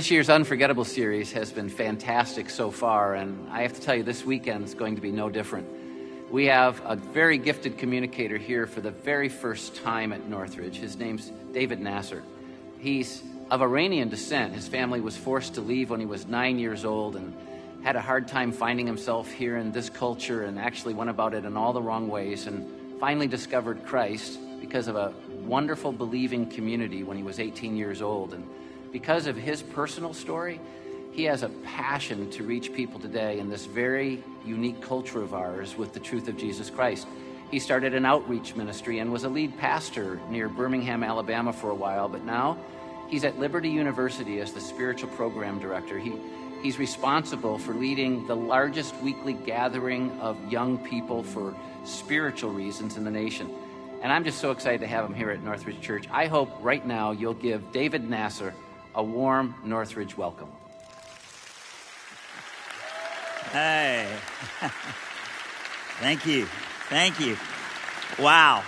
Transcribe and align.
This 0.00 0.10
year's 0.10 0.30
Unforgettable 0.30 0.86
series 0.86 1.30
has 1.32 1.52
been 1.52 1.68
fantastic 1.68 2.48
so 2.48 2.70
far, 2.70 3.16
and 3.16 3.46
I 3.50 3.60
have 3.60 3.74
to 3.74 3.82
tell 3.82 3.94
you, 3.94 4.02
this 4.02 4.24
weekend 4.24 4.64
is 4.64 4.72
going 4.72 4.94
to 4.94 5.02
be 5.02 5.12
no 5.12 5.28
different. 5.28 5.68
We 6.30 6.46
have 6.46 6.80
a 6.86 6.96
very 6.96 7.36
gifted 7.36 7.76
communicator 7.76 8.38
here 8.38 8.66
for 8.66 8.80
the 8.80 8.92
very 8.92 9.28
first 9.28 9.76
time 9.76 10.14
at 10.14 10.26
Northridge. 10.26 10.76
His 10.76 10.96
name's 10.96 11.30
David 11.52 11.80
Nasser. 11.80 12.22
He's 12.78 13.22
of 13.50 13.60
Iranian 13.60 14.08
descent. 14.08 14.54
His 14.54 14.66
family 14.66 15.02
was 15.02 15.18
forced 15.18 15.52
to 15.56 15.60
leave 15.60 15.90
when 15.90 16.00
he 16.00 16.06
was 16.06 16.24
nine 16.26 16.58
years 16.58 16.86
old 16.86 17.14
and 17.14 17.36
had 17.82 17.94
a 17.94 18.00
hard 18.00 18.26
time 18.26 18.52
finding 18.52 18.86
himself 18.86 19.30
here 19.30 19.58
in 19.58 19.70
this 19.70 19.90
culture 19.90 20.44
and 20.44 20.58
actually 20.58 20.94
went 20.94 21.10
about 21.10 21.34
it 21.34 21.44
in 21.44 21.58
all 21.58 21.74
the 21.74 21.82
wrong 21.82 22.08
ways 22.08 22.46
and 22.46 22.66
finally 23.00 23.26
discovered 23.26 23.84
Christ 23.84 24.38
because 24.62 24.88
of 24.88 24.96
a 24.96 25.12
wonderful 25.42 25.92
believing 25.92 26.48
community 26.48 27.02
when 27.02 27.18
he 27.18 27.22
was 27.22 27.38
18 27.38 27.76
years 27.76 28.00
old. 28.00 28.32
And 28.32 28.48
because 28.92 29.26
of 29.26 29.36
his 29.36 29.62
personal 29.62 30.12
story, 30.14 30.60
he 31.12 31.24
has 31.24 31.42
a 31.42 31.48
passion 31.48 32.30
to 32.30 32.44
reach 32.44 32.72
people 32.72 33.00
today 33.00 33.38
in 33.38 33.50
this 33.50 33.66
very 33.66 34.22
unique 34.44 34.80
culture 34.80 35.22
of 35.22 35.34
ours 35.34 35.76
with 35.76 35.92
the 35.92 36.00
truth 36.00 36.28
of 36.28 36.36
Jesus 36.36 36.70
Christ. 36.70 37.06
He 37.50 37.58
started 37.58 37.94
an 37.94 38.06
outreach 38.06 38.54
ministry 38.54 39.00
and 39.00 39.12
was 39.12 39.24
a 39.24 39.28
lead 39.28 39.58
pastor 39.58 40.20
near 40.28 40.48
Birmingham, 40.48 41.02
Alabama 41.02 41.52
for 41.52 41.70
a 41.70 41.74
while, 41.74 42.08
but 42.08 42.24
now 42.24 42.56
he's 43.08 43.24
at 43.24 43.38
Liberty 43.38 43.68
University 43.68 44.40
as 44.40 44.52
the 44.52 44.60
spiritual 44.60 45.10
program 45.10 45.58
director. 45.58 45.98
He 45.98 46.12
He's 46.62 46.78
responsible 46.78 47.58
for 47.58 47.72
leading 47.72 48.26
the 48.26 48.36
largest 48.36 48.94
weekly 48.96 49.32
gathering 49.32 50.10
of 50.20 50.36
young 50.52 50.76
people 50.76 51.22
for 51.22 51.54
spiritual 51.84 52.50
reasons 52.50 52.98
in 52.98 53.04
the 53.04 53.10
nation. 53.10 53.50
And 54.02 54.12
I'm 54.12 54.24
just 54.24 54.40
so 54.40 54.50
excited 54.50 54.80
to 54.80 54.86
have 54.86 55.06
him 55.06 55.14
here 55.14 55.30
at 55.30 55.42
Northridge 55.42 55.80
Church. 55.80 56.06
I 56.10 56.26
hope 56.26 56.50
right 56.60 56.86
now 56.86 57.12
you'll 57.12 57.32
give 57.32 57.72
David 57.72 58.08
Nasser 58.08 58.54
a 58.94 59.02
warm 59.02 59.54
Northridge 59.64 60.16
welcome. 60.16 60.48
Hey. 63.52 64.08
Thank 66.00 66.26
you. 66.26 66.46
Thank 66.88 67.20
you. 67.20 67.36
Wow. 68.18 68.64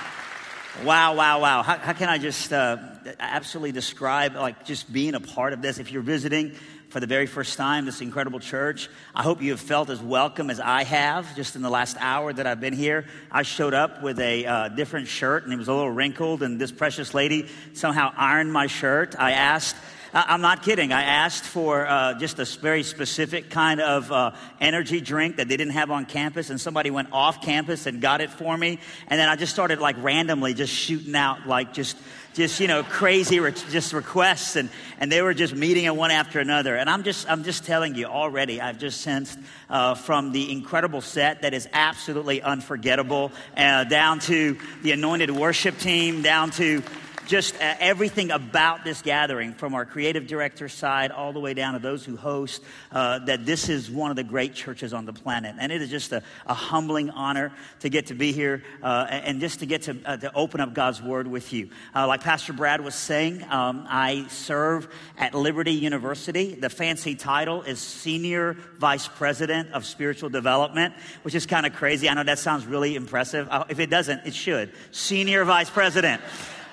Wow, 0.84 1.14
wow, 1.14 1.40
wow. 1.40 1.62
How, 1.62 1.76
how 1.78 1.92
can 1.92 2.08
I 2.08 2.18
just 2.18 2.52
uh, 2.52 2.78
absolutely 3.18 3.72
describe, 3.72 4.34
like, 4.34 4.64
just 4.64 4.92
being 4.92 5.14
a 5.14 5.20
part 5.20 5.52
of 5.52 5.62
this? 5.62 5.78
If 5.78 5.92
you're 5.92 6.02
visiting, 6.02 6.54
for 6.92 7.00
the 7.00 7.06
very 7.06 7.26
first 7.26 7.56
time, 7.56 7.86
this 7.86 8.02
incredible 8.02 8.38
church. 8.38 8.90
I 9.14 9.22
hope 9.22 9.40
you 9.40 9.52
have 9.52 9.60
felt 9.60 9.88
as 9.88 9.98
welcome 10.02 10.50
as 10.50 10.60
I 10.60 10.84
have 10.84 11.34
just 11.34 11.56
in 11.56 11.62
the 11.62 11.70
last 11.70 11.96
hour 11.98 12.34
that 12.34 12.46
I've 12.46 12.60
been 12.60 12.74
here. 12.74 13.06
I 13.30 13.44
showed 13.44 13.72
up 13.72 14.02
with 14.02 14.20
a 14.20 14.44
uh, 14.44 14.68
different 14.68 15.08
shirt 15.08 15.44
and 15.44 15.54
it 15.54 15.56
was 15.56 15.68
a 15.68 15.72
little 15.72 15.90
wrinkled, 15.90 16.42
and 16.42 16.60
this 16.60 16.70
precious 16.70 17.14
lady 17.14 17.48
somehow 17.72 18.12
ironed 18.14 18.52
my 18.52 18.66
shirt. 18.66 19.14
I 19.18 19.32
asked, 19.32 19.74
I'm 20.14 20.42
not 20.42 20.62
kidding. 20.62 20.92
I 20.92 21.02
asked 21.02 21.44
for 21.44 21.86
uh, 21.86 22.14
just 22.18 22.38
a 22.38 22.44
very 22.44 22.82
specific 22.82 23.48
kind 23.48 23.80
of 23.80 24.12
uh, 24.12 24.32
energy 24.60 25.00
drink 25.00 25.36
that 25.36 25.48
they 25.48 25.56
didn't 25.56 25.72
have 25.72 25.90
on 25.90 26.04
campus, 26.04 26.50
and 26.50 26.60
somebody 26.60 26.90
went 26.90 27.08
off 27.12 27.40
campus 27.40 27.86
and 27.86 27.98
got 27.98 28.20
it 28.20 28.30
for 28.30 28.56
me. 28.58 28.78
And 29.08 29.18
then 29.18 29.30
I 29.30 29.36
just 29.36 29.54
started 29.54 29.78
like 29.78 29.96
randomly 30.02 30.52
just 30.52 30.72
shooting 30.72 31.14
out 31.14 31.46
like 31.46 31.72
just 31.72 31.96
just 32.34 32.60
you 32.60 32.68
know 32.68 32.82
crazy 32.82 33.40
re- 33.40 33.52
just 33.70 33.94
requests 33.94 34.56
and 34.56 34.68
and 34.98 35.10
they 35.10 35.22
were 35.22 35.34
just 35.34 35.54
meeting 35.54 35.84
it 35.84 35.94
one 35.94 36.10
after 36.10 36.40
another 36.40 36.76
and 36.76 36.88
i'm 36.88 37.02
just 37.02 37.28
i'm 37.28 37.44
just 37.44 37.62
telling 37.64 37.94
you 37.94 38.06
already 38.06 38.58
i've 38.58 38.78
just 38.78 39.02
sensed 39.02 39.38
uh, 39.68 39.94
from 39.94 40.32
the 40.32 40.50
incredible 40.50 41.02
set 41.02 41.42
that 41.42 41.52
is 41.52 41.68
absolutely 41.74 42.40
unforgettable 42.40 43.30
uh, 43.58 43.84
down 43.84 44.18
to 44.18 44.56
the 44.82 44.92
anointed 44.92 45.30
worship 45.30 45.76
team 45.78 46.22
down 46.22 46.50
to 46.50 46.82
just 47.32 47.54
uh, 47.54 47.74
everything 47.80 48.30
about 48.30 48.84
this 48.84 49.00
gathering, 49.00 49.54
from 49.54 49.74
our 49.74 49.86
creative 49.86 50.26
director 50.26 50.68
side 50.68 51.10
all 51.10 51.32
the 51.32 51.40
way 51.40 51.54
down 51.54 51.72
to 51.72 51.78
those 51.78 52.04
who 52.04 52.14
host, 52.14 52.62
uh, 52.90 53.20
that 53.20 53.46
this 53.46 53.70
is 53.70 53.90
one 53.90 54.10
of 54.10 54.18
the 54.18 54.22
great 54.22 54.52
churches 54.52 54.92
on 54.92 55.06
the 55.06 55.14
planet. 55.14 55.56
And 55.58 55.72
it 55.72 55.80
is 55.80 55.88
just 55.88 56.12
a, 56.12 56.22
a 56.46 56.52
humbling 56.52 57.08
honor 57.08 57.50
to 57.80 57.88
get 57.88 58.08
to 58.08 58.14
be 58.14 58.32
here 58.32 58.62
uh, 58.82 59.06
and 59.08 59.40
just 59.40 59.60
to 59.60 59.66
get 59.66 59.80
to, 59.84 59.96
uh, 60.04 60.18
to 60.18 60.34
open 60.34 60.60
up 60.60 60.74
God's 60.74 61.00
Word 61.00 61.26
with 61.26 61.54
you. 61.54 61.70
Uh, 61.96 62.06
like 62.06 62.20
Pastor 62.20 62.52
Brad 62.52 62.82
was 62.82 62.94
saying, 62.94 63.42
um, 63.44 63.86
I 63.88 64.26
serve 64.28 64.86
at 65.16 65.32
Liberty 65.32 65.72
University. 65.72 66.54
The 66.54 66.68
fancy 66.68 67.14
title 67.14 67.62
is 67.62 67.78
Senior 67.78 68.58
Vice 68.76 69.08
President 69.08 69.72
of 69.72 69.86
Spiritual 69.86 70.28
Development, 70.28 70.92
which 71.22 71.34
is 71.34 71.46
kind 71.46 71.64
of 71.64 71.72
crazy. 71.72 72.10
I 72.10 72.14
know 72.14 72.24
that 72.24 72.40
sounds 72.40 72.66
really 72.66 72.94
impressive. 72.94 73.48
Uh, 73.50 73.64
if 73.70 73.80
it 73.80 73.88
doesn't, 73.88 74.26
it 74.26 74.34
should. 74.34 74.70
Senior 74.90 75.46
Vice 75.46 75.70
President 75.70 76.20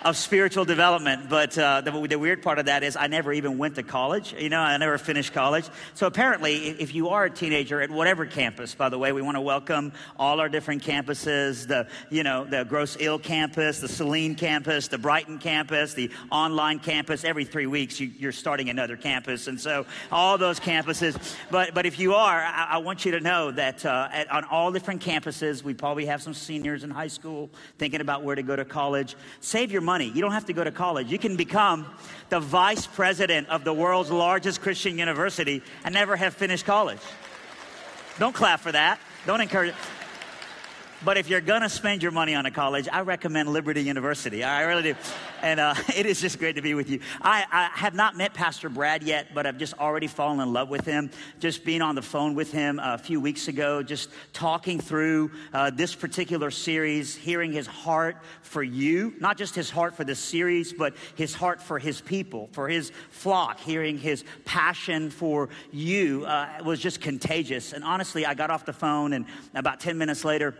of 0.03 0.15
spiritual 0.15 0.65
development. 0.65 1.29
But 1.29 1.57
uh, 1.57 1.81
the, 1.81 1.91
the, 2.07 2.19
weird 2.19 2.41
part 2.41 2.59
of 2.59 2.65
that 2.65 2.83
is 2.83 2.95
I 2.95 3.07
never 3.07 3.33
even 3.33 3.57
went 3.57 3.75
to 3.75 3.83
college. 3.83 4.33
You 4.37 4.49
know, 4.49 4.59
I 4.59 4.77
never 4.77 4.97
finished 4.97 5.33
college. 5.33 5.65
So 5.93 6.07
apparently, 6.07 6.55
if 6.55 6.93
you 6.93 7.09
are 7.09 7.25
a 7.25 7.29
teenager 7.29 7.81
at 7.81 7.89
whatever 7.89 8.25
campus, 8.25 8.75
by 8.75 8.89
the 8.89 8.97
way, 8.97 9.11
we 9.11 9.21
want 9.21 9.35
to 9.35 9.41
welcome 9.41 9.93
all 10.17 10.39
our 10.39 10.49
different 10.49 10.83
campuses. 10.83 11.67
The 11.67 11.87
you 12.09 12.23
know 12.23 12.45
the 12.45 12.63
Grosse 12.63 12.97
Ile 13.01 13.19
campus, 13.19 13.79
the 13.79 13.87
Saline 13.87 14.35
campus, 14.35 14.87
the 14.87 14.97
Brighton 14.97 15.37
campus, 15.37 15.93
the 15.93 16.11
online 16.31 16.79
campus. 16.79 17.23
Every 17.23 17.45
three 17.45 17.67
weeks, 17.67 17.99
you, 17.99 18.27
are 18.27 18.33
starting 18.33 18.69
another 18.69 18.95
campus, 18.97 19.47
and 19.47 19.59
so 19.59 19.85
all 20.11 20.37
those 20.37 20.59
campuses. 20.59 21.35
But 21.51 21.73
but 21.73 21.85
if 21.85 21.99
you 21.99 22.15
are, 22.15 22.39
I, 22.39 22.67
I 22.71 22.77
want 22.77 23.05
you 23.05 23.11
to 23.11 23.19
know 23.19 23.51
that 23.51 23.85
uh, 23.85 24.09
at, 24.11 24.31
on 24.31 24.45
all 24.45 24.71
different 24.71 25.01
campuses, 25.01 25.63
we 25.63 25.73
probably 25.73 26.05
have 26.05 26.21
some 26.21 26.33
seniors 26.33 26.83
in 26.83 26.89
high 26.89 27.07
school 27.07 27.49
thinking 27.77 28.01
about 28.01 28.23
where 28.23 28.35
to 28.35 28.43
go 28.43 28.55
to 28.55 28.65
college. 28.65 29.15
Save 29.41 29.71
your 29.71 29.81
money. 29.89 30.05
You 30.05 30.21
don't 30.21 30.33
have 30.33 30.45
to 30.45 30.53
go 30.53 30.63
to 30.63 30.69
college. 30.69 31.11
You 31.11 31.17
can 31.17 31.35
become 31.35 31.87
the 32.29 32.39
vice 32.39 32.85
president 32.85 33.49
of 33.49 33.63
the 33.63 33.73
world's 33.73 34.11
largest 34.11 34.61
Christian 34.61 34.99
university 34.99 35.63
and 35.83 35.95
never 35.95 36.15
have 36.15 36.35
finished 36.35 36.63
college. 36.63 36.99
Don't 38.19 38.35
clap 38.35 38.59
for 38.59 38.71
that. 38.71 38.99
Don't 39.25 39.41
encourage 39.41 39.69
it. 39.69 39.75
But 41.01 41.17
if 41.17 41.29
you're 41.29 41.39
going 41.39 41.61
to 41.61 41.69
spend 41.69 42.03
your 42.03 42.11
money 42.11 42.35
on 42.35 42.45
a 42.45 42.51
college, 42.51 42.89
I 42.91 43.01
recommend 43.01 43.47
Liberty 43.47 43.81
University. 43.81 44.43
I 44.43 44.63
really 44.63 44.83
do. 44.83 44.95
And 45.41 45.57
uh, 45.57 45.73
it 45.95 46.05
is 46.05 46.19
just 46.19 46.39
great 46.39 46.57
to 46.57 46.61
be 46.61 46.73
with 46.73 46.89
you. 46.89 46.99
I, 47.21 47.45
I, 47.49 47.69
have 47.79 47.93
not 47.93 48.17
met 48.17 48.33
Pastor 48.33 48.67
Brad 48.67 49.01
yet, 49.03 49.33
but 49.33 49.45
I've 49.45 49.57
just 49.57 49.75
already 49.75 50.07
fallen 50.07 50.41
in 50.41 50.51
love 50.51 50.67
with 50.67 50.83
him. 50.83 51.09
Just 51.39 51.63
being 51.63 51.81
on 51.81 51.95
the 51.95 52.01
phone 52.01 52.35
with 52.35 52.51
him 52.51 52.81
a 52.83 52.97
few 52.97 53.21
weeks 53.21 53.47
ago, 53.47 53.81
just 53.81 54.09
talking 54.33 54.77
through 54.77 55.31
uh, 55.53 55.69
this 55.69 55.95
particular 55.95 56.51
series, 56.51 57.15
hearing 57.15 57.53
his 57.53 57.65
heart 57.65 58.17
for 58.41 58.61
you, 58.61 59.13
not 59.21 59.37
just 59.37 59.55
his 59.55 59.69
heart 59.69 59.95
for 59.95 60.03
this 60.03 60.19
series, 60.19 60.73
but 60.73 60.93
his 61.15 61.33
heart 61.33 61.61
for 61.61 61.79
his 61.79 62.01
people, 62.01 62.49
for 62.51 62.67
his 62.67 62.91
flock, 63.09 63.57
hearing 63.61 63.97
his 63.97 64.25
passion 64.43 65.09
for 65.09 65.47
you 65.71 66.25
uh, 66.25 66.61
was 66.65 66.77
just 66.77 66.99
contagious. 66.99 67.71
And 67.71 67.85
honestly, 67.85 68.25
I 68.25 68.33
got 68.33 68.49
off 68.49 68.65
the 68.65 68.73
phone, 68.73 69.13
and 69.13 69.25
about 69.55 69.79
10 69.79 69.97
minutes 69.97 70.25
later, 70.25 70.55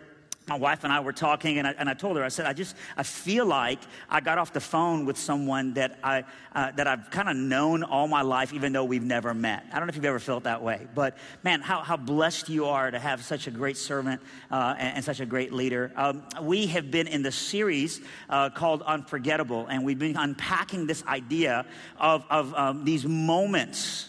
my 0.50 0.58
wife 0.58 0.84
and 0.84 0.92
I 0.92 1.00
were 1.00 1.14
talking, 1.14 1.60
and 1.60 1.68
I, 1.68 1.76
and 1.78 1.88
I 1.88 1.94
told 1.94 2.18
her, 2.18 2.24
I 2.24 2.30
said, 2.30 2.48
I 2.48 2.54
just, 2.54 2.76
I 2.98 3.04
feel 3.04 3.46
like 3.46 3.80
I 4.10 4.20
got 4.20 4.40
off 4.40 4.52
the 4.52 4.60
phone 4.60 5.06
with 5.06 5.18
someone 5.18 5.76
that, 5.76 6.00
I, 6.04 6.24
uh, 6.56 6.72
that 6.72 6.88
I've 6.88 7.12
kind 7.12 7.30
of 7.30 7.38
known 7.38 7.84
all 7.84 8.08
my 8.08 8.24
life, 8.24 8.52
even 8.52 8.74
though 8.74 8.84
we've 8.84 9.04
never 9.04 9.34
met. 9.34 9.66
I 9.72 9.78
don't 9.78 9.86
know 9.86 9.92
if 9.92 9.96
you've 9.96 10.06
ever 10.06 10.20
felt 10.20 10.44
that 10.46 10.64
way, 10.64 10.88
but 10.96 11.18
man, 11.44 11.62
how, 11.62 11.82
how 11.82 11.98
blessed 11.98 12.50
you 12.50 12.66
are 12.66 12.90
to 12.90 12.98
have 12.98 13.24
such 13.24 13.46
a 13.46 13.52
great 13.52 13.78
servant 13.78 14.22
uh, 14.50 14.76
and, 14.78 14.96
and, 14.98 15.06
such 15.06 15.20
a 15.20 15.26
great 15.26 15.54
leader. 15.54 15.92
Um, 15.96 16.24
we 16.42 16.66
have 16.68 16.90
been 16.90 17.08
in 17.08 17.22
the 17.22 17.32
series 17.32 18.02
uh, 18.30 18.50
called 18.50 18.82
Unforgettable, 18.82 19.68
and 19.68 19.86
we've 19.86 20.00
been 20.00 20.18
unpacking 20.18 20.88
this 20.88 21.04
idea 21.06 21.66
of, 21.98 22.26
of 22.30 22.54
um, 22.56 22.86
these 22.86 23.06
moments 23.06 24.09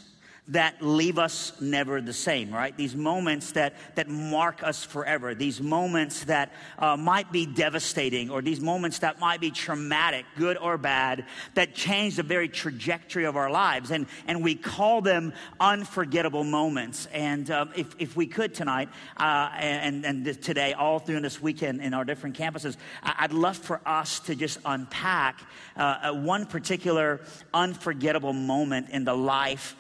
that 0.50 0.82
leave 0.82 1.18
us 1.18 1.52
never 1.60 2.00
the 2.00 2.12
same, 2.12 2.52
right? 2.52 2.76
These 2.76 2.96
moments 2.96 3.52
that, 3.52 3.74
that 3.94 4.08
mark 4.08 4.64
us 4.64 4.84
forever, 4.84 5.34
these 5.34 5.60
moments 5.60 6.24
that 6.24 6.52
uh, 6.78 6.96
might 6.96 7.30
be 7.30 7.46
devastating, 7.46 8.30
or 8.30 8.42
these 8.42 8.60
moments 8.60 8.98
that 9.00 9.20
might 9.20 9.40
be 9.40 9.52
traumatic, 9.52 10.26
good 10.36 10.56
or 10.58 10.76
bad, 10.76 11.24
that 11.54 11.74
change 11.74 12.16
the 12.16 12.24
very 12.24 12.48
trajectory 12.48 13.24
of 13.24 13.36
our 13.36 13.48
lives. 13.48 13.92
And, 13.92 14.06
and 14.26 14.42
we 14.42 14.56
call 14.56 15.00
them 15.02 15.32
unforgettable 15.60 16.42
moments. 16.42 17.06
And 17.12 17.48
um, 17.50 17.70
if, 17.76 17.94
if 18.00 18.16
we 18.16 18.26
could 18.26 18.52
tonight, 18.52 18.88
uh, 19.18 19.50
and, 19.56 20.04
and 20.04 20.42
today, 20.42 20.72
all 20.72 20.98
through 20.98 21.20
this 21.20 21.40
weekend 21.40 21.80
in 21.80 21.94
our 21.94 22.04
different 22.04 22.36
campuses, 22.36 22.76
I'd 23.04 23.32
love 23.32 23.56
for 23.56 23.80
us 23.86 24.18
to 24.20 24.34
just 24.34 24.58
unpack 24.64 25.40
uh, 25.76 26.12
one 26.12 26.44
particular 26.44 27.20
unforgettable 27.54 28.32
moment 28.32 28.90
in 28.90 29.04
the 29.04 29.14
life 29.14 29.76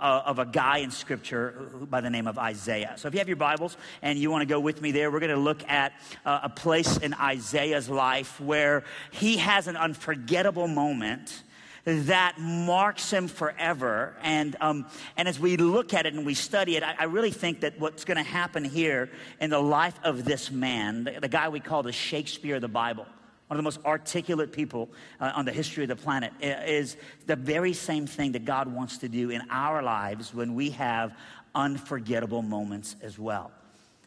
uh, 0.00 0.22
of 0.26 0.38
a 0.38 0.46
guy 0.46 0.78
in 0.78 0.90
Scripture 0.90 1.70
by 1.90 2.00
the 2.00 2.10
name 2.10 2.26
of 2.26 2.38
Isaiah. 2.38 2.94
So 2.96 3.08
if 3.08 3.14
you 3.14 3.18
have 3.18 3.28
your 3.28 3.36
Bibles 3.36 3.76
and 4.02 4.18
you 4.18 4.30
want 4.30 4.42
to 4.42 4.46
go 4.46 4.60
with 4.60 4.80
me 4.80 4.92
there, 4.92 5.10
we're 5.10 5.20
going 5.20 5.30
to 5.30 5.36
look 5.36 5.68
at 5.68 5.92
uh, 6.24 6.40
a 6.44 6.48
place 6.48 6.96
in 6.98 7.14
Isaiah's 7.14 7.88
life 7.88 8.40
where 8.40 8.84
he 9.10 9.36
has 9.38 9.66
an 9.66 9.76
unforgettable 9.76 10.68
moment 10.68 11.42
that 11.84 12.38
marks 12.38 13.10
him 13.10 13.28
forever. 13.28 14.14
And, 14.22 14.56
um, 14.60 14.86
and 15.16 15.26
as 15.26 15.40
we 15.40 15.56
look 15.56 15.94
at 15.94 16.06
it 16.06 16.14
and 16.14 16.26
we 16.26 16.34
study 16.34 16.76
it, 16.76 16.82
I, 16.82 16.94
I 16.98 17.04
really 17.04 17.30
think 17.30 17.60
that 17.60 17.78
what's 17.80 18.04
going 18.04 18.18
to 18.18 18.30
happen 18.30 18.64
here 18.64 19.10
in 19.40 19.50
the 19.50 19.60
life 19.60 19.98
of 20.04 20.24
this 20.24 20.50
man, 20.50 21.04
the, 21.04 21.20
the 21.20 21.28
guy 21.28 21.48
we 21.48 21.60
call 21.60 21.82
the 21.82 21.92
Shakespeare 21.92 22.56
of 22.56 22.60
the 22.60 22.68
Bible, 22.68 23.06
one 23.48 23.56
of 23.56 23.56
the 23.56 23.62
most 23.62 23.84
articulate 23.84 24.52
people 24.52 24.88
uh, 25.20 25.32
on 25.34 25.44
the 25.44 25.52
history 25.52 25.82
of 25.82 25.88
the 25.88 25.96
planet, 25.96 26.32
is 26.40 26.96
the 27.26 27.36
very 27.36 27.72
same 27.72 28.06
thing 28.06 28.32
that 28.32 28.44
God 28.44 28.68
wants 28.68 28.98
to 28.98 29.08
do 29.08 29.30
in 29.30 29.42
our 29.50 29.82
lives 29.82 30.34
when 30.34 30.54
we 30.54 30.70
have 30.70 31.16
unforgettable 31.54 32.42
moments 32.42 32.94
as 33.02 33.18
well. 33.18 33.50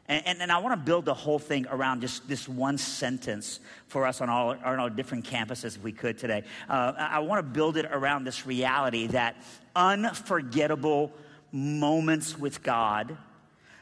And, 0.07 0.25
and, 0.27 0.41
and 0.41 0.51
I 0.51 0.59
want 0.59 0.73
to 0.73 0.85
build 0.85 1.05
the 1.05 1.13
whole 1.13 1.39
thing 1.39 1.65
around 1.69 2.01
just 2.01 2.27
this 2.27 2.47
one 2.47 2.77
sentence 2.77 3.59
for 3.87 4.05
us 4.05 4.21
on 4.21 4.29
all, 4.29 4.49
on 4.49 4.79
our 4.79 4.89
different 4.89 5.25
campuses, 5.25 5.75
if 5.75 5.83
we 5.83 5.91
could 5.91 6.17
today. 6.17 6.43
Uh, 6.69 6.93
I 6.97 7.19
want 7.19 7.39
to 7.39 7.43
build 7.43 7.77
it 7.77 7.85
around 7.85 8.25
this 8.25 8.45
reality 8.45 9.07
that 9.07 9.37
unforgettable 9.75 11.11
moments 11.51 12.37
with 12.37 12.61
God 12.61 13.17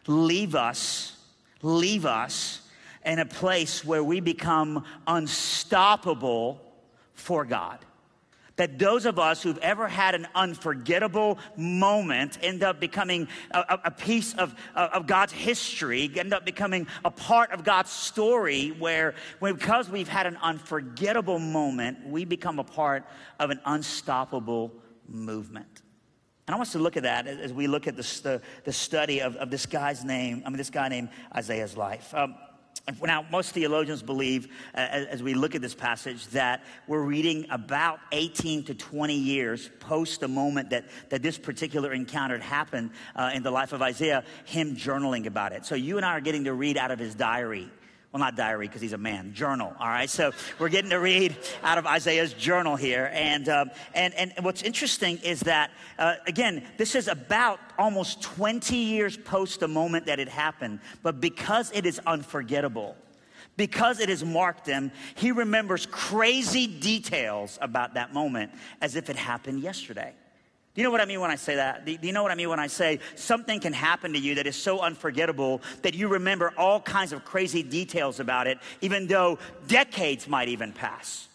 leave 0.07 0.55
us, 0.55 1.17
leave 1.61 2.05
us 2.05 2.61
in 3.09 3.19
a 3.19 3.25
place 3.25 3.83
where 3.83 4.03
we 4.03 4.19
become 4.19 4.85
unstoppable 5.07 6.61
for 7.13 7.45
God 7.45 7.79
that 8.59 8.77
those 8.77 9.05
of 9.05 9.17
us 9.17 9.41
who've 9.41 9.57
ever 9.59 9.87
had 9.87 10.15
an 10.15 10.27
unforgettable 10.35 11.39
moment 11.55 12.37
end 12.41 12.61
up 12.61 12.77
becoming 12.77 13.25
a, 13.51 13.79
a 13.85 13.91
piece 13.91 14.33
of, 14.33 14.53
of 14.75 15.07
God's 15.07 15.31
history, 15.31 16.11
end 16.17 16.33
up 16.33 16.45
becoming 16.45 16.85
a 17.05 17.09
part 17.09 17.51
of 17.51 17.63
God's 17.63 17.89
story, 17.89 18.71
where 18.71 19.15
because 19.41 19.89
we've 19.89 20.09
had 20.09 20.27
an 20.27 20.37
unforgettable 20.41 21.39
moment, 21.39 22.05
we 22.05 22.25
become 22.25 22.59
a 22.59 22.63
part 22.65 23.05
of 23.39 23.49
an 23.49 23.61
unstoppable 23.63 24.73
movement. 25.07 25.81
And 26.45 26.53
I 26.53 26.57
want 26.57 26.67
us 26.67 26.73
to 26.73 26.79
look 26.79 26.97
at 26.97 27.03
that 27.03 27.27
as 27.27 27.53
we 27.53 27.67
look 27.67 27.87
at 27.87 27.95
the, 27.95 28.19
the, 28.23 28.41
the 28.65 28.73
study 28.73 29.21
of, 29.21 29.37
of, 29.37 29.49
this 29.51 29.67
guy's 29.67 30.03
name, 30.03 30.43
I 30.45 30.49
mean, 30.49 30.57
this 30.57 30.69
guy 30.69 30.89
named 30.89 31.11
Isaiah's 31.33 31.77
life. 31.77 32.13
Um, 32.13 32.35
now, 33.03 33.25
most 33.31 33.51
theologians 33.51 34.01
believe, 34.01 34.47
uh, 34.73 34.79
as 34.79 35.21
we 35.21 35.33
look 35.33 35.55
at 35.55 35.61
this 35.61 35.75
passage, 35.75 36.25
that 36.27 36.63
we're 36.87 37.01
reading 37.01 37.45
about 37.49 37.99
18 38.11 38.63
to 38.65 38.73
20 38.73 39.13
years 39.13 39.69
post 39.79 40.21
the 40.21 40.27
moment 40.27 40.71
that, 40.71 40.85
that 41.09 41.21
this 41.21 41.37
particular 41.37 41.93
encounter 41.93 42.39
happened 42.39 42.91
uh, 43.15 43.31
in 43.33 43.43
the 43.43 43.51
life 43.51 43.73
of 43.73 43.81
Isaiah, 43.81 44.23
him 44.45 44.75
journaling 44.75 45.25
about 45.25 45.51
it. 45.53 45.65
So 45.65 45.75
you 45.75 45.97
and 45.97 46.05
I 46.05 46.11
are 46.11 46.21
getting 46.21 46.45
to 46.45 46.53
read 46.53 46.77
out 46.77 46.91
of 46.91 46.99
his 46.99 47.15
diary 47.15 47.69
well, 48.11 48.19
not 48.19 48.35
diary 48.35 48.67
because 48.67 48.81
he's 48.81 48.93
a 48.93 48.97
man, 48.97 49.33
journal. 49.33 49.71
All 49.79 49.87
right. 49.87 50.09
So 50.09 50.31
we're 50.57 50.69
getting 50.69 50.89
to 50.89 50.99
read 50.99 51.37
out 51.61 51.77
of 51.77 51.85
Isaiah's 51.85 52.33
journal 52.33 52.75
here. 52.75 53.11
And, 53.13 53.47
um, 53.49 53.71
and, 53.93 54.15
and 54.15 54.33
what's 54.41 54.63
interesting 54.63 55.19
is 55.19 55.41
that, 55.41 55.69
uh, 55.99 56.15
again, 56.25 56.65
this 56.77 56.95
is 56.95 57.07
about 57.07 57.59
almost 57.77 58.23
20 58.23 58.75
years 58.75 59.15
post 59.15 59.59
the 59.59 59.67
moment 59.67 60.07
that 60.07 60.19
it 60.19 60.27
happened. 60.27 60.79
But 61.03 61.21
because 61.21 61.71
it 61.71 61.85
is 61.85 61.99
unforgettable, 62.07 62.95
because 63.57 63.99
it 63.99 64.09
has 64.09 64.25
marked 64.25 64.65
him, 64.65 64.91
he 65.13 65.31
remembers 65.31 65.85
crazy 65.85 66.65
details 66.65 67.59
about 67.61 67.93
that 67.93 68.11
moment 68.11 68.51
as 68.81 68.95
if 68.95 69.11
it 69.11 69.17
happened 69.17 69.61
yesterday. 69.61 70.15
You 70.79 70.85
know 70.85 70.91
what 70.91 71.01
I 71.01 71.05
mean 71.05 71.19
when 71.19 71.29
I 71.29 71.35
say 71.35 71.57
that? 71.57 71.83
Do 71.85 71.97
you 72.01 72.13
know 72.13 72.23
what 72.23 72.31
I 72.31 72.35
mean 72.35 72.47
when 72.47 72.61
I 72.61 72.67
say 72.67 73.01
something 73.15 73.59
can 73.59 73.73
happen 73.73 74.13
to 74.13 74.17
you 74.17 74.35
that 74.35 74.47
is 74.47 74.55
so 74.55 74.79
unforgettable 74.79 75.61
that 75.81 75.93
you 75.93 76.07
remember 76.07 76.53
all 76.57 76.79
kinds 76.79 77.11
of 77.11 77.25
crazy 77.25 77.63
details 77.63 78.21
about 78.21 78.47
it, 78.47 78.59
even 78.79 79.05
though 79.05 79.39
decades 79.67 80.25
might 80.25 80.47
even 80.47 80.71
pass? 80.71 81.27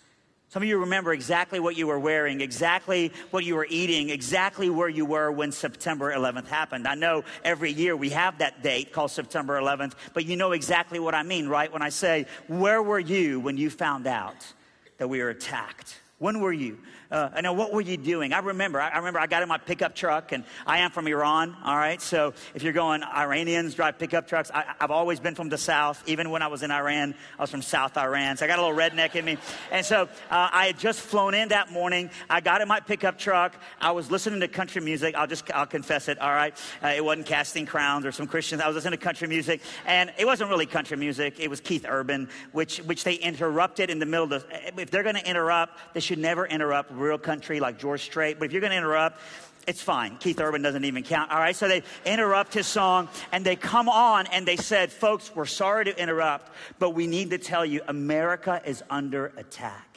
Some 0.48 0.62
of 0.62 0.68
you 0.70 0.78
remember 0.78 1.12
exactly 1.12 1.60
what 1.60 1.76
you 1.76 1.86
were 1.86 1.98
wearing, 1.98 2.40
exactly 2.40 3.12
what 3.32 3.44
you 3.44 3.54
were 3.54 3.66
eating, 3.68 4.08
exactly 4.08 4.70
where 4.70 4.88
you 4.88 5.04
were 5.04 5.30
when 5.30 5.52
September 5.52 6.10
11th 6.10 6.46
happened. 6.46 6.88
I 6.88 6.94
know 6.94 7.22
every 7.44 7.70
year 7.70 7.94
we 7.94 8.08
have 8.08 8.38
that 8.38 8.62
date 8.62 8.94
called 8.94 9.10
September 9.10 9.60
11th, 9.60 9.92
but 10.14 10.24
you 10.24 10.36
know 10.36 10.52
exactly 10.52 10.98
what 10.98 11.14
I 11.14 11.22
mean, 11.22 11.48
right? 11.48 11.70
When 11.70 11.82
I 11.82 11.90
say, 11.90 12.24
Where 12.48 12.82
were 12.82 12.98
you 12.98 13.40
when 13.40 13.58
you 13.58 13.68
found 13.68 14.06
out 14.06 14.54
that 14.96 15.08
we 15.08 15.20
were 15.20 15.28
attacked? 15.28 16.00
When 16.18 16.38
were 16.38 16.52
you? 16.52 16.78
Uh, 17.10 17.28
I 17.34 17.40
know 17.40 17.52
what 17.52 17.72
were 17.72 17.80
you 17.80 17.96
doing? 17.96 18.32
I 18.32 18.38
remember. 18.38 18.80
I, 18.80 18.88
I, 18.88 18.98
remember 18.98 19.18
I 19.18 19.26
got 19.26 19.42
in 19.42 19.48
my 19.48 19.58
pickup 19.58 19.96
truck, 19.96 20.30
and 20.30 20.44
I 20.64 20.78
am 20.78 20.92
from 20.92 21.08
Iran. 21.08 21.56
All 21.64 21.76
right, 21.76 22.00
so 22.00 22.34
if 22.54 22.62
you're 22.62 22.72
going, 22.72 23.02
Iranians 23.02 23.74
drive 23.74 23.98
pickup 23.98 24.28
trucks. 24.28 24.50
I, 24.54 24.64
have 24.80 24.92
always 24.92 25.18
been 25.18 25.34
from 25.34 25.48
the 25.48 25.58
south. 25.58 26.02
Even 26.06 26.30
when 26.30 26.40
I 26.40 26.46
was 26.46 26.62
in 26.62 26.70
Iran, 26.70 27.14
I 27.36 27.42
was 27.42 27.50
from 27.50 27.62
South 27.62 27.96
Iran, 27.96 28.36
so 28.36 28.44
I 28.44 28.48
got 28.48 28.60
a 28.60 28.62
little 28.62 28.76
redneck 28.76 29.16
in 29.16 29.24
me. 29.24 29.38
And 29.72 29.84
so 29.84 30.08
uh, 30.30 30.48
I 30.52 30.66
had 30.66 30.78
just 30.78 31.00
flown 31.00 31.34
in 31.34 31.48
that 31.48 31.72
morning. 31.72 32.10
I 32.30 32.40
got 32.40 32.60
in 32.60 32.68
my 32.68 32.78
pickup 32.78 33.18
truck. 33.18 33.56
I 33.80 33.90
was 33.90 34.08
listening 34.10 34.40
to 34.40 34.48
country 34.48 34.80
music. 34.80 35.16
I'll 35.16 35.26
just 35.26 35.50
I'll 35.52 35.66
confess 35.66 36.08
it. 36.08 36.20
All 36.20 36.32
right, 36.32 36.56
uh, 36.82 36.92
it 36.96 37.04
wasn't 37.04 37.26
Casting 37.26 37.66
Crowns 37.66 38.06
or 38.06 38.12
some 38.12 38.28
Christians. 38.28 38.62
I 38.62 38.68
was 38.68 38.76
listening 38.76 38.98
to 38.98 39.04
country 39.04 39.26
music, 39.26 39.62
and 39.84 40.12
it 40.16 40.26
wasn't 40.26 40.48
really 40.48 40.66
country 40.66 40.96
music. 40.96 41.40
It 41.40 41.50
was 41.50 41.60
Keith 41.60 41.84
Urban, 41.88 42.28
which 42.52 42.78
which 42.78 43.02
they 43.02 43.14
interrupted 43.14 43.90
in 43.90 43.98
the 43.98 44.06
middle. 44.06 44.32
Of 44.32 44.46
if 44.78 44.90
they're 44.90 45.02
going 45.02 45.16
to 45.16 45.28
interrupt, 45.28 45.78
they 45.92 46.00
should 46.00 46.13
never 46.18 46.46
interrupt 46.46 46.92
real 46.92 47.18
country 47.18 47.60
like 47.60 47.78
George 47.78 48.02
Strait. 48.02 48.38
But 48.38 48.46
if 48.46 48.52
you're 48.52 48.60
going 48.60 48.72
to 48.72 48.76
interrupt, 48.76 49.20
it's 49.66 49.82
fine. 49.82 50.16
Keith 50.18 50.40
Urban 50.40 50.62
doesn't 50.62 50.84
even 50.84 51.02
count. 51.02 51.30
All 51.30 51.38
right. 51.38 51.56
So 51.56 51.68
they 51.68 51.82
interrupt 52.04 52.54
his 52.54 52.66
song 52.66 53.08
and 53.32 53.44
they 53.44 53.56
come 53.56 53.88
on 53.88 54.26
and 54.26 54.46
they 54.46 54.56
said, 54.56 54.92
folks, 54.92 55.34
we're 55.34 55.46
sorry 55.46 55.86
to 55.86 55.98
interrupt, 56.00 56.52
but 56.78 56.90
we 56.90 57.06
need 57.06 57.30
to 57.30 57.38
tell 57.38 57.64
you 57.64 57.80
America 57.88 58.60
is 58.64 58.82
under 58.90 59.32
attack. 59.36 59.88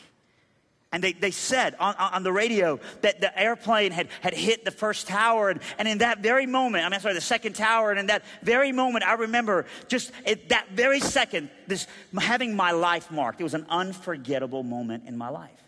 And 0.94 1.04
they, 1.04 1.12
they 1.12 1.32
said 1.32 1.76
on, 1.80 1.96
on 1.96 2.24
the 2.24 2.32
radio 2.32 2.80
that 3.02 3.20
the 3.20 3.38
airplane 3.38 3.92
had, 3.92 4.08
had 4.22 4.34
hit 4.34 4.64
the 4.64 4.72
first 4.72 5.06
tower. 5.06 5.50
And, 5.50 5.60
and 5.78 5.88
in 5.88 5.98
that 5.98 6.20
very 6.20 6.46
moment, 6.46 6.86
I 6.86 6.90
mean, 6.90 7.00
sorry, 7.02 7.14
the 7.14 7.22
second 7.22 7.54
tower. 7.54 7.92
And 7.92 8.00
in 8.00 8.08
that 8.08 8.24
very 8.42 8.72
moment, 8.72 9.06
I 9.06 9.14
remember 9.16 9.66
just 9.90 10.12
at 10.26 10.50
that 10.50 10.70
very 10.72 11.02
second, 11.02 11.50
this 11.68 11.88
having 12.18 12.56
my 12.56 12.72
life 12.72 13.12
marked. 13.12 13.42
It 13.42 13.44
was 13.44 13.54
an 13.54 13.66
unforgettable 13.70 14.64
moment 14.64 15.04
in 15.08 15.18
my 15.18 15.28
life. 15.28 15.67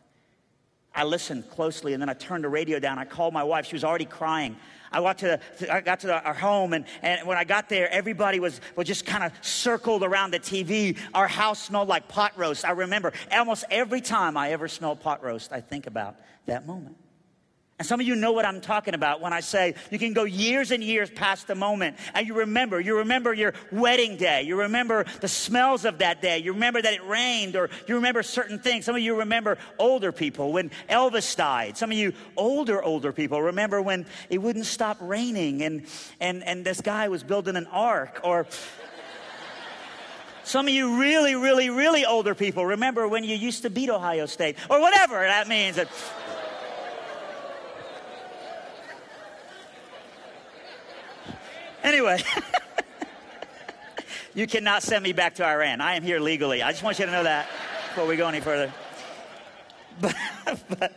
I 0.96 1.03
listened 1.03 1.50
closely 1.50 1.93
and 1.93 2.01
then 2.01 2.10
I 2.10 2.13
turned 2.13 2.43
the 2.43 2.50
radio 2.50 2.79
down. 2.79 3.00
I 3.00 3.05
called 3.05 3.34
my 3.34 3.43
wife. 3.43 3.65
She 3.65 3.75
was 3.75 3.84
already 3.84 4.05
crying. 4.05 4.55
I 4.91 5.00
got 5.01 5.19
to, 5.19 5.39
the, 5.60 5.74
I 5.74 5.81
got 5.81 6.00
to 6.01 6.08
the, 6.08 6.24
our 6.24 6.34
home, 6.34 6.74
and, 6.74 6.86
and 7.01 7.27
when 7.27 7.38
I 7.38 7.43
got 7.43 7.69
there, 7.69 7.89
everybody 7.91 8.39
was, 8.39 8.60
was 8.75 8.88
just 8.88 9.05
kind 9.05 9.24
of 9.24 9.31
circled 9.41 10.03
around 10.03 10.31
the 10.31 10.39
TV. 10.39 10.98
Our 11.13 11.27
house 11.27 11.62
smelled 11.62 11.88
like 11.88 12.08
pot 12.08 12.34
roast. 12.36 12.65
I 12.65 12.72
remember 12.72 13.13
almost 13.31 13.65
every 13.69 14.01
time 14.01 14.36
I 14.36 14.51
ever 14.51 14.67
smell 14.67 14.96
pot 14.96 15.24
roast, 15.24 15.53
I 15.53 15.62
think 15.62 15.86
about 15.86 16.15
that 16.48 16.65
moment. 16.65 16.98
And 17.79 17.88
some 17.88 18.01
of 18.01 18.05
you 18.05 18.15
know 18.15 18.33
what 18.33 18.43
I'm 18.43 18.59
talking 18.59 18.93
about 18.93 19.21
when 19.21 19.31
I 19.31 19.39
say 19.39 19.74
you 19.89 19.98
can 19.98 20.12
go 20.12 20.25
years 20.25 20.71
and 20.71 20.83
years 20.83 21.09
past 21.09 21.48
the 21.48 21.55
moment 21.55 21.95
and 22.13 22.27
you 22.27 22.33
remember. 22.33 22.77
You 22.77 22.98
remember 22.98 23.33
your 23.33 23.53
wedding 23.71 24.17
day. 24.17 24.41
You 24.41 24.59
remember 24.59 25.05
the 25.21 25.29
smells 25.29 25.86
of 25.86 26.00
that 26.00 26.21
day. 26.21 26.39
You 26.39 26.51
remember 26.51 26.81
that 26.81 26.93
it 26.93 27.05
rained 27.07 27.55
or 27.55 27.69
you 27.88 27.95
remember 27.95 28.21
certain 28.21 28.59
things. 28.59 28.83
Some 28.83 28.95
of 28.95 29.01
you 29.01 29.19
remember 29.19 29.57
older 29.77 30.12
people 30.12 30.51
when 30.51 30.71
Elvis 30.89 31.38
died. 31.38 31.77
Some 31.77 31.89
of 31.89 31.98
you 31.98 32.12
older, 32.36 32.83
older 32.83 33.13
people 33.13 33.41
remember 33.41 33.81
when 33.81 34.05
it 34.29 34.39
wouldn't 34.39 34.65
stop 34.65 34.98
raining 35.00 35.62
and, 35.63 35.86
and, 36.19 36.43
and 36.43 36.65
this 36.65 36.81
guy 36.81 37.07
was 37.07 37.24
building 37.24 37.55
an 37.55 37.67
ark 37.67 38.19
or 38.25 38.45
some 40.43 40.67
of 40.67 40.74
you 40.74 41.00
really, 41.00 41.36
really, 41.36 41.69
really 41.69 42.05
older 42.05 42.36
people 42.36 42.65
remember 42.65 43.07
when 43.07 43.24
you 43.24 43.38
used 43.38 43.62
to 43.62 43.69
beat 43.69 43.89
Ohio 43.89 44.25
State 44.25 44.57
or 44.69 44.81
whatever 44.81 45.21
that 45.21 45.48
means. 45.48 45.79
Anyway, 51.83 52.21
you 54.33 54.48
cannot 54.48 54.83
send 54.83 55.03
me 55.03 55.13
back 55.13 55.36
to 55.36 55.45
Iran. 55.45 55.81
I 55.81 55.95
am 55.95 56.03
here 56.03 56.19
legally. 56.19 56.62
I 56.62 56.71
just 56.71 56.83
want 56.83 57.00
you 57.00 57.05
to 57.05 57.12
know 57.12 57.24
that 57.24 57.48
before 57.89 58.05
we 58.05 58.15
go 58.15 58.27
any 58.27 58.41
further. 58.41 58.71
But, 60.01 60.15
but 60.79 60.93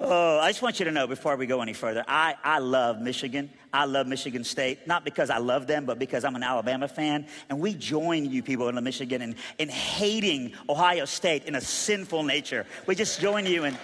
oh, 0.00 0.38
I 0.38 0.50
just 0.50 0.62
want 0.62 0.78
you 0.78 0.84
to 0.84 0.92
know 0.92 1.08
before 1.08 1.34
we 1.34 1.46
go 1.46 1.60
any 1.60 1.72
further, 1.72 2.04
I, 2.06 2.36
I 2.44 2.60
love 2.60 3.00
Michigan. 3.00 3.50
I 3.72 3.84
love 3.84 4.06
Michigan 4.06 4.44
State, 4.44 4.86
not 4.86 5.04
because 5.04 5.28
I 5.28 5.38
love 5.38 5.66
them, 5.66 5.84
but 5.84 5.98
because 5.98 6.24
I'm 6.24 6.36
an 6.36 6.44
Alabama 6.44 6.86
fan. 6.86 7.26
And 7.50 7.58
we 7.58 7.74
join 7.74 8.30
you 8.30 8.44
people 8.44 8.68
in 8.68 8.82
Michigan 8.84 9.22
in, 9.22 9.34
in 9.58 9.68
hating 9.68 10.52
Ohio 10.68 11.04
State 11.04 11.46
in 11.46 11.56
a 11.56 11.60
sinful 11.60 12.22
nature. 12.22 12.64
We 12.86 12.94
just 12.94 13.20
join 13.20 13.44
you 13.44 13.64
in, 13.64 13.76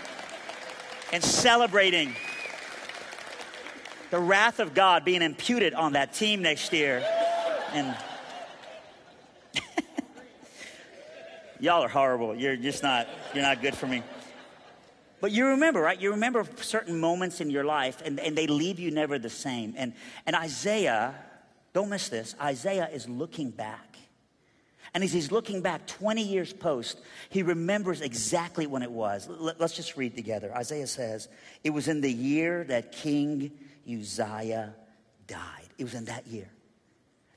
in 1.12 1.20
celebrating 1.20 2.14
the 4.14 4.20
wrath 4.20 4.60
of 4.60 4.74
God 4.74 5.04
being 5.04 5.22
imputed 5.22 5.74
on 5.74 5.94
that 5.94 6.14
team 6.14 6.40
next 6.40 6.72
year. 6.72 7.04
And 7.72 7.96
y'all 11.58 11.82
are 11.82 11.88
horrible. 11.88 12.36
You're 12.36 12.54
just 12.54 12.84
not, 12.84 13.08
you're 13.34 13.42
not 13.42 13.60
good 13.60 13.74
for 13.74 13.88
me. 13.88 14.04
But 15.20 15.32
you 15.32 15.48
remember, 15.48 15.80
right? 15.80 16.00
You 16.00 16.12
remember 16.12 16.46
certain 16.58 17.00
moments 17.00 17.40
in 17.40 17.50
your 17.50 17.64
life 17.64 18.02
and, 18.04 18.20
and 18.20 18.38
they 18.38 18.46
leave 18.46 18.78
you 18.78 18.92
never 18.92 19.18
the 19.18 19.28
same. 19.28 19.74
And, 19.76 19.94
and 20.26 20.36
Isaiah, 20.36 21.16
don't 21.72 21.88
miss 21.88 22.08
this, 22.08 22.36
Isaiah 22.40 22.88
is 22.92 23.08
looking 23.08 23.50
back. 23.50 23.93
And 24.94 25.02
as 25.02 25.12
he's 25.12 25.32
looking 25.32 25.60
back 25.60 25.86
20 25.88 26.22
years 26.22 26.52
post, 26.52 27.00
he 27.28 27.42
remembers 27.42 28.00
exactly 28.00 28.68
when 28.68 28.82
it 28.82 28.90
was. 28.90 29.28
Let's 29.28 29.74
just 29.74 29.96
read 29.96 30.14
together. 30.14 30.54
Isaiah 30.54 30.86
says, 30.86 31.28
It 31.64 31.70
was 31.70 31.88
in 31.88 32.00
the 32.00 32.12
year 32.12 32.62
that 32.64 32.92
King 32.92 33.50
Uzziah 33.90 34.74
died. 35.26 35.68
It 35.78 35.84
was 35.84 35.94
in 35.94 36.04
that 36.04 36.28
year. 36.28 36.48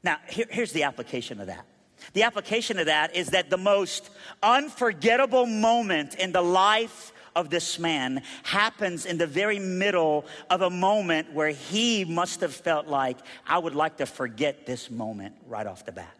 Now, 0.03 0.17
here, 0.29 0.45
here's 0.49 0.71
the 0.71 0.83
application 0.83 1.41
of 1.41 1.47
that. 1.47 1.65
The 2.13 2.23
application 2.23 2.77
of 2.77 2.85
that 2.85 3.15
is 3.15 3.29
that 3.29 3.49
the 3.49 3.57
most 3.57 4.11
unforgettable 4.43 5.47
moment 5.47 6.13
in 6.15 6.31
the 6.31 6.43
life 6.43 7.11
of 7.35 7.49
this 7.49 7.79
man 7.79 8.21
happens 8.43 9.05
in 9.05 9.17
the 9.17 9.27
very 9.27 9.59
middle 9.59 10.25
of 10.49 10.61
a 10.61 10.69
moment 10.69 11.33
where 11.33 11.49
he 11.49 12.05
must 12.05 12.41
have 12.41 12.53
felt 12.53 12.87
like, 12.87 13.17
I 13.45 13.57
would 13.57 13.75
like 13.75 13.97
to 13.97 14.05
forget 14.05 14.65
this 14.65 14.89
moment 14.89 15.35
right 15.47 15.65
off 15.65 15.85
the 15.85 15.91
bat. 15.91 16.16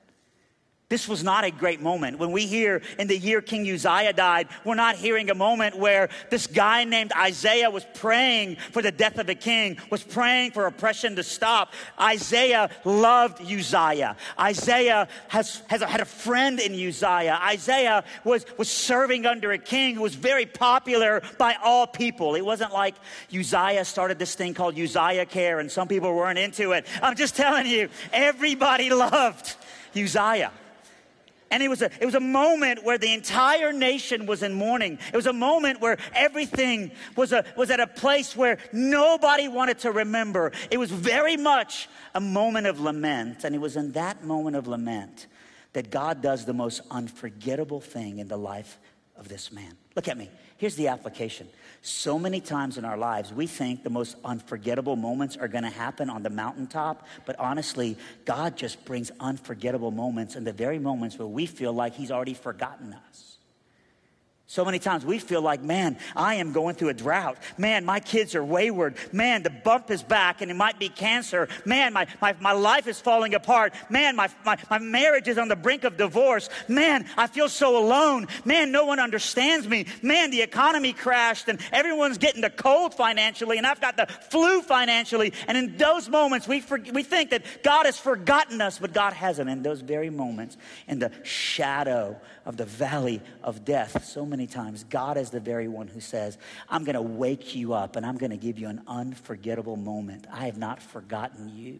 This 0.90 1.06
was 1.06 1.22
not 1.22 1.44
a 1.44 1.52
great 1.52 1.82
moment. 1.82 2.18
When 2.18 2.32
we 2.32 2.48
hear 2.48 2.82
in 2.98 3.10
the 3.10 3.18
year 3.18 3.42
King 3.42 3.70
Uzziah 3.70 4.14
died, 4.14 4.48
we're 4.64 4.76
not 4.76 4.96
hearing 4.96 5.30
a 5.30 5.36
moment 5.36 5.78
where 5.78 6.08
this 6.30 6.48
guy 6.48 6.86
named 6.86 7.12
Isaiah 7.12 7.70
was 7.70 7.86
praying 7.96 8.56
for 8.72 8.82
the 8.82 8.94
death 8.94 9.18
of 9.18 9.28
a 9.28 9.36
king, 9.36 9.80
was 9.92 10.02
praying 10.02 10.52
for 10.52 10.66
oppression 10.66 11.18
to 11.18 11.24
stop. 11.24 11.74
Isaiah 12.00 12.70
loved 12.86 13.42
Uzziah. 13.42 14.16
Isaiah 14.40 15.10
has, 15.28 15.62
has 15.68 15.82
had 15.82 16.00
a 16.00 16.06
friend 16.06 16.58
in 16.58 16.72
Uzziah. 16.72 17.38
Isaiah 17.44 18.06
was, 18.24 18.46
was 18.58 18.70
serving 18.70 19.26
under 19.26 19.52
a 19.52 19.58
king 19.58 19.96
who 19.96 20.04
was 20.04 20.16
very 20.16 20.46
popular 20.46 21.22
by 21.38 21.58
all 21.62 21.86
people. 21.86 22.36
It 22.36 22.46
wasn't 22.46 22.72
like 22.72 22.96
Uzziah 23.38 23.84
started 23.84 24.20
this 24.20 24.36
thing 24.36 24.54
called 24.54 24.80
Uzziah 24.80 25.26
Care 25.26 25.60
and 25.60 25.70
some 25.70 25.90
people 25.90 26.16
weren't 26.16 26.40
into 26.40 26.72
it. 26.72 26.86
I'm 27.04 27.18
just 27.18 27.36
telling 27.36 27.68
you, 27.68 27.90
everybody 28.14 28.90
loved 28.90 29.54
Uzziah. 29.94 30.54
And 31.50 31.64
it 31.64 31.70
was, 31.70 31.82
a, 31.82 31.90
it 32.02 32.06
was 32.06 32.16
a 32.16 32.20
moment 32.20 32.84
where 32.84 32.98
the 32.98 33.14
entire 33.14 33.72
nation 33.72 34.26
was 34.26 34.44
in 34.44 34.54
mourning. 34.54 35.00
It 35.14 35.16
was 35.16 35.28
a 35.28 35.34
moment 35.34 35.80
where 35.80 35.98
everything 36.14 36.92
was, 37.16 37.32
a, 37.32 37.46
was 37.56 37.70
at 37.72 37.80
a 37.80 37.88
place 37.88 38.36
where 38.36 38.58
nobody 38.74 39.48
wanted 39.48 39.80
to 39.80 39.92
remember. 39.92 40.52
It 40.70 40.78
was 40.78 40.92
very 40.92 41.38
much 41.38 41.88
a 42.14 42.20
moment 42.20 42.68
of 42.68 42.80
lament. 42.80 43.44
And 43.44 43.56
it 43.56 43.60
was 43.60 43.78
in 43.78 43.94
that 43.94 44.24
moment 44.24 44.56
of 44.56 44.68
lament 44.68 45.28
that 45.74 45.90
God 45.90 46.22
does 46.22 46.46
the 46.46 46.54
most 46.54 46.82
unforgettable 46.92 47.82
thing 47.82 48.20
in 48.20 48.28
the 48.28 48.38
life 48.38 48.80
of 49.16 49.28
this 49.30 49.52
man. 49.52 49.78
Look 49.96 50.08
at 50.08 50.18
me. 50.18 50.30
Here's 50.58 50.76
the 50.76 50.88
application. 50.88 51.48
So 51.82 52.18
many 52.20 52.42
times 52.42 52.78
in 52.78 52.86
our 52.86 52.98
lives, 52.98 53.32
we 53.32 53.48
think 53.48 53.84
the 53.84 53.90
most 53.90 54.18
unforgettable 54.26 54.96
moments 54.96 55.38
are 55.38 55.48
going 55.48 55.64
to 55.64 55.70
happen 55.70 56.10
on 56.10 56.24
the 56.24 56.30
mountaintop, 56.30 57.06
but 57.26 57.38
honestly, 57.40 57.98
God 58.26 58.58
just 58.58 58.84
brings 58.86 59.12
unforgettable 59.20 59.92
moments 59.92 60.36
in 60.36 60.44
the 60.44 60.54
very 60.54 60.80
moments 60.80 61.18
where 61.18 61.28
we 61.28 61.46
feel 61.46 61.74
like 61.74 61.94
He's 61.96 62.12
already 62.12 62.34
forgotten 62.34 62.94
us. 63.10 63.38
So 64.50 64.64
many 64.64 64.80
times 64.80 65.06
we 65.06 65.20
feel 65.20 65.42
like, 65.42 65.62
man, 65.62 65.98
I 66.16 66.36
am 66.36 66.54
going 66.54 66.76
through 66.76 66.88
a 66.88 66.94
drought. 66.94 67.38
Man, 67.58 67.84
my 67.84 68.00
kids 68.00 68.34
are 68.34 68.44
wayward. 68.44 68.96
Man, 69.12 69.44
the 69.44 69.50
bump 69.50 69.92
is 69.92 70.02
back 70.02 70.42
and 70.42 70.50
it 70.50 70.54
might 70.54 70.80
be 70.80 70.88
cancer. 70.88 71.50
Man, 71.66 71.92
my, 71.92 72.08
my, 72.22 72.34
my 72.40 72.54
life 72.54 72.88
is 72.88 72.98
falling 72.98 73.36
apart. 73.36 73.74
Man, 73.90 74.16
my, 74.16 74.30
my, 74.46 74.58
my 74.70 74.80
marriage 74.80 75.28
is 75.28 75.38
on 75.38 75.50
the 75.50 75.58
brink 75.58 75.84
of 75.84 75.98
divorce. 75.98 76.48
Man, 76.70 77.06
I 77.18 77.28
feel 77.28 77.50
so 77.50 77.78
alone. 77.78 78.28
Man, 78.46 78.72
no 78.72 78.86
one 78.86 79.02
understands 79.02 79.68
me. 79.68 79.86
Man, 80.02 80.32
the 80.32 80.42
economy 80.42 80.94
crashed 80.94 81.50
and 81.50 81.60
everyone's 81.74 82.18
getting 82.18 82.42
the 82.42 82.50
cold 82.50 82.94
financially 82.94 83.58
and 83.58 83.68
I've 83.68 83.82
got 83.82 83.98
the 83.98 84.06
flu 84.06 84.62
financially. 84.62 85.34
And 85.50 85.58
in 85.58 85.76
those 85.76 86.08
moments, 86.08 86.48
we, 86.48 86.62
for, 86.62 86.80
we 86.94 87.04
think 87.04 87.32
that 87.32 87.44
God 87.64 87.86
has 87.86 88.00
forgotten 88.00 88.62
us, 88.62 88.80
but 88.80 88.94
God 88.94 89.12
hasn't. 89.12 89.50
In 89.50 89.62
those 89.62 89.82
very 89.82 90.10
moments, 90.10 90.56
in 90.88 91.00
the 91.00 91.12
shadow 91.24 92.18
of 92.46 92.56
the 92.56 92.66
valley 92.66 93.22
of 93.44 93.66
death, 93.66 94.06
so 94.06 94.26
many 94.26 94.37
many 94.38 94.48
times, 94.48 94.84
God 94.86 95.18
is 95.18 95.32
the 95.32 95.40
very 95.40 95.68
one 95.68 95.88
who 95.88 96.00
says, 96.00 96.38
I'm 96.70 96.84
going 96.84 96.96
to 96.96 97.02
wake 97.02 97.56
you 97.56 97.74
up 97.74 97.96
and 97.96 98.06
I'm 98.06 98.18
going 98.18 98.30
to 98.30 98.38
give 98.38 98.60
you 98.60 98.70
an 98.70 98.82
unforgettable 98.88 99.76
moment. 99.76 100.28
I 100.32 100.46
have 100.46 100.58
not 100.58 100.82
forgotten 100.82 101.50
you. 101.50 101.80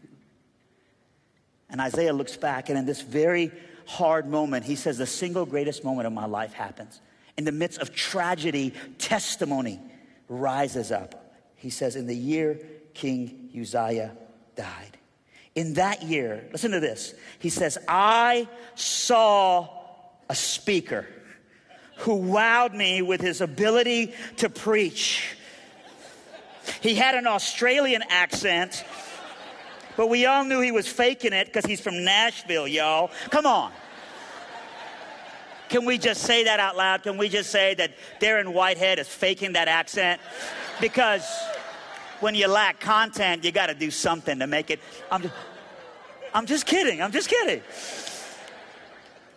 And 1.70 1.82
Isaiah 1.82 2.14
looks 2.14 2.38
back, 2.38 2.70
and 2.70 2.78
in 2.78 2.86
this 2.86 3.02
very 3.02 3.52
hard 3.86 4.26
moment, 4.26 4.66
he 4.66 4.76
says, 4.76 4.98
The 4.98 5.06
single 5.06 5.46
greatest 5.46 5.84
moment 5.84 6.08
of 6.08 6.14
my 6.14 6.26
life 6.26 6.54
happens. 6.54 7.02
In 7.38 7.44
the 7.44 7.52
midst 7.52 7.80
of 7.80 7.94
tragedy, 7.94 8.74
testimony 8.98 9.80
rises 10.30 10.92
up. 10.92 11.36
He 11.56 11.70
says, 11.70 11.96
In 11.96 12.08
the 12.08 12.16
year 12.16 12.60
King 12.94 13.50
Uzziah 13.60 14.16
died. 14.56 14.98
In 15.56 15.74
that 15.74 16.04
year, 16.04 16.48
listen 16.52 16.72
to 16.72 16.80
this. 16.80 17.14
He 17.40 17.50
says, 17.50 17.78
I 17.88 18.48
saw 18.76 19.68
a 20.30 20.36
speaker 20.36 21.06
who 21.98 22.22
wowed 22.22 22.74
me 22.74 23.02
with 23.02 23.22
his 23.22 23.42
ability 23.42 24.14
to 24.38 24.50
preach. 24.50 25.36
He 26.82 26.96
had 26.96 27.16
an 27.16 27.28
Australian 27.28 28.04
accent, 28.10 28.84
but 29.96 30.08
we 30.08 30.26
all 30.26 30.44
knew 30.44 30.62
he 30.62 30.72
was 30.72 30.88
faking 30.88 31.34
it 31.34 31.48
because 31.48 31.66
he's 31.66 31.82
from 31.82 32.04
Nashville, 32.04 32.68
y'all. 32.68 33.10
Come 33.30 33.46
on. 33.46 33.72
Can 35.70 35.86
we 35.86 35.98
just 35.98 36.22
say 36.22 36.46
that 36.46 36.60
out 36.60 36.78
loud? 36.78 37.04
Can 37.04 37.18
we 37.18 37.28
just 37.28 37.52
say 37.52 37.74
that 37.74 37.92
Darren 38.22 38.54
Whitehead 38.54 39.00
is 39.00 39.08
faking 39.08 39.54
that 39.54 39.68
accent? 39.68 40.22
Because 40.80 41.26
when 42.20 42.36
you 42.36 42.48
lack 42.48 42.80
content, 42.80 43.44
you 43.44 43.52
got 43.52 43.68
to 43.68 43.74
do 43.74 43.92
something 43.92 44.40
to 44.40 44.48
make 44.48 44.70
it. 44.70 44.80
I'm 45.12 45.24
just, 45.24 45.34
I'm 46.34 46.46
just 46.46 46.66
kidding. 46.66 47.02
I'm 47.02 47.12
just 47.12 47.30
kidding. 47.30 47.62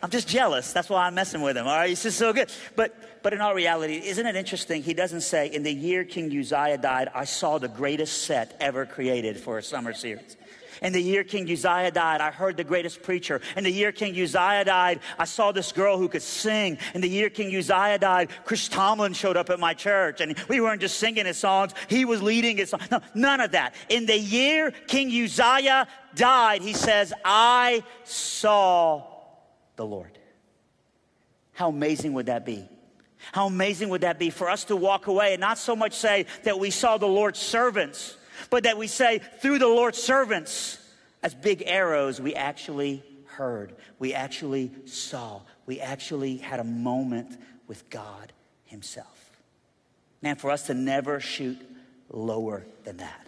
I'm 0.03 0.11
just 0.11 0.29
jealous. 0.29 0.73
That's 0.73 0.89
why 0.89 1.07
I'm 1.07 1.15
messing 1.15 1.43
with 1.43 1.57
him. 1.57 1.67
All 1.67 1.77
right, 1.77 1.89
he's 1.89 2.03
just 2.03 2.19
so 2.19 2.33
good. 2.33 2.51
But 2.75 2.95
but 3.23 3.33
in 3.35 3.41
all 3.41 3.55
reality, 3.55 4.01
isn't 4.05 4.27
it 4.27 4.35
interesting? 4.35 4.83
He 4.83 4.95
doesn't 4.95 5.21
say, 5.21 5.49
in 5.49 5.63
the 5.63 5.73
year 5.73 6.05
King 6.05 6.27
Uzziah 6.27 6.79
died, 6.79 7.11
I 7.15 7.25
saw 7.25 7.59
the 7.59 7.69
greatest 7.69 8.25
set 8.25 8.57
ever 8.61 8.87
created 8.87 9.37
for 9.39 9.59
a 9.59 9.63
summer 9.63 9.93
series. 9.93 10.37
In 10.83 10.95
the 10.95 11.03
year 11.03 11.25
King 11.25 11.51
Uzziah 11.51 11.91
died, 11.91 12.23
I 12.23 12.31
heard 12.31 12.57
the 12.57 12.65
greatest 12.65 13.03
preacher. 13.03 13.43
In 13.55 13.65
the 13.65 13.71
year 13.71 13.93
King 13.93 14.19
Uzziah 14.19 14.65
died, 14.65 15.01
I 15.19 15.27
saw 15.27 15.53
this 15.53 15.73
girl 15.73 15.99
who 15.99 16.09
could 16.09 16.23
sing. 16.23 16.79
In 16.95 17.03
the 17.03 17.09
year 17.09 17.29
King 17.29 17.55
Uzziah 17.55 17.99
died, 17.99 18.31
Chris 18.47 18.69
Tomlin 18.69 19.13
showed 19.13 19.37
up 19.37 19.51
at 19.51 19.61
my 19.61 19.75
church 19.75 20.23
and 20.23 20.39
we 20.49 20.63
weren't 20.63 20.81
just 20.81 20.99
singing 20.99 21.27
his 21.27 21.37
songs, 21.37 21.75
he 21.89 22.07
was 22.07 22.23
leading 22.23 22.57
his 22.57 22.71
songs. 22.71 22.91
No, 22.91 23.01
none 23.15 23.41
of 23.41 23.53
that. 23.53 23.75
In 23.91 24.07
the 24.07 24.19
year 24.19 24.71
King 24.87 25.09
Uzziah 25.09 25.87
died, 26.15 26.63
he 26.63 26.73
says, 26.73 27.13
I 27.27 27.83
saw 28.05 29.10
the 29.81 29.87
Lord. 29.87 30.19
How 31.53 31.71
amazing 31.71 32.13
would 32.13 32.27
that 32.27 32.45
be? 32.45 32.69
How 33.33 33.47
amazing 33.47 33.89
would 33.89 34.03
that 34.03 34.19
be 34.19 34.29
for 34.29 34.51
us 34.51 34.65
to 34.65 34.77
walk 34.77 35.07
away 35.07 35.33
and 35.33 35.41
not 35.41 35.57
so 35.57 35.75
much 35.75 35.95
say 35.95 36.27
that 36.45 36.59
we 36.59 36.69
saw 36.69 36.99
the 36.99 37.09
Lord's 37.09 37.39
servants, 37.39 38.15
but 38.51 38.65
that 38.65 38.77
we 38.77 38.87
say 38.87 39.23
through 39.41 39.59
the 39.59 39.69
Lord's 39.69 39.97
servants, 39.97 40.79
as 41.23 41.35
big 41.35 41.63
arrows, 41.65 42.21
we 42.21 42.35
actually 42.35 43.03
heard, 43.25 43.75
we 43.99 44.13
actually 44.13 44.71
saw, 44.85 45.41
we 45.65 45.81
actually 45.81 46.37
had 46.37 46.61
a 46.61 46.65
moment 46.65 47.39
with 47.67 47.89
God 47.89 48.35
Himself. 48.65 49.31
Man, 50.21 50.37
for 50.37 50.51
us 50.51 50.67
to 50.67 50.75
never 50.75 51.21
shoot 51.21 51.57
lower 52.11 52.67
than 52.85 52.99
that. 52.99 53.27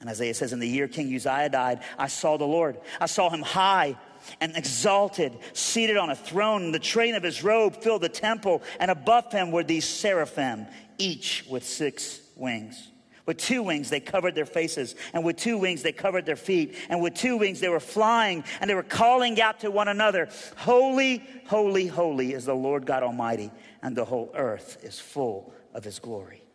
And 0.00 0.10
Isaiah 0.10 0.34
says, 0.34 0.52
In 0.52 0.58
the 0.58 0.68
year 0.68 0.88
King 0.88 1.14
Uzziah 1.14 1.48
died, 1.48 1.80
I 1.96 2.08
saw 2.08 2.36
the 2.36 2.44
Lord. 2.44 2.76
I 3.00 3.06
saw 3.06 3.30
him 3.30 3.42
high 3.42 3.96
and 4.40 4.56
exalted, 4.56 5.38
seated 5.52 5.96
on 5.96 6.10
a 6.10 6.16
throne. 6.16 6.72
The 6.72 6.78
train 6.78 7.14
of 7.14 7.22
his 7.22 7.42
robe 7.42 7.82
filled 7.82 8.02
the 8.02 8.08
temple, 8.08 8.62
and 8.80 8.90
above 8.90 9.32
him 9.32 9.50
were 9.50 9.64
these 9.64 9.84
seraphim, 9.84 10.66
each 10.98 11.44
with 11.48 11.64
six 11.64 12.20
wings. 12.36 12.88
With 13.26 13.38
two 13.38 13.64
wings, 13.64 13.90
they 13.90 13.98
covered 13.98 14.36
their 14.36 14.46
faces, 14.46 14.94
and 15.12 15.24
with 15.24 15.36
two 15.36 15.58
wings, 15.58 15.82
they 15.82 15.90
covered 15.90 16.26
their 16.26 16.36
feet, 16.36 16.76
and 16.88 17.02
with 17.02 17.14
two 17.14 17.36
wings, 17.36 17.58
they 17.58 17.68
were 17.68 17.80
flying, 17.80 18.44
and 18.60 18.70
they 18.70 18.74
were 18.74 18.84
calling 18.84 19.40
out 19.40 19.60
to 19.60 19.70
one 19.70 19.88
another 19.88 20.28
Holy, 20.56 21.26
holy, 21.46 21.88
holy 21.88 22.32
is 22.32 22.44
the 22.44 22.54
Lord 22.54 22.86
God 22.86 23.02
Almighty, 23.02 23.50
and 23.82 23.96
the 23.96 24.04
whole 24.04 24.30
earth 24.34 24.78
is 24.82 25.00
full 25.00 25.52
of 25.74 25.82
his 25.82 25.98
glory. 25.98 26.45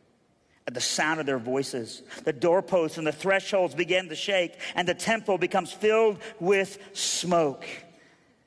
At 0.67 0.75
the 0.75 0.81
sound 0.81 1.19
of 1.19 1.25
their 1.25 1.39
voices, 1.39 2.03
the 2.23 2.33
doorposts 2.33 2.97
and 2.97 3.07
the 3.07 3.11
thresholds 3.11 3.73
begin 3.73 4.09
to 4.09 4.15
shake, 4.15 4.59
and 4.75 4.87
the 4.87 4.93
temple 4.93 5.37
becomes 5.37 5.73
filled 5.73 6.19
with 6.39 6.77
smoke. 6.93 7.65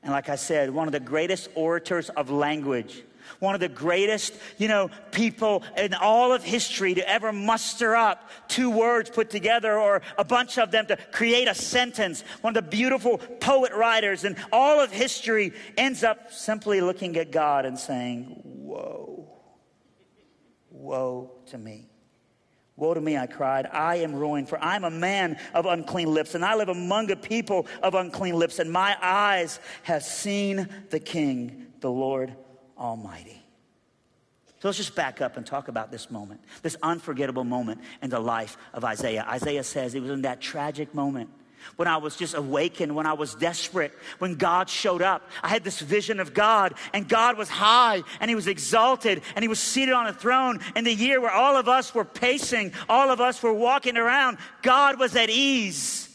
And 0.02 0.12
like 0.12 0.28
I 0.28 0.36
said, 0.36 0.70
one 0.70 0.86
of 0.86 0.92
the 0.92 1.00
greatest 1.00 1.48
orators 1.54 2.10
of 2.10 2.30
language, 2.30 3.02
one 3.40 3.54
of 3.54 3.60
the 3.60 3.68
greatest, 3.68 4.34
you 4.58 4.68
know, 4.68 4.90
people 5.10 5.64
in 5.76 5.94
all 5.94 6.32
of 6.32 6.44
history 6.44 6.94
to 6.94 7.08
ever 7.08 7.32
muster 7.32 7.96
up 7.96 8.30
two 8.48 8.70
words 8.70 9.10
put 9.10 9.30
together 9.30 9.78
or 9.78 10.02
a 10.18 10.24
bunch 10.24 10.58
of 10.58 10.70
them 10.70 10.86
to 10.86 10.96
create 11.10 11.48
a 11.48 11.54
sentence. 11.54 12.22
One 12.42 12.56
of 12.56 12.62
the 12.62 12.70
beautiful 12.70 13.18
poet 13.18 13.72
writers 13.72 14.24
in 14.24 14.36
all 14.52 14.78
of 14.78 14.92
history 14.92 15.52
ends 15.76 16.04
up 16.04 16.30
simply 16.30 16.80
looking 16.80 17.16
at 17.16 17.32
God 17.32 17.64
and 17.64 17.78
saying, 17.78 18.40
Whoa, 18.44 19.26
woe 20.70 21.30
to 21.46 21.58
me. 21.58 21.88
Woe 22.76 22.94
to 22.94 23.00
me, 23.00 23.16
I 23.16 23.26
cried. 23.26 23.66
I 23.66 23.96
am 23.96 24.14
ruined, 24.14 24.48
for 24.48 24.62
I 24.62 24.74
am 24.74 24.84
a 24.84 24.90
man 24.90 25.38
of 25.52 25.66
unclean 25.66 26.12
lips, 26.12 26.34
and 26.34 26.44
I 26.44 26.56
live 26.56 26.68
among 26.68 27.10
a 27.10 27.16
people 27.16 27.66
of 27.82 27.94
unclean 27.94 28.34
lips, 28.34 28.58
and 28.58 28.70
my 28.70 28.96
eyes 29.00 29.60
have 29.84 30.02
seen 30.02 30.68
the 30.90 30.98
King, 30.98 31.66
the 31.80 31.90
Lord 31.90 32.34
Almighty. 32.76 33.40
So 34.58 34.68
let's 34.68 34.78
just 34.78 34.94
back 34.94 35.20
up 35.20 35.36
and 35.36 35.46
talk 35.46 35.68
about 35.68 35.92
this 35.92 36.10
moment, 36.10 36.40
this 36.62 36.76
unforgettable 36.82 37.44
moment 37.44 37.82
in 38.02 38.10
the 38.10 38.18
life 38.18 38.56
of 38.72 38.84
Isaiah. 38.84 39.24
Isaiah 39.28 39.62
says 39.62 39.94
it 39.94 40.00
was 40.00 40.10
in 40.10 40.22
that 40.22 40.40
tragic 40.40 40.94
moment 40.94 41.30
when 41.76 41.88
I 41.88 41.96
was 41.96 42.16
just 42.16 42.34
awakened, 42.34 42.94
when 42.94 43.06
I 43.06 43.12
was 43.12 43.34
desperate, 43.34 43.92
when 44.18 44.34
God 44.34 44.68
showed 44.68 45.02
up. 45.02 45.28
I 45.42 45.48
had 45.48 45.64
this 45.64 45.80
vision 45.80 46.20
of 46.20 46.34
God, 46.34 46.74
and 46.92 47.08
God 47.08 47.36
was 47.36 47.48
high, 47.48 48.02
and 48.20 48.28
He 48.28 48.34
was 48.34 48.46
exalted, 48.46 49.22
and 49.34 49.42
He 49.42 49.48
was 49.48 49.58
seated 49.58 49.94
on 49.94 50.06
a 50.06 50.12
throne. 50.12 50.60
In 50.76 50.84
the 50.84 50.94
year 50.94 51.20
where 51.20 51.30
all 51.30 51.56
of 51.56 51.68
us 51.68 51.94
were 51.94 52.04
pacing, 52.04 52.72
all 52.88 53.10
of 53.10 53.20
us 53.20 53.42
were 53.42 53.52
walking 53.52 53.96
around, 53.96 54.38
God 54.62 54.98
was 54.98 55.16
at 55.16 55.30
ease. 55.30 56.08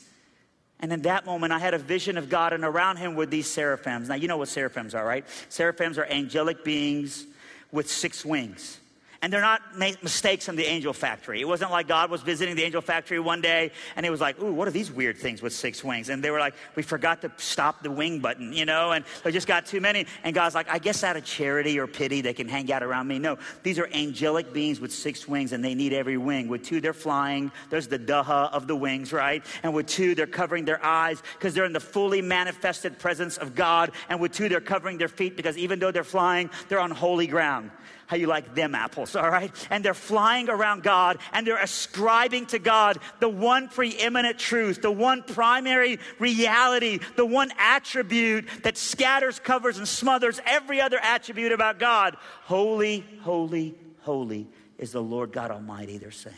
And 0.79 0.93
in 0.93 1.01
that 1.01 1.25
moment, 1.25 1.51
I 1.51 1.59
had 1.59 1.73
a 1.73 1.77
vision 1.77 2.17
of 2.17 2.29
God, 2.29 2.53
and 2.53 2.63
around 2.63 2.97
Him 2.97 3.15
were 3.15 3.25
these 3.25 3.47
seraphims. 3.47 4.07
Now, 4.07 4.15
you 4.15 4.27
know 4.27 4.37
what 4.37 4.47
seraphims 4.47 4.95
are, 4.95 5.05
right? 5.05 5.25
Seraphims 5.49 5.97
are 5.97 6.05
angelic 6.05 6.63
beings 6.63 7.25
with 7.71 7.91
six 7.91 8.25
wings. 8.25 8.78
And 9.21 9.33
they're 9.33 9.41
not 9.41 9.61
mistakes 9.77 10.47
in 10.47 10.55
the 10.55 10.65
angel 10.65 10.93
factory. 10.93 11.41
It 11.41 11.47
wasn't 11.47 11.71
like 11.71 11.89
God 11.89 12.09
was 12.09 12.21
visiting 12.21 12.55
the 12.55 12.63
angel 12.63 12.79
factory 12.79 13.19
one 13.19 13.41
day 13.41 13.71
and 13.97 14.05
he 14.05 14.09
was 14.09 14.21
like, 14.21 14.41
ooh, 14.41 14.53
what 14.53 14.65
are 14.65 14.71
these 14.71 14.89
weird 14.89 15.17
things 15.17 15.41
with 15.41 15.51
six 15.51 15.83
wings? 15.83 16.07
And 16.07 16.23
they 16.23 16.31
were 16.31 16.39
like, 16.39 16.53
we 16.75 16.83
forgot 16.83 17.21
to 17.23 17.31
stop 17.35 17.83
the 17.83 17.91
wing 17.91 18.19
button, 18.19 18.53
you 18.53 18.63
know, 18.63 18.93
and 18.93 19.03
they 19.23 19.31
just 19.33 19.47
got 19.47 19.65
too 19.65 19.81
many. 19.81 20.05
And 20.23 20.33
God's 20.33 20.55
like, 20.55 20.69
I 20.69 20.79
guess 20.79 21.03
out 21.03 21.17
of 21.17 21.25
charity 21.25 21.77
or 21.79 21.85
pity, 21.85 22.21
they 22.21 22.33
can 22.33 22.47
hang 22.47 22.71
out 22.71 22.81
around 22.81 23.09
me. 23.09 23.19
No, 23.19 23.37
these 23.61 23.77
are 23.77 23.89
angelic 23.93 24.53
beings 24.53 24.79
with 24.79 24.93
six 24.93 25.27
wings 25.27 25.51
and 25.51 25.65
they 25.65 25.75
need 25.75 25.91
every 25.91 26.17
wing. 26.17 26.47
With 26.47 26.63
two, 26.63 26.79
they're 26.79 26.93
flying. 26.93 27.51
There's 27.69 27.89
the 27.89 27.99
duha 27.99 28.53
of 28.53 28.67
the 28.67 28.75
wings, 28.75 29.11
right? 29.11 29.45
And 29.63 29.73
with 29.73 29.87
two, 29.87 30.15
they're 30.15 30.27
covering 30.27 30.63
their 30.63 30.83
eyes 30.83 31.21
because 31.33 31.53
they're 31.53 31.65
in 31.65 31.73
the 31.73 31.81
fully 31.81 32.21
manifested 32.21 32.97
presence 32.97 33.35
of 33.35 33.53
God. 33.53 33.91
And 34.07 34.21
with 34.21 34.31
two, 34.31 34.47
they're 34.47 34.61
covering 34.61 34.97
their 34.97 35.09
feet 35.09 35.35
because 35.35 35.57
even 35.57 35.79
though 35.79 35.91
they're 35.91 36.05
flying, 36.05 36.49
they're 36.69 36.79
on 36.79 36.91
holy 36.91 37.27
ground 37.27 37.71
how 38.09 38.17
you 38.17 38.25
like 38.25 38.55
them 38.55 38.73
apples, 38.73 39.15
all 39.15 39.29
right? 39.29 39.51
And 39.69 39.85
they're 39.85 39.93
flying 39.93 40.49
around 40.49 40.81
God 40.81 41.19
and 41.31 41.45
they're 41.45 41.61
ascribing 41.61 42.47
to 42.47 42.57
God 42.57 42.97
the 43.19 43.29
one 43.29 43.69
preeminent 43.69 44.39
truth, 44.39 44.81
the 44.81 44.89
one 44.89 45.21
primary 45.21 45.99
reality, 46.17 47.01
the 47.17 47.25
one 47.25 47.51
attribute 47.59 48.47
that 48.63 48.79
scatters, 48.79 49.37
covers, 49.37 49.77
and 49.77 49.87
smothers 49.87 50.41
every 50.47 50.81
other 50.81 50.97
attribute 50.99 51.51
about 51.51 51.77
God. 51.77 52.17
Holy, 52.45 53.05
holy, 53.21 53.75
holy 54.01 54.47
is 54.79 54.91
the 54.91 55.03
Lord 55.03 55.31
God 55.31 55.51
Almighty, 55.51 55.99
they're 55.99 56.09
saying. 56.09 56.35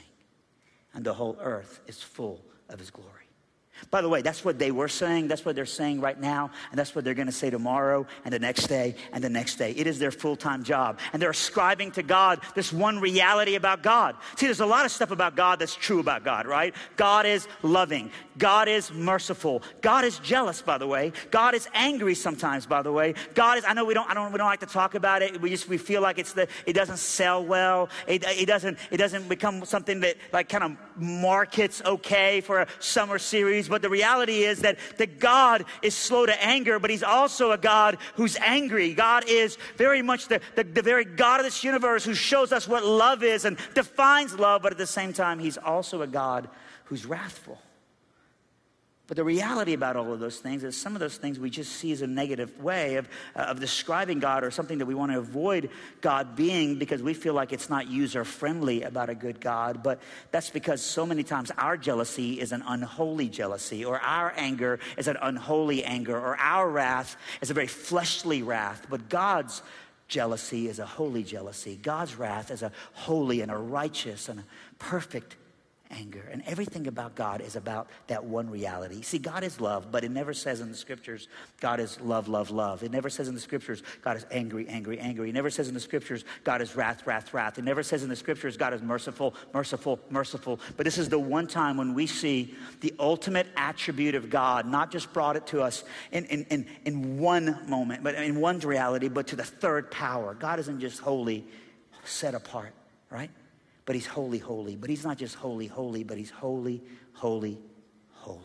And 0.94 1.06
the 1.06 1.14
whole 1.14 1.38
earth 1.40 1.80
is 1.88 2.04
full 2.04 2.42
of 2.68 2.80
his 2.80 2.90
glory. 2.90 3.21
By 3.90 4.02
the 4.02 4.10
way, 4.10 4.22
that's 4.22 4.46
what 4.46 4.60
they 4.60 4.72
were 4.72 4.88
saying. 4.88 5.28
That's 5.28 5.44
what 5.44 5.56
they're 5.56 5.66
saying 5.66 6.02
right 6.02 6.20
now. 6.20 6.52
And 6.70 6.80
that's 6.80 6.94
what 6.94 7.04
they're 7.04 7.14
going 7.14 7.28
to 7.28 7.32
say 7.32 7.50
tomorrow 7.50 8.06
and 8.24 8.34
the 8.34 8.40
next 8.40 8.68
day 8.68 8.96
and 9.12 9.24
the 9.24 9.30
next 9.30 9.56
day. 9.56 9.72
It 9.72 9.88
is 9.88 10.00
their 10.00 10.12
full 10.12 10.36
time 10.36 10.64
job. 10.64 11.00
And 11.14 11.22
they're 11.22 11.32
ascribing 11.32 11.92
to 11.92 12.04
God 12.04 12.42
this 12.56 12.72
one 12.72 13.00
reality 13.00 13.56
about 13.56 13.84
God. 13.84 14.16
See, 14.36 14.46
there's 14.46 14.60
a 14.60 14.66
lot 14.66 14.86
of 14.86 14.92
stuff 14.92 15.12
about 15.12 15.36
God 15.36 15.60
that's 15.60 15.76
true 15.76 16.00
about 16.00 16.24
God, 16.24 16.46
right? 16.46 16.76
God 16.96 17.26
is 17.26 17.48
loving. 17.64 18.12
God 18.38 18.68
is 18.68 18.92
merciful. 18.92 19.64
God 19.82 20.06
is 20.06 20.20
jealous, 20.20 20.62
by 20.62 20.78
the 20.78 20.88
way. 20.88 21.14
God 21.32 21.56
is 21.56 21.68
angry 21.74 22.16
sometimes, 22.16 22.66
by 22.66 22.82
the 22.82 22.92
way. 22.92 23.16
God 23.34 23.58
is, 23.58 23.66
I 23.66 23.74
know 23.74 23.86
we 23.86 23.94
don't, 23.94 24.10
I 24.10 24.14
don't, 24.14 24.32
we 24.32 24.38
don't 24.38 24.48
like 24.48 24.60
to 24.62 24.66
talk 24.66 24.96
about 24.96 25.22
it. 25.22 25.42
We 25.42 25.50
just, 25.50 25.68
we 25.68 25.78
feel 25.78 26.02
like 26.02 26.20
it's 26.20 26.34
the, 26.34 26.48
it 26.66 26.74
doesn't 26.74 26.98
sell 26.98 27.44
well. 27.44 27.90
It, 28.08 28.24
it 28.28 28.46
doesn't, 28.46 28.78
it 28.90 28.98
doesn't 28.98 29.28
become 29.28 29.66
something 29.66 30.02
that 30.02 30.18
like 30.32 30.50
kind 30.50 30.64
of 30.64 30.78
markets 31.02 31.82
okay 31.86 32.42
for 32.42 32.62
a 32.62 32.68
summer 32.80 33.18
series 33.18 33.70
but 33.72 33.82
the 33.82 33.90
reality 33.90 34.44
is 34.44 34.60
that, 34.60 34.78
that 34.98 35.20
God 35.20 35.66
is 35.82 35.96
slow 35.96 36.26
to 36.26 36.44
anger, 36.44 36.78
but 36.78 36.92
He's 36.92 37.02
also 37.02 37.52
a 37.52 37.58
God 37.58 37.98
who's 38.16 38.36
angry. 38.38 38.94
God 38.94 39.24
is 39.28 39.58
very 39.78 40.02
much 40.02 40.28
the, 40.28 40.42
the, 40.56 40.64
the 40.64 40.82
very 40.82 41.06
God 41.06 41.40
of 41.40 41.46
this 41.46 41.64
universe 41.64 42.04
who 42.04 42.14
shows 42.14 42.52
us 42.52 42.68
what 42.68 42.86
love 42.86 43.24
is 43.24 43.46
and 43.46 43.58
defines 43.74 44.38
love, 44.38 44.62
but 44.62 44.74
at 44.74 44.78
the 44.78 44.86
same 44.86 45.14
time, 45.14 45.40
He's 45.40 45.58
also 45.58 46.02
a 46.02 46.08
God 46.08 46.50
who's 46.86 47.06
wrathful. 47.06 47.60
But 49.12 49.18
the 49.18 49.26
reality 49.26 49.74
about 49.74 49.98
all 49.98 50.14
of 50.14 50.22
those 50.22 50.38
things 50.38 50.64
is 50.64 50.78
some 50.78 50.96
of 50.96 51.02
those 51.02 51.18
things 51.18 51.38
we 51.38 51.50
just 51.50 51.74
see 51.74 51.92
as 51.92 52.02
a 52.02 52.08
negative 52.08 52.58
way 52.64 52.96
of, 52.96 53.10
uh, 53.36 53.40
of 53.40 53.60
describing 53.60 54.20
God 54.20 54.46
or 54.46 54.52
something 54.52 54.78
that 54.78 54.86
we 54.86 54.96
want 54.96 55.12
to 55.12 55.18
avoid 55.18 55.70
God 56.00 56.38
being 56.38 56.80
because 56.80 57.04
we 57.04 57.14
feel 57.14 57.34
like 57.34 57.52
it's 57.52 57.70
not 57.70 57.90
user 57.90 58.24
friendly 58.24 58.84
about 58.84 59.10
a 59.10 59.14
good 59.14 59.42
God. 59.42 59.84
But 59.84 60.00
that's 60.32 60.50
because 60.50 60.82
so 60.82 61.06
many 61.06 61.24
times 61.24 61.52
our 61.58 61.76
jealousy 61.76 62.40
is 62.40 62.54
an 62.54 62.64
unholy 62.66 63.28
jealousy, 63.28 63.84
or 63.84 64.00
our 64.00 64.32
anger 64.38 64.80
is 64.96 65.10
an 65.10 65.18
unholy 65.22 65.84
anger, 65.84 66.18
or 66.18 66.38
our 66.38 66.70
wrath 66.70 67.18
is 67.42 67.52
a 67.52 67.54
very 67.54 67.68
fleshly 67.68 68.44
wrath. 68.44 68.88
But 68.90 69.10
God's 69.10 69.62
jealousy 70.08 70.70
is 70.70 70.80
a 70.80 70.86
holy 70.86 71.24
jealousy. 71.24 71.76
God's 71.76 72.16
wrath 72.16 72.50
is 72.50 72.64
a 72.64 72.72
holy 72.94 73.42
and 73.42 73.52
a 73.52 73.58
righteous 73.58 74.30
and 74.30 74.40
a 74.40 74.44
perfect 74.80 75.36
anger. 75.92 76.28
And 76.32 76.44
everything 76.46 76.88
about 76.88 77.16
God 77.16 77.42
is 77.42 77.56
about 77.56 77.88
that 78.08 78.24
one 78.24 78.50
reality. 78.50 79.02
See, 79.02 79.18
God 79.18 79.44
is 79.44 79.60
love, 79.62 79.92
but 79.92 80.04
it 80.04 80.12
never 80.12 80.34
says 80.34 80.62
in 80.62 80.70
the 80.70 80.78
scriptures, 80.78 81.28
God 81.60 81.80
is 81.80 82.00
love, 82.02 82.28
love, 82.28 82.52
love. 82.52 82.84
It 82.84 82.92
never 82.92 83.10
says 83.10 83.28
in 83.28 83.34
the 83.34 83.42
scriptures, 83.42 83.84
God 84.02 84.18
is 84.18 84.26
angry, 84.32 84.68
angry, 84.68 85.00
angry. 85.00 85.30
It 85.30 85.34
never 85.34 85.50
says 85.50 85.68
in 85.68 85.74
the 85.74 85.80
scriptures, 85.80 86.24
God 86.44 86.62
is 86.62 86.76
wrath, 86.76 87.06
wrath, 87.06 87.34
wrath. 87.34 87.58
It 87.58 87.64
never 87.64 87.84
says 87.84 88.04
in 88.04 88.10
the 88.10 88.16
scriptures, 88.16 88.58
God 88.58 88.74
is 88.74 88.82
merciful, 88.82 89.36
merciful, 89.54 90.00
merciful. 90.10 90.60
But 90.78 90.86
this 90.86 90.98
is 90.98 91.10
the 91.10 91.20
one 91.20 91.48
time 91.48 91.78
when 91.78 91.94
we 91.94 92.08
see 92.08 92.56
the 92.80 92.94
ultimate 93.00 93.48
attribute 93.56 94.16
of 94.16 94.30
God, 94.30 94.66
not 94.66 94.92
just 94.92 95.12
brought 95.14 95.36
it 95.36 95.48
to 95.48 95.62
us 95.62 95.84
in, 96.12 96.26
in, 96.26 96.46
in, 96.50 96.66
in 96.86 97.20
one 97.20 97.60
moment, 97.68 98.04
but 98.04 98.16
in 98.16 98.40
one 98.40 98.60
reality, 98.60 99.08
but 99.08 99.28
to 99.28 99.36
the 99.36 99.44
third 99.44 99.92
power. 99.92 100.34
God 100.34 100.60
isn't 100.60 100.80
just 100.80 101.00
holy, 101.00 101.46
set 102.04 102.34
apart, 102.34 102.74
right? 103.10 103.30
But 103.86 103.96
he's 103.96 104.08
holy, 104.08 104.38
holy. 104.38 104.76
But 104.76 104.90
he's 104.90 105.04
not 105.04 105.18
just 105.18 105.36
holy, 105.36 105.68
holy, 105.68 106.04
but 106.04 106.18
he's 106.18 106.30
holy, 106.30 106.84
holy, 107.14 107.60
holy. 108.14 108.40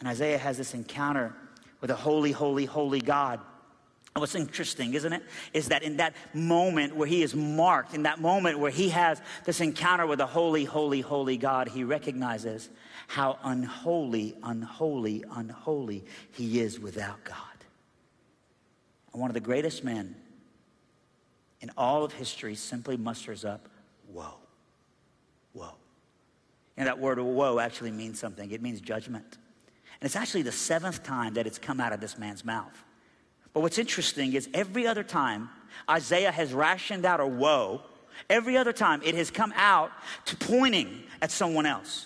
And 0.00 0.08
Isaiah 0.08 0.38
has 0.38 0.58
this 0.58 0.74
encounter 0.74 1.34
with 1.80 1.90
a 1.90 1.96
holy, 1.96 2.32
holy, 2.32 2.64
holy 2.64 3.00
God. 3.00 3.40
And 4.14 4.20
what's 4.20 4.36
interesting, 4.36 4.94
isn't 4.94 5.12
it? 5.12 5.22
Is 5.52 5.68
that 5.68 5.82
in 5.82 5.96
that 5.96 6.14
moment 6.32 6.94
where 6.94 7.08
he 7.08 7.22
is 7.22 7.34
marked, 7.34 7.94
in 7.94 8.04
that 8.04 8.20
moment 8.20 8.60
where 8.60 8.70
he 8.70 8.90
has 8.90 9.20
this 9.44 9.60
encounter 9.60 10.06
with 10.06 10.20
a 10.20 10.26
holy, 10.26 10.64
holy, 10.64 11.00
holy 11.00 11.36
God, 11.36 11.68
he 11.68 11.82
recognizes 11.82 12.70
how 13.08 13.38
unholy, 13.42 14.36
unholy, 14.42 15.24
unholy 15.32 16.04
he 16.30 16.60
is 16.60 16.78
without 16.78 17.24
God. 17.24 17.36
And 19.12 19.20
one 19.20 19.30
of 19.30 19.34
the 19.34 19.40
greatest 19.40 19.82
men 19.82 20.14
in 21.64 21.70
all 21.78 22.04
of 22.04 22.12
history 22.12 22.54
simply 22.54 22.98
musters 22.98 23.42
up 23.42 23.70
woe. 24.12 24.34
Woe. 25.54 25.72
And 26.76 26.86
that 26.86 26.98
word 26.98 27.18
woe 27.18 27.58
actually 27.58 27.90
means 27.90 28.20
something. 28.20 28.50
It 28.50 28.60
means 28.60 28.82
judgment. 28.82 29.38
And 29.98 30.06
it's 30.06 30.14
actually 30.14 30.42
the 30.42 30.52
seventh 30.52 31.02
time 31.02 31.32
that 31.34 31.46
it's 31.46 31.58
come 31.58 31.80
out 31.80 31.94
of 31.94 32.00
this 32.02 32.18
man's 32.18 32.44
mouth. 32.44 32.84
But 33.54 33.60
what's 33.60 33.78
interesting 33.78 34.34
is 34.34 34.46
every 34.52 34.86
other 34.86 35.02
time 35.02 35.48
Isaiah 35.88 36.30
has 36.30 36.52
rationed 36.52 37.06
out 37.06 37.20
a 37.20 37.26
woe, 37.26 37.80
every 38.28 38.58
other 38.58 38.74
time 38.74 39.00
it 39.02 39.14
has 39.14 39.30
come 39.30 39.54
out 39.56 39.90
to 40.26 40.36
pointing 40.36 41.04
at 41.22 41.30
someone 41.30 41.64
else. 41.64 42.04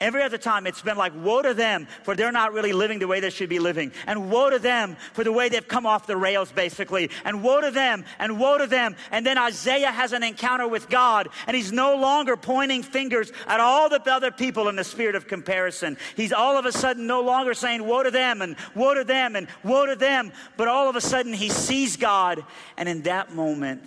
Every 0.00 0.22
other 0.22 0.38
time 0.38 0.66
it's 0.66 0.80
been 0.80 0.96
like, 0.96 1.12
woe 1.14 1.42
to 1.42 1.52
them 1.52 1.86
for 2.04 2.16
they're 2.16 2.32
not 2.32 2.54
really 2.54 2.72
living 2.72 2.98
the 2.98 3.06
way 3.06 3.20
they 3.20 3.28
should 3.28 3.50
be 3.50 3.58
living. 3.58 3.92
And 4.06 4.30
woe 4.30 4.48
to 4.48 4.58
them 4.58 4.96
for 5.12 5.24
the 5.24 5.32
way 5.32 5.50
they've 5.50 5.66
come 5.66 5.84
off 5.84 6.06
the 6.06 6.16
rails, 6.16 6.50
basically. 6.50 7.10
And 7.24 7.42
woe 7.42 7.60
to 7.60 7.70
them, 7.70 8.06
and 8.18 8.40
woe 8.40 8.56
to 8.56 8.66
them. 8.66 8.96
And 9.10 9.26
then 9.26 9.36
Isaiah 9.36 9.90
has 9.90 10.14
an 10.14 10.22
encounter 10.22 10.66
with 10.66 10.88
God, 10.88 11.28
and 11.46 11.54
he's 11.54 11.70
no 11.70 11.96
longer 11.96 12.36
pointing 12.36 12.82
fingers 12.82 13.30
at 13.46 13.60
all 13.60 13.90
the 13.90 14.00
other 14.10 14.30
people 14.30 14.68
in 14.68 14.76
the 14.76 14.84
spirit 14.84 15.16
of 15.16 15.28
comparison. 15.28 15.98
He's 16.16 16.32
all 16.32 16.56
of 16.56 16.64
a 16.64 16.72
sudden 16.72 17.06
no 17.06 17.20
longer 17.20 17.52
saying, 17.52 17.86
woe 17.86 18.02
to 18.02 18.10
them, 18.10 18.40
and 18.40 18.56
woe 18.74 18.94
to 18.94 19.04
them, 19.04 19.36
and 19.36 19.48
woe 19.62 19.84
to 19.84 19.96
them. 19.96 20.32
But 20.56 20.68
all 20.68 20.88
of 20.88 20.96
a 20.96 21.00
sudden 21.02 21.34
he 21.34 21.50
sees 21.50 21.98
God, 21.98 22.42
and 22.78 22.88
in 22.88 23.02
that 23.02 23.34
moment, 23.34 23.82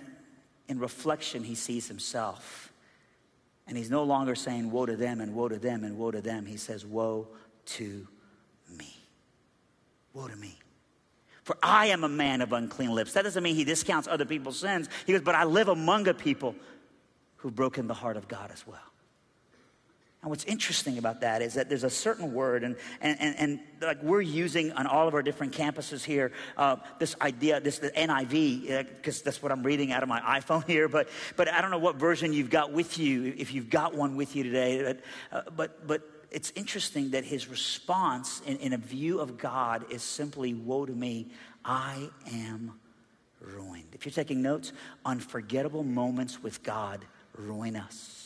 in 0.68 0.78
reflection, 0.78 1.42
he 1.42 1.56
sees 1.56 1.88
himself. 1.88 2.63
And 3.66 3.76
he's 3.78 3.90
no 3.90 4.04
longer 4.04 4.34
saying, 4.34 4.70
Woe 4.70 4.86
to 4.86 4.96
them, 4.96 5.20
and 5.20 5.34
woe 5.34 5.48
to 5.48 5.58
them, 5.58 5.84
and 5.84 5.96
woe 5.96 6.10
to 6.10 6.20
them. 6.20 6.46
He 6.46 6.56
says, 6.56 6.84
Woe 6.84 7.28
to 7.66 8.06
me. 8.76 8.94
Woe 10.12 10.28
to 10.28 10.36
me. 10.36 10.58
For 11.42 11.56
I 11.62 11.86
am 11.86 12.04
a 12.04 12.08
man 12.08 12.40
of 12.40 12.52
unclean 12.52 12.90
lips. 12.90 13.12
That 13.12 13.22
doesn't 13.22 13.42
mean 13.42 13.54
he 13.54 13.64
discounts 13.64 14.08
other 14.08 14.24
people's 14.24 14.58
sins. 14.58 14.88
He 15.06 15.12
goes, 15.12 15.22
But 15.22 15.34
I 15.34 15.44
live 15.44 15.68
among 15.68 16.08
a 16.08 16.14
people 16.14 16.54
who've 17.36 17.54
broken 17.54 17.86
the 17.86 17.94
heart 17.94 18.16
of 18.16 18.28
God 18.28 18.50
as 18.52 18.66
well. 18.66 18.93
And 20.24 20.30
what's 20.30 20.44
interesting 20.44 20.96
about 20.96 21.20
that 21.20 21.42
is 21.42 21.52
that 21.52 21.68
there's 21.68 21.84
a 21.84 21.90
certain 21.90 22.32
word, 22.32 22.64
and, 22.64 22.76
and, 23.02 23.20
and, 23.20 23.36
and 23.38 23.60
like 23.82 24.02
we're 24.02 24.22
using 24.22 24.72
on 24.72 24.86
all 24.86 25.06
of 25.06 25.12
our 25.12 25.22
different 25.22 25.52
campuses 25.52 26.02
here, 26.02 26.32
uh, 26.56 26.76
this 26.98 27.14
idea, 27.20 27.60
this 27.60 27.78
the 27.78 27.90
NIV, 27.90 28.86
because 28.96 29.20
uh, 29.20 29.24
that's 29.26 29.42
what 29.42 29.52
I'm 29.52 29.62
reading 29.62 29.92
out 29.92 30.02
of 30.02 30.08
my 30.08 30.20
iPhone 30.40 30.66
here. 30.66 30.88
But, 30.88 31.10
but 31.36 31.50
I 31.50 31.60
don't 31.60 31.70
know 31.70 31.78
what 31.78 31.96
version 31.96 32.32
you've 32.32 32.48
got 32.48 32.72
with 32.72 32.96
you, 32.96 33.34
if 33.36 33.52
you've 33.52 33.68
got 33.68 33.94
one 33.94 34.16
with 34.16 34.34
you 34.34 34.44
today. 34.44 34.82
But, 34.82 35.00
uh, 35.30 35.50
but, 35.54 35.86
but 35.86 36.10
it's 36.30 36.54
interesting 36.56 37.10
that 37.10 37.24
his 37.24 37.46
response 37.48 38.40
in, 38.46 38.56
in 38.56 38.72
a 38.72 38.78
view 38.78 39.20
of 39.20 39.36
God 39.36 39.92
is 39.92 40.02
simply, 40.02 40.54
Woe 40.54 40.86
to 40.86 40.92
me, 40.94 41.32
I 41.66 42.08
am 42.32 42.72
ruined. 43.42 43.88
If 43.92 44.06
you're 44.06 44.12
taking 44.14 44.40
notes, 44.40 44.72
unforgettable 45.04 45.84
moments 45.84 46.42
with 46.42 46.62
God 46.62 47.04
ruin 47.36 47.76
us 47.76 48.23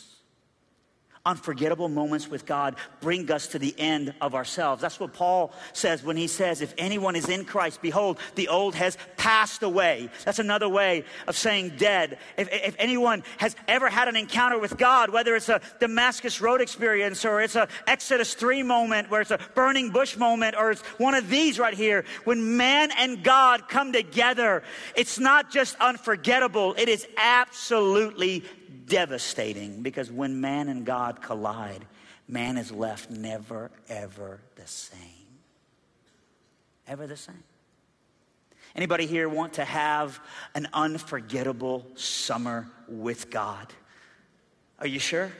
Unforgettable 1.25 1.89
moments 1.89 2.29
with 2.29 2.45
God 2.45 2.75
bring 3.01 3.29
us 3.29 3.47
to 3.47 3.59
the 3.59 3.75
end 3.77 4.13
of 4.21 4.35
ourselves. 4.35 4.81
That's 4.81 4.99
what 4.99 5.13
Paul 5.13 5.51
says 5.73 6.01
when 6.01 6.15
he 6.15 6.27
says, 6.27 6.61
If 6.61 6.73
anyone 6.77 7.15
is 7.15 7.27
in 7.27 7.43
Christ, 7.43 7.81
behold, 7.81 8.19
the 8.35 8.47
old 8.47 8.73
has 8.75 8.97
passed 9.17 9.61
away. 9.61 10.09
That's 10.23 10.39
another 10.39 10.69
way 10.69 11.03
of 11.27 11.35
saying 11.35 11.73
dead. 11.77 12.19
If, 12.37 12.47
if 12.51 12.75
anyone 12.79 13.23
has 13.37 13.55
ever 13.67 13.89
had 13.89 14.07
an 14.07 14.15
encounter 14.15 14.57
with 14.57 14.77
God, 14.77 15.09
whether 15.09 15.35
it's 15.35 15.49
a 15.49 15.61
Damascus 15.79 16.39
Road 16.39 16.61
experience 16.61 17.25
or 17.25 17.41
it's 17.41 17.55
a 17.55 17.67
Exodus 17.85 18.33
3 18.33 18.63
moment 18.63 19.09
where 19.09 19.21
it's 19.21 19.31
a 19.31 19.39
burning 19.55 19.89
bush 19.89 20.15
moment 20.15 20.55
or 20.57 20.71
it's 20.71 20.81
one 20.97 21.15
of 21.15 21.29
these 21.29 21.59
right 21.59 21.73
here, 21.73 22.05
when 22.23 22.57
man 22.57 22.91
and 22.97 23.23
God 23.23 23.67
come 23.67 23.91
together, 23.91 24.63
it's 24.95 25.19
not 25.19 25.51
just 25.51 25.75
unforgettable, 25.81 26.75
it 26.77 26.87
is 26.87 27.05
absolutely 27.17 28.43
devastating 28.89 29.81
because 29.81 30.11
when 30.11 30.41
man 30.41 30.67
and 30.67 30.85
God 30.85 31.21
collide, 31.21 31.85
man 32.27 32.57
is 32.57 32.71
left 32.71 33.09
never, 33.09 33.71
ever 33.87 34.41
the 34.55 34.67
same. 34.67 34.99
Ever 36.87 37.07
the 37.07 37.15
same. 37.15 37.43
Anybody 38.75 39.05
here 39.05 39.29
want 39.29 39.53
to 39.53 39.65
have 39.65 40.19
an 40.53 40.67
unforgettable 40.73 41.85
summer 41.95 42.67
with 42.87 43.29
God? 43.29 43.67
Are 44.79 44.87
you 44.87 44.99
sure? 44.99 45.31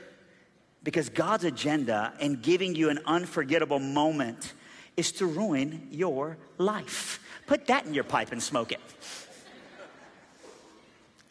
Because 0.82 1.08
God's 1.08 1.44
agenda 1.44 2.12
in 2.20 2.36
giving 2.36 2.74
you 2.74 2.88
an 2.88 3.00
unforgettable 3.06 3.78
moment 3.78 4.54
is 4.96 5.12
to 5.12 5.26
ruin 5.26 5.88
your 5.90 6.38
life. 6.58 7.20
Put 7.46 7.66
that 7.66 7.86
in 7.86 7.94
your 7.94 8.04
pipe 8.04 8.32
and 8.32 8.42
smoke 8.42 8.72
it. 8.72 8.80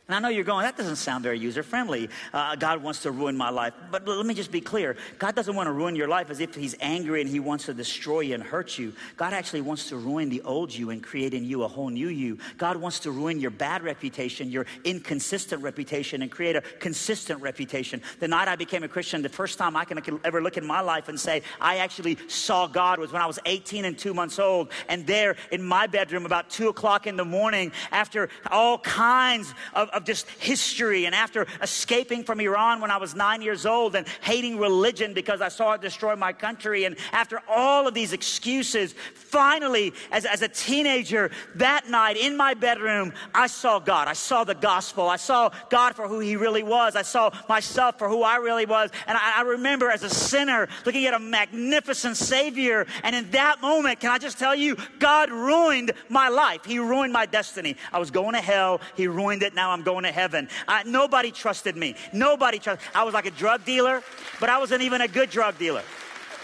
And 0.10 0.16
I 0.16 0.20
know 0.20 0.30
you're 0.30 0.44
going, 0.44 0.64
that 0.64 0.76
doesn't 0.76 0.96
sound 0.96 1.24
very 1.24 1.38
user 1.38 1.62
friendly. 1.62 2.10
Uh, 2.34 2.56
God 2.56 2.82
wants 2.82 3.04
to 3.04 3.12
ruin 3.12 3.38
my 3.38 3.52
life. 3.52 3.76
But 3.92 4.08
let 4.08 4.26
me 4.26 4.34
just 4.34 4.52
be 4.52 4.60
clear 4.60 4.98
God 5.20 5.36
doesn't 5.36 5.56
want 5.56 5.68
to 5.68 5.72
ruin 5.72 5.96
your 5.96 6.08
life 6.08 6.32
as 6.32 6.40
if 6.40 6.56
He's 6.56 6.74
angry 6.80 7.22
and 7.22 7.30
He 7.30 7.40
wants 7.40 7.68
to 7.68 7.76
destroy 7.76 8.22
you 8.22 8.34
and 8.34 8.42
hurt 8.42 8.80
you. 8.80 8.94
God 9.18 9.34
actually 9.34 9.62
wants 9.62 9.90
to 9.90 9.98
ruin 9.98 10.30
the 10.30 10.42
old 10.42 10.74
you 10.74 10.90
and 10.90 11.04
create 11.04 11.36
in 11.36 11.46
you 11.46 11.62
a 11.62 11.68
whole 11.68 11.90
new 11.90 12.08
you. 12.08 12.40
God 12.58 12.78
wants 12.78 13.02
to 13.02 13.12
ruin 13.12 13.40
your 13.40 13.52
bad 13.52 13.84
reputation, 13.84 14.50
your 14.50 14.66
inconsistent 14.84 15.62
reputation, 15.62 16.24
and 16.24 16.32
create 16.32 16.56
a 16.56 16.62
consistent 16.80 17.40
reputation. 17.44 18.02
The 18.20 18.28
night 18.28 18.48
I 18.48 18.56
became 18.56 18.82
a 18.82 18.88
Christian, 18.88 19.22
the 19.22 19.30
first 19.30 19.60
time 19.60 19.76
I 19.76 19.86
can 19.86 20.20
ever 20.24 20.42
look 20.42 20.58
in 20.58 20.66
my 20.66 20.82
life 20.82 21.08
and 21.10 21.20
say, 21.20 21.44
I 21.62 21.78
actually 21.78 22.18
saw 22.28 22.66
God 22.66 22.98
was 22.98 23.12
when 23.12 23.22
I 23.22 23.28
was 23.28 23.38
18 23.46 23.86
and 23.86 23.96
two 23.96 24.16
months 24.16 24.40
old. 24.40 24.72
And 24.88 25.06
there 25.06 25.36
in 25.52 25.62
my 25.62 25.86
bedroom, 25.86 26.26
about 26.26 26.50
two 26.50 26.70
o'clock 26.70 27.06
in 27.06 27.16
the 27.16 27.26
morning, 27.26 27.72
after 27.92 28.30
all 28.50 28.80
kinds 28.80 29.54
of, 29.76 29.90
of 29.90 29.99
just 30.06 30.30
history. 30.30 31.06
And 31.06 31.16
after 31.16 31.48
escaping 31.62 32.24
from 32.24 32.40
Iran 32.40 32.82
when 32.82 32.92
I 32.92 32.98
was 32.98 33.16
nine 33.16 33.42
years 33.42 33.66
old 33.66 33.96
and 33.96 34.08
hating 34.22 34.58
religion 34.58 35.14
because 35.14 35.42
I 35.42 35.50
saw 35.50 35.74
it 35.74 35.82
destroy 35.82 36.16
my 36.16 36.34
country, 36.34 36.86
and 36.86 36.96
after 37.12 37.42
all 37.48 37.88
of 37.88 37.94
these 37.94 38.14
excuses, 38.14 38.94
finally, 39.14 39.94
as, 40.12 40.26
as 40.26 40.42
a 40.42 40.48
teenager, 40.48 41.32
that 41.56 41.90
night 41.90 42.18
in 42.18 42.36
my 42.36 42.54
bedroom, 42.54 43.14
I 43.34 43.48
saw 43.48 43.80
God. 43.80 44.08
I 44.08 44.14
saw 44.14 44.44
the 44.44 44.56
gospel. 44.56 45.08
I 45.08 45.18
saw 45.18 45.50
God 45.70 45.96
for 45.96 46.08
who 46.08 46.20
He 46.20 46.36
really 46.36 46.64
was. 46.64 46.96
I 46.96 47.02
saw 47.02 47.32
myself 47.48 47.98
for 47.98 48.10
who 48.10 48.24
I 48.24 48.38
really 48.38 48.66
was. 48.66 48.90
And 49.08 49.18
I, 49.18 49.40
I 49.40 49.42
remember 49.42 49.90
as 49.90 50.04
a 50.04 50.10
sinner 50.10 50.68
looking 50.86 51.06
at 51.06 51.14
a 51.14 51.20
magnificent 51.20 52.18
Savior. 52.18 52.86
And 53.04 53.16
in 53.16 53.30
that 53.32 53.62
moment, 53.62 54.00
can 54.00 54.12
I 54.12 54.18
just 54.18 54.38
tell 54.38 54.56
you, 54.56 54.78
God 55.00 55.32
ruined 55.32 55.92
my 56.10 56.30
life. 56.30 56.66
He 56.66 56.80
ruined 56.80 57.14
my 57.14 57.26
destiny. 57.26 57.76
I 57.92 58.00
was 58.00 58.12
going 58.12 58.34
to 58.34 58.42
hell. 58.42 58.82
He 58.96 59.08
ruined 59.08 59.44
it. 59.44 59.54
Now 59.54 59.72
I'm 59.72 59.84
going 59.90 60.04
to 60.04 60.12
heaven. 60.12 60.48
I, 60.68 60.84
nobody 60.84 61.32
trusted 61.32 61.76
me. 61.76 61.96
Nobody 62.14 62.60
trusted. 62.60 62.88
I 62.94 63.04
was 63.04 63.16
like 63.16 63.26
a 63.26 63.32
drug 63.32 63.66
dealer, 63.66 64.04
but 64.40 64.48
I 64.48 64.60
wasn't 64.60 64.84
even 64.84 65.02
a 65.02 65.08
good 65.08 65.32
drug 65.32 65.58
dealer. 65.58 65.82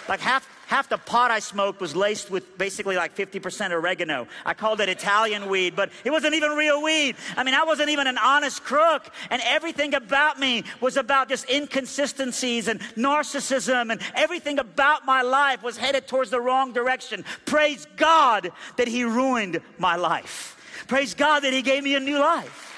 Like 0.10 0.20
half, 0.20 0.50
half 0.66 0.90
the 0.90 0.98
pot 0.98 1.30
I 1.30 1.38
smoked 1.38 1.80
was 1.80 1.96
laced 1.96 2.32
with 2.32 2.58
basically 2.58 2.96
like 2.96 3.16
50% 3.16 3.70
oregano. 3.70 4.28
I 4.48 4.56
called 4.56 4.82
it 4.82 4.90
Italian 4.90 5.48
weed, 5.48 5.76
but 5.76 5.92
it 6.04 6.10
wasn't 6.10 6.34
even 6.34 6.52
real 6.54 6.82
weed. 6.82 7.18
I 7.38 7.44
mean, 7.44 7.54
I 7.54 7.64
wasn't 7.66 7.90
even 7.90 8.08
an 8.08 8.18
honest 8.18 8.64
crook. 8.64 9.12
And 9.30 9.44
everything 9.46 9.94
about 9.94 10.40
me 10.40 10.64
was 10.82 10.98
about 10.98 11.30
just 11.30 11.48
inconsistencies 11.48 12.68
and 12.68 12.80
narcissism, 12.96 13.92
and 13.92 14.02
everything 14.16 14.58
about 14.58 15.06
my 15.06 15.22
life 15.22 15.62
was 15.62 15.78
headed 15.78 16.08
towards 16.08 16.32
the 16.32 16.42
wrong 16.42 16.74
direction. 16.74 17.24
Praise 17.46 17.86
God 17.96 18.52
that 18.78 18.88
He 18.88 19.04
ruined 19.04 19.62
my 19.78 19.98
life. 19.98 20.54
Praise 20.88 21.14
God 21.14 21.42
that 21.42 21.54
He 21.54 21.62
gave 21.62 21.84
me 21.84 21.94
a 21.94 22.00
new 22.00 22.18
life. 22.18 22.75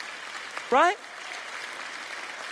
Right? 0.71 0.97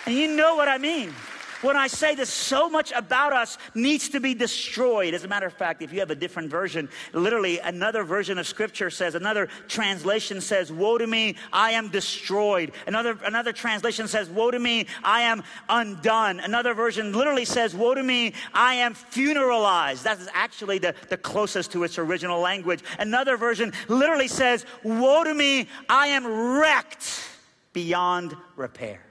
And 0.05 0.15
you 0.15 0.35
know 0.35 0.55
what 0.55 0.67
I 0.67 0.77
mean. 0.77 1.13
When 1.61 1.75
I 1.75 1.87
say 1.87 2.13
this, 2.13 2.29
so 2.29 2.69
much 2.69 2.91
about 2.91 3.33
us 3.33 3.57
needs 3.73 4.09
to 4.09 4.19
be 4.19 4.35
destroyed. 4.35 5.15
As 5.15 5.23
a 5.23 5.27
matter 5.27 5.47
of 5.47 5.53
fact, 5.53 5.81
if 5.81 5.91
you 5.91 5.99
have 5.99 6.11
a 6.11 6.15
different 6.15 6.51
version, 6.51 6.89
literally 7.11 7.57
another 7.59 8.03
version 8.03 8.37
of 8.37 8.45
scripture 8.45 8.91
says, 8.91 9.15
another 9.15 9.47
translation 9.67 10.41
says, 10.41 10.71
Woe 10.71 10.99
to 10.99 11.07
me, 11.07 11.37
I 11.51 11.71
am 11.71 11.89
destroyed. 11.89 12.73
Another, 12.85 13.17
another 13.23 13.51
translation 13.51 14.07
says, 14.07 14.29
Woe 14.29 14.51
to 14.51 14.59
me, 14.59 14.85
I 15.03 15.21
am 15.21 15.43
undone. 15.67 16.39
Another 16.39 16.75
version 16.75 17.13
literally 17.13 17.45
says, 17.45 17.73
Woe 17.73 17.95
to 17.95 18.03
me, 18.03 18.33
I 18.53 18.75
am 18.75 18.93
funeralized. 18.93 20.03
That 20.03 20.19
is 20.19 20.29
actually 20.33 20.77
the, 20.77 20.93
the 21.09 21.17
closest 21.17 21.71
to 21.71 21.83
its 21.83 21.97
original 21.97 22.41
language. 22.41 22.83
Another 22.99 23.37
version 23.37 23.73
literally 23.87 24.27
says, 24.27 24.67
Woe 24.83 25.23
to 25.23 25.33
me, 25.33 25.67
I 25.89 26.07
am 26.07 26.27
wrecked 26.27 27.34
beyond 27.75 28.35
repair. 28.55 29.01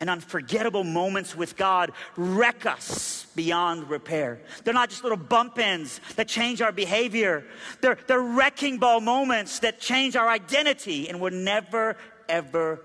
And 0.00 0.10
unforgettable 0.10 0.84
moments 0.84 1.34
with 1.34 1.56
God 1.56 1.92
wreck 2.16 2.66
us 2.66 3.26
beyond 3.34 3.88
repair. 3.88 4.40
They're 4.64 4.74
not 4.74 4.90
just 4.90 5.04
little 5.04 5.16
bump 5.16 5.58
ins 5.58 6.00
that 6.16 6.28
change 6.28 6.60
our 6.60 6.72
behavior, 6.72 7.44
they're, 7.80 7.96
they're 8.06 8.20
wrecking 8.20 8.76
ball 8.76 9.00
moments 9.00 9.60
that 9.60 9.80
change 9.80 10.16
our 10.16 10.28
identity, 10.28 11.08
and 11.08 11.18
we're 11.18 11.30
never, 11.30 11.96
ever 12.28 12.82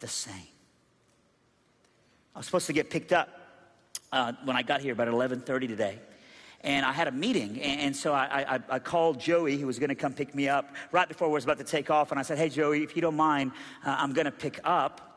the 0.00 0.08
same. 0.08 0.48
I 2.34 2.38
was 2.38 2.46
supposed 2.46 2.66
to 2.68 2.72
get 2.72 2.88
picked 2.88 3.12
up 3.12 3.28
uh, 4.12 4.32
when 4.44 4.56
I 4.56 4.62
got 4.62 4.80
here 4.80 4.92
about 4.92 5.08
11:30 5.08 5.68
today 5.68 5.98
and 6.64 6.84
I 6.84 6.92
had 6.92 7.06
a 7.06 7.12
meeting. 7.12 7.60
And, 7.60 7.94
so 7.94 8.12
I, 8.12 8.54
I, 8.54 8.60
I, 8.68 8.78
called 8.78 9.20
Joey, 9.20 9.56
who 9.58 9.66
was 9.66 9.78
going 9.78 9.90
to 9.90 9.94
come 9.94 10.12
pick 10.12 10.34
me 10.34 10.48
up 10.48 10.74
right 10.90 11.06
before 11.06 11.28
I 11.28 11.30
was 11.30 11.44
about 11.44 11.58
to 11.58 11.64
take 11.64 11.90
off. 11.90 12.10
And 12.10 12.18
I 12.18 12.22
said, 12.22 12.38
Hey, 12.38 12.48
Joey, 12.48 12.82
if 12.82 12.96
you 12.96 13.02
don't 13.02 13.16
mind, 13.16 13.52
uh, 13.84 13.94
I'm 13.98 14.12
going 14.12 14.24
to 14.24 14.32
pick 14.32 14.58
up 14.64 15.13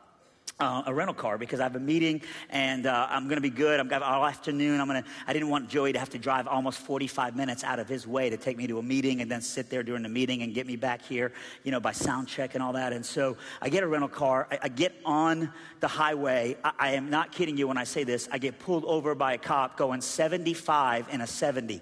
uh, 0.60 0.82
a 0.86 0.94
rental 0.94 1.14
car 1.14 1.38
because 1.38 1.60
I 1.60 1.62
have 1.62 1.76
a 1.76 1.80
meeting 1.80 2.20
and 2.50 2.86
uh, 2.86 3.06
I'm 3.08 3.24
going 3.24 3.36
to 3.36 3.42
be 3.42 3.50
good. 3.50 3.78
I'm 3.78 3.86
going 3.86 4.02
all 4.02 4.26
afternoon. 4.26 4.80
I'm 4.80 4.88
going 4.88 5.02
to. 5.02 5.08
I 5.26 5.32
didn't 5.32 5.50
want 5.50 5.68
Joey 5.68 5.92
to 5.92 5.98
have 5.98 6.10
to 6.10 6.18
drive 6.18 6.48
almost 6.48 6.80
45 6.80 7.36
minutes 7.36 7.62
out 7.62 7.78
of 7.78 7.88
his 7.88 8.06
way 8.06 8.28
to 8.30 8.36
take 8.36 8.56
me 8.56 8.66
to 8.66 8.78
a 8.78 8.82
meeting 8.82 9.20
and 9.20 9.30
then 9.30 9.40
sit 9.40 9.70
there 9.70 9.82
during 9.82 10.02
the 10.02 10.08
meeting 10.08 10.42
and 10.42 10.52
get 10.54 10.66
me 10.66 10.74
back 10.74 11.02
here, 11.02 11.32
you 11.62 11.70
know, 11.70 11.78
by 11.78 11.92
sound 11.92 12.26
check 12.26 12.54
and 12.54 12.62
all 12.62 12.72
that. 12.72 12.92
And 12.92 13.06
so 13.06 13.36
I 13.62 13.68
get 13.68 13.84
a 13.84 13.86
rental 13.86 14.08
car. 14.08 14.48
I, 14.50 14.58
I 14.62 14.68
get 14.68 14.94
on 15.04 15.52
the 15.80 15.88
highway. 15.88 16.56
I, 16.64 16.72
I 16.78 16.90
am 16.92 17.08
not 17.08 17.30
kidding 17.30 17.56
you 17.56 17.68
when 17.68 17.78
I 17.78 17.84
say 17.84 18.02
this. 18.02 18.28
I 18.32 18.38
get 18.38 18.58
pulled 18.58 18.84
over 18.84 19.14
by 19.14 19.34
a 19.34 19.38
cop 19.38 19.76
going 19.76 20.00
75 20.00 21.06
in 21.12 21.20
a 21.20 21.26
70 21.26 21.80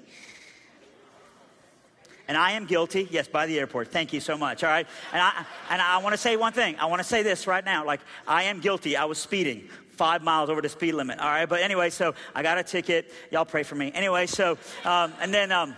and 2.29 2.37
I 2.37 2.53
am 2.53 2.67
guilty. 2.67 3.09
Yes, 3.11 3.29
by 3.29 3.47
the 3.47 3.59
airport. 3.59 3.89
Thank 3.89 4.13
you 4.13 4.21
so 4.21 4.37
much. 4.37 4.65
All 4.65 4.71
right. 4.71 4.87
And 5.13 5.23
I, 5.23 5.45
and 5.71 5.81
I 5.81 5.99
want 5.99 6.13
to 6.13 6.19
say 6.19 6.37
one 6.37 6.53
thing. 6.53 6.77
I 6.79 6.87
want 6.87 7.01
to 7.01 7.09
say 7.09 7.23
this 7.23 7.47
right 7.47 7.65
now. 7.65 7.85
Like, 7.85 8.01
I 8.27 8.45
am 8.45 8.61
guilty. 8.61 8.97
I 8.97 9.05
was 9.05 9.19
speeding 9.19 9.69
five 9.91 10.23
miles 10.23 10.51
over 10.51 10.61
the 10.61 10.69
speed 10.69 10.93
limit. 10.93 11.19
All 11.19 11.29
right. 11.29 11.49
But 11.49 11.63
anyway, 11.63 11.91
so 11.91 12.15
I 12.35 12.43
got 12.43 12.59
a 12.59 12.63
ticket. 12.63 13.13
Y'all 13.31 13.45
pray 13.45 13.63
for 13.63 13.75
me. 13.75 13.93
Anyway, 13.95 14.27
so, 14.27 14.59
um, 14.85 15.13
and 15.21 15.33
then, 15.33 15.53
um, 15.53 15.75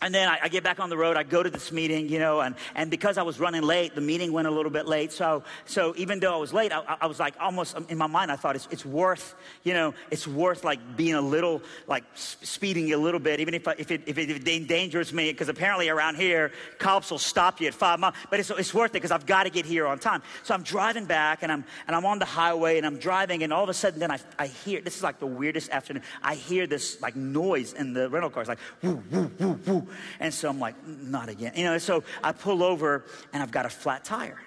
and 0.00 0.14
then 0.14 0.28
I, 0.28 0.38
I, 0.44 0.48
get 0.48 0.62
back 0.62 0.80
on 0.80 0.90
the 0.90 0.96
road. 0.96 1.16
I 1.16 1.22
go 1.22 1.42
to 1.42 1.50
this 1.50 1.72
meeting, 1.72 2.08
you 2.08 2.18
know, 2.18 2.40
and, 2.40 2.54
and 2.74 2.90
because 2.90 3.18
I 3.18 3.22
was 3.22 3.40
running 3.40 3.62
late, 3.62 3.94
the 3.94 4.00
meeting 4.00 4.32
went 4.32 4.46
a 4.46 4.50
little 4.50 4.70
bit 4.70 4.86
late. 4.86 5.12
So, 5.12 5.42
so 5.66 5.94
even 5.96 6.20
though 6.20 6.32
I 6.34 6.36
was 6.36 6.52
late, 6.52 6.72
I, 6.72 6.96
I 7.00 7.06
was 7.06 7.18
like 7.18 7.34
almost 7.40 7.76
um, 7.76 7.86
in 7.88 7.98
my 7.98 8.06
mind, 8.06 8.30
I 8.30 8.36
thought 8.36 8.54
it's, 8.54 8.68
it's 8.70 8.84
worth, 8.84 9.34
you 9.64 9.72
know, 9.72 9.94
it's 10.10 10.26
worth 10.26 10.62
like 10.62 10.96
being 10.96 11.14
a 11.14 11.20
little, 11.20 11.62
like 11.86 12.04
speeding 12.14 12.92
a 12.92 12.96
little 12.96 13.20
bit, 13.20 13.40
even 13.40 13.54
if, 13.54 13.66
I, 13.66 13.74
if, 13.78 13.90
it, 13.90 14.02
if 14.06 14.18
it 14.18 14.46
endangers 14.48 15.12
me, 15.12 15.30
because 15.32 15.48
apparently 15.48 15.88
around 15.88 16.16
here, 16.16 16.52
cops 16.78 17.10
will 17.10 17.18
stop 17.18 17.60
you 17.60 17.66
at 17.66 17.74
five 17.74 17.98
miles. 17.98 18.14
But 18.30 18.40
it's, 18.40 18.50
it's 18.50 18.72
worth 18.72 18.90
it 18.90 18.94
because 18.94 19.10
I've 19.10 19.26
got 19.26 19.44
to 19.44 19.50
get 19.50 19.66
here 19.66 19.86
on 19.86 19.98
time. 19.98 20.22
So 20.44 20.54
I'm 20.54 20.62
driving 20.62 21.06
back 21.06 21.42
and 21.42 21.50
I'm, 21.50 21.64
and 21.86 21.96
I'm 21.96 22.06
on 22.06 22.18
the 22.18 22.24
highway 22.24 22.78
and 22.78 22.86
I'm 22.86 22.98
driving, 22.98 23.42
and 23.42 23.52
all 23.52 23.64
of 23.64 23.68
a 23.68 23.74
sudden, 23.74 23.98
then 23.98 24.10
I, 24.10 24.20
I 24.38 24.46
hear 24.46 24.80
this 24.80 24.96
is 24.96 25.02
like 25.02 25.18
the 25.18 25.26
weirdest 25.26 25.70
afternoon. 25.70 26.02
I 26.22 26.36
hear 26.36 26.66
this 26.66 27.00
like 27.02 27.16
noise 27.16 27.72
in 27.72 27.92
the 27.92 28.08
rental 28.08 28.30
car. 28.30 28.42
It's 28.42 28.48
like, 28.48 28.58
woo, 28.82 29.02
woo, 29.10 29.30
woo, 29.38 29.60
woo. 29.66 29.87
And 30.20 30.32
so 30.32 30.48
I'm 30.48 30.58
like, 30.58 30.74
not 30.86 31.28
again. 31.28 31.52
You 31.56 31.64
know, 31.64 31.78
so 31.78 32.04
I 32.22 32.32
pull 32.32 32.62
over 32.62 33.04
and 33.32 33.42
I've 33.42 33.50
got 33.50 33.66
a 33.66 33.70
flat 33.70 34.04
tire. 34.04 34.38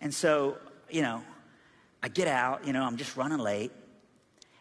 And 0.00 0.14
so, 0.14 0.56
you 0.90 1.02
know, 1.02 1.22
I 2.02 2.08
get 2.08 2.28
out, 2.28 2.66
you 2.66 2.72
know, 2.72 2.84
I'm 2.84 2.96
just 2.96 3.16
running 3.16 3.38
late. 3.38 3.72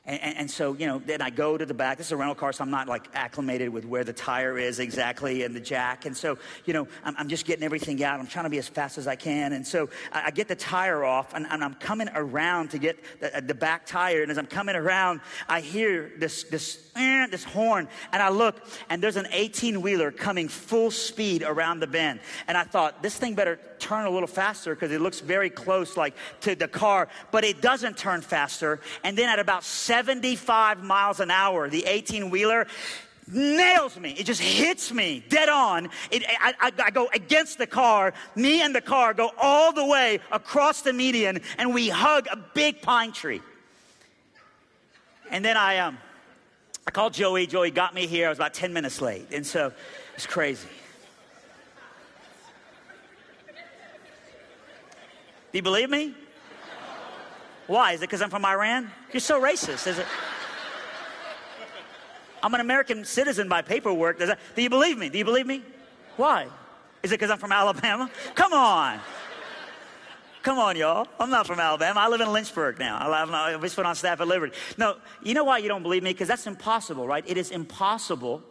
And, 0.07 0.21
and, 0.21 0.37
and, 0.37 0.51
so, 0.51 0.73
you 0.73 0.87
know, 0.87 0.99
then 0.99 1.21
I 1.21 1.29
go 1.29 1.57
to 1.57 1.65
the 1.65 1.73
back. 1.73 1.97
This 1.97 2.07
is 2.07 2.11
a 2.13 2.15
rental 2.15 2.33
car, 2.33 2.53
so 2.53 2.63
I'm 2.63 2.71
not 2.71 2.87
like 2.87 3.09
acclimated 3.13 3.67
with 3.67 3.83
where 3.83 4.05
the 4.05 4.13
tire 4.13 4.57
is 4.57 4.79
exactly 4.79 5.43
and 5.43 5.53
the 5.53 5.59
jack. 5.59 6.05
And 6.05 6.15
so, 6.15 6.37
you 6.63 6.73
know, 6.73 6.87
I'm, 7.03 7.13
I'm 7.17 7.27
just 7.27 7.45
getting 7.45 7.63
everything 7.63 8.01
out. 8.01 8.17
I'm 8.17 8.25
trying 8.25 8.45
to 8.45 8.49
be 8.49 8.57
as 8.57 8.69
fast 8.69 8.97
as 8.97 9.05
I 9.05 9.17
can. 9.17 9.51
And 9.51 9.67
so 9.67 9.89
I, 10.13 10.27
I 10.27 10.31
get 10.31 10.47
the 10.47 10.55
tire 10.55 11.03
off 11.03 11.33
and, 11.33 11.45
and, 11.49 11.61
I'm 11.61 11.73
coming 11.73 12.07
around 12.15 12.69
to 12.69 12.77
get 12.77 13.03
the, 13.19 13.41
the, 13.41 13.53
back 13.53 13.85
tire. 13.85 14.21
And 14.21 14.31
as 14.31 14.37
I'm 14.37 14.47
coming 14.47 14.77
around, 14.77 15.19
I 15.49 15.59
hear 15.59 16.13
this, 16.17 16.45
this, 16.45 16.86
this 16.97 17.43
horn. 17.43 17.87
And 18.11 18.21
I 18.21 18.29
look 18.29 18.61
and 18.89 19.01
there's 19.01 19.15
an 19.15 19.27
18 19.31 19.81
wheeler 19.81 20.11
coming 20.11 20.47
full 20.47 20.91
speed 20.91 21.43
around 21.43 21.79
the 21.79 21.87
bend. 21.87 22.19
And 22.47 22.57
I 22.57 22.63
thought, 22.63 23.01
this 23.01 23.15
thing 23.17 23.35
better 23.35 23.59
turn 23.79 24.05
a 24.05 24.09
little 24.09 24.27
faster 24.27 24.73
because 24.73 24.91
it 24.91 25.01
looks 25.01 25.19
very 25.19 25.49
close 25.49 25.97
like 25.97 26.15
to 26.41 26.55
the 26.55 26.67
car, 26.67 27.07
but 27.31 27.43
it 27.43 27.61
doesn't 27.61 27.97
turn 27.97 28.21
faster. 28.21 28.79
And 29.03 29.17
then 29.17 29.29
at 29.29 29.39
about 29.39 29.63
75 29.63 30.83
miles 30.83 31.19
an 31.19 31.31
hour, 31.31 31.69
the 31.69 31.85
18 31.85 32.29
wheeler 32.29 32.67
nails 33.27 33.99
me. 33.99 34.11
It 34.11 34.25
just 34.25 34.41
hits 34.41 34.91
me 34.91 35.23
dead 35.29 35.49
on. 35.49 35.89
It, 36.11 36.23
I, 36.39 36.53
I, 36.59 36.71
I, 36.85 36.91
go 36.91 37.09
against 37.13 37.57
the 37.57 37.67
car. 37.67 38.13
Me 38.35 38.61
and 38.61 38.73
the 38.73 38.81
car 38.81 39.13
go 39.13 39.31
all 39.37 39.73
the 39.73 39.85
way 39.85 40.19
across 40.31 40.81
the 40.81 40.93
median, 40.93 41.41
and 41.57 41.73
we 41.73 41.89
hug 41.89 42.27
a 42.31 42.37
big 42.37 42.81
pine 42.81 43.11
tree. 43.11 43.41
And 45.29 45.43
then 45.43 45.57
I 45.57 45.79
um, 45.79 45.97
I 46.87 46.91
called 46.91 47.13
Joey. 47.13 47.45
Joey 47.47 47.69
got 47.69 47.93
me 47.93 48.07
here. 48.07 48.27
I 48.27 48.29
was 48.29 48.37
about 48.37 48.53
10 48.53 48.71
minutes 48.71 49.01
late, 49.01 49.27
and 49.33 49.45
so 49.45 49.73
it's 50.15 50.25
crazy. 50.25 50.69
Do 55.51 55.57
you 55.57 55.61
believe 55.61 55.89
me? 55.89 56.15
Why? 57.67 57.91
Is 57.91 57.99
it 57.99 58.03
because 58.03 58.21
I'm 58.21 58.29
from 58.29 58.45
Iran? 58.45 58.89
You're 59.11 59.19
so 59.19 59.41
racist. 59.41 59.85
Is 59.85 59.99
it? 59.99 60.05
I'm 62.41 62.53
an 62.53 62.61
American 62.61 63.03
citizen 63.03 63.49
by 63.49 63.61
paperwork. 63.61 64.19
That, 64.19 64.39
do 64.55 64.61
you 64.61 64.69
believe 64.69 64.97
me? 64.97 65.09
Do 65.09 65.17
you 65.17 65.25
believe 65.25 65.45
me? 65.45 65.63
Why? 66.15 66.47
Is 67.03 67.11
it 67.11 67.15
because 67.15 67.31
I'm 67.31 67.37
from 67.37 67.51
Alabama? 67.51 68.09
Come 68.33 68.53
on. 68.53 68.99
Come 70.47 70.59
on, 70.59 70.77
y'all. 70.77 71.05
I'm 71.19 71.29
not 71.29 71.45
from 71.45 71.59
Alabama. 71.59 71.99
I 71.99 72.07
live 72.07 72.21
in 72.21 72.31
Lynchburg 72.31 72.79
now. 72.79 72.97
I 73.01 73.57
just 73.59 73.75
put 73.75 73.85
on 73.85 73.95
staff 73.95 74.21
at 74.21 74.29
Liberty. 74.29 74.55
No, 74.77 74.95
you 75.21 75.33
know 75.33 75.43
why 75.43 75.57
you 75.57 75.67
don't 75.67 75.83
believe 75.83 76.03
me? 76.03 76.11
Because 76.11 76.29
that's 76.29 76.47
impossible, 76.47 77.05
right? 77.05 77.21
It 77.27 77.35
is 77.35 77.51
impossible 77.51 78.41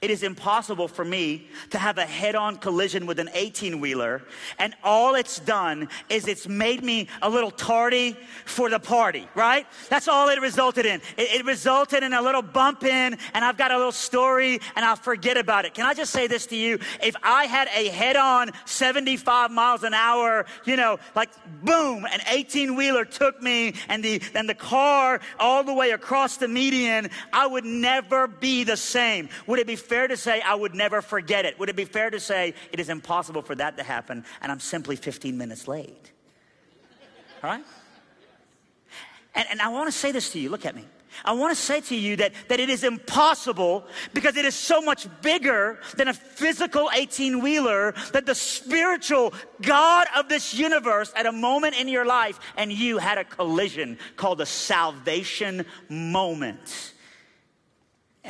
it 0.00 0.10
is 0.10 0.22
impossible 0.22 0.88
for 0.88 1.04
me 1.04 1.48
to 1.70 1.78
have 1.78 1.98
a 1.98 2.06
head 2.06 2.34
on 2.34 2.56
collision 2.56 3.06
with 3.06 3.18
an 3.18 3.30
18 3.34 3.80
wheeler, 3.80 4.22
and 4.58 4.74
all 4.82 5.14
it's 5.14 5.38
done 5.40 5.88
is 6.08 6.26
it's 6.28 6.48
made 6.48 6.82
me 6.82 7.08
a 7.22 7.30
little 7.30 7.50
tardy 7.50 8.16
for 8.44 8.70
the 8.70 8.78
party, 8.78 9.28
right? 9.34 9.66
That's 9.88 10.08
all 10.08 10.28
it 10.28 10.40
resulted 10.40 10.86
in. 10.86 11.00
It, 11.16 11.40
it, 11.40 11.44
resulted 11.44 12.02
in 12.02 12.12
a 12.12 12.22
little 12.22 12.42
bump 12.42 12.84
in, 12.84 13.18
and 13.34 13.44
I've 13.44 13.56
got 13.56 13.72
a 13.72 13.76
little 13.76 13.92
story, 13.92 14.60
and 14.76 14.84
I'll 14.84 14.96
forget 14.96 15.36
about 15.36 15.64
it. 15.64 15.74
Can 15.74 15.84
I 15.84 15.94
just 15.94 16.12
say 16.12 16.26
this 16.26 16.46
to 16.46 16.56
you? 16.56 16.78
If 17.02 17.16
I 17.22 17.44
had 17.44 17.68
a 17.74 17.88
head 17.88 18.16
on 18.16 18.50
75 18.66 19.50
miles 19.50 19.82
an 19.82 19.94
hour, 19.94 20.46
you 20.64 20.76
know, 20.76 20.98
like 21.14 21.30
boom, 21.64 22.04
an 22.04 22.20
18 22.28 22.76
wheeler 22.76 23.04
took 23.04 23.42
me, 23.42 23.74
and 23.88 24.04
the, 24.04 24.22
and 24.34 24.48
the 24.48 24.54
car 24.54 25.20
all 25.38 25.64
the 25.64 25.74
way 25.74 25.90
across 25.90 26.36
the 26.36 26.48
median, 26.48 27.10
I 27.32 27.46
would 27.46 27.64
never 27.64 28.26
be 28.26 28.64
the 28.64 28.76
same. 28.76 29.28
Would 29.46 29.58
it 29.58 29.66
be 29.66 29.76
fair 29.80 30.08
to 30.08 30.16
say 30.16 30.40
I 30.40 30.54
would 30.54 30.74
never 30.74 31.02
forget 31.02 31.44
it? 31.44 31.58
Would 31.58 31.68
it 31.68 31.76
be 31.76 31.84
fair 31.84 32.10
to 32.10 32.20
say 32.20 32.54
it 32.72 32.80
is 32.80 32.88
impossible 32.88 33.42
for 33.42 33.54
that 33.56 33.76
to 33.76 33.82
happen 33.82 34.24
and 34.40 34.52
I'm 34.52 34.60
simply 34.60 34.96
15 34.96 35.36
minutes 35.36 35.66
late? 35.66 36.12
All 37.42 37.50
right? 37.50 37.64
And, 39.34 39.46
and 39.50 39.60
I 39.60 39.68
want 39.68 39.88
to 39.88 39.92
say 39.92 40.12
this 40.12 40.32
to 40.32 40.38
you. 40.38 40.50
Look 40.50 40.66
at 40.66 40.74
me. 40.74 40.84
I 41.24 41.32
want 41.32 41.56
to 41.56 41.60
say 41.60 41.80
to 41.80 41.96
you 41.96 42.16
that, 42.16 42.32
that 42.48 42.60
it 42.60 42.70
is 42.70 42.84
impossible 42.84 43.84
because 44.14 44.36
it 44.36 44.44
is 44.44 44.54
so 44.54 44.80
much 44.80 45.08
bigger 45.22 45.80
than 45.96 46.08
a 46.08 46.14
physical 46.14 46.88
18 46.94 47.40
wheeler 47.40 47.94
that 48.12 48.26
the 48.26 48.34
spiritual 48.34 49.34
God 49.60 50.06
of 50.16 50.28
this 50.28 50.54
universe 50.54 51.12
at 51.16 51.26
a 51.26 51.32
moment 51.32 51.78
in 51.78 51.88
your 51.88 52.04
life 52.04 52.38
and 52.56 52.72
you 52.72 52.98
had 52.98 53.18
a 53.18 53.24
collision 53.24 53.98
called 54.16 54.40
a 54.40 54.46
salvation 54.46 55.66
moment. 55.88 56.94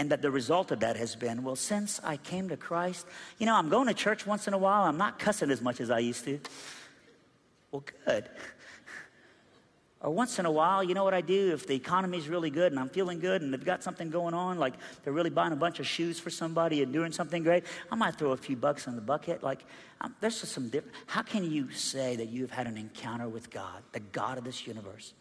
And 0.01 0.09
that 0.09 0.23
the 0.23 0.31
result 0.31 0.71
of 0.71 0.81
that 0.81 0.97
has 0.97 1.15
been, 1.15 1.45
well, 1.45 1.57
since 1.57 2.01
I 2.03 2.17
came 2.17 2.49
to 2.49 2.57
Christ, 2.57 3.07
you 3.39 3.45
know, 3.45 3.55
I'm 3.55 3.69
going 3.69 3.87
to 3.87 3.93
church 3.93 4.27
once 4.27 4.49
in 4.49 4.55
a 4.55 4.59
while. 4.59 4.85
I'm 4.85 4.97
not 4.97 5.19
cussing 5.19 5.51
as 5.51 5.61
much 5.61 5.79
as 5.79 5.91
I 5.91 5.99
used 5.99 6.25
to. 6.25 6.41
Well, 7.71 7.85
good. 8.07 8.25
Or 10.03 10.11
once 10.11 10.39
in 10.39 10.47
a 10.47 10.51
while, 10.51 10.83
you 10.83 10.95
know 10.95 11.05
what 11.05 11.13
I 11.13 11.21
do? 11.21 11.53
If 11.53 11.67
the 11.67 11.75
economy's 11.75 12.27
really 12.27 12.49
good 12.49 12.73
and 12.73 12.81
I'm 12.81 12.89
feeling 12.89 13.21
good 13.21 13.43
and 13.43 13.53
they've 13.53 13.63
got 13.63 13.83
something 13.83 14.09
going 14.09 14.33
on, 14.33 14.59
like 14.59 14.73
they're 15.05 15.13
really 15.13 15.29
buying 15.29 15.53
a 15.53 15.57
bunch 15.57 15.79
of 15.79 15.87
shoes 15.87 16.19
for 16.19 16.31
somebody 16.31 16.83
and 16.83 16.91
doing 16.91 17.13
something 17.13 17.43
great, 17.43 17.65
I 17.93 17.97
might 17.97 18.17
throw 18.17 18.33
a 18.33 18.37
few 18.39 18.57
bucks 18.57 18.87
in 18.87 18.97
the 18.97 19.03
bucket. 19.03 19.43
Like, 19.43 19.63
there's 20.23 20.41
just 20.41 20.55
some 20.55 20.71
different. 20.71 20.97
How 21.07 21.21
can 21.21 21.45
you 21.45 21.71
say 21.73 22.17
that 22.17 22.31
you've 22.31 22.51
had 22.51 22.67
an 22.67 22.79
encounter 22.79 23.29
with 23.29 23.51
God, 23.51 23.83
the 23.93 24.01
God 24.01 24.39
of 24.39 24.45
this 24.45 24.67
universe? 24.67 25.13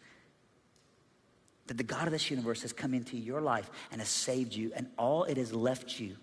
That 1.70 1.78
the 1.78 1.84
God 1.84 2.06
of 2.06 2.12
this 2.12 2.30
universe 2.30 2.62
has 2.64 2.74
come 2.74 2.94
into 2.94 3.18
your 3.18 3.42
life 3.42 3.70
and 3.92 4.02
has 4.02 4.10
saved 4.10 4.54
you, 4.54 4.72
and 4.76 4.88
all 4.98 5.24
it 5.24 5.38
has 5.38 5.54
left 5.54 6.00
you, 6.00 6.16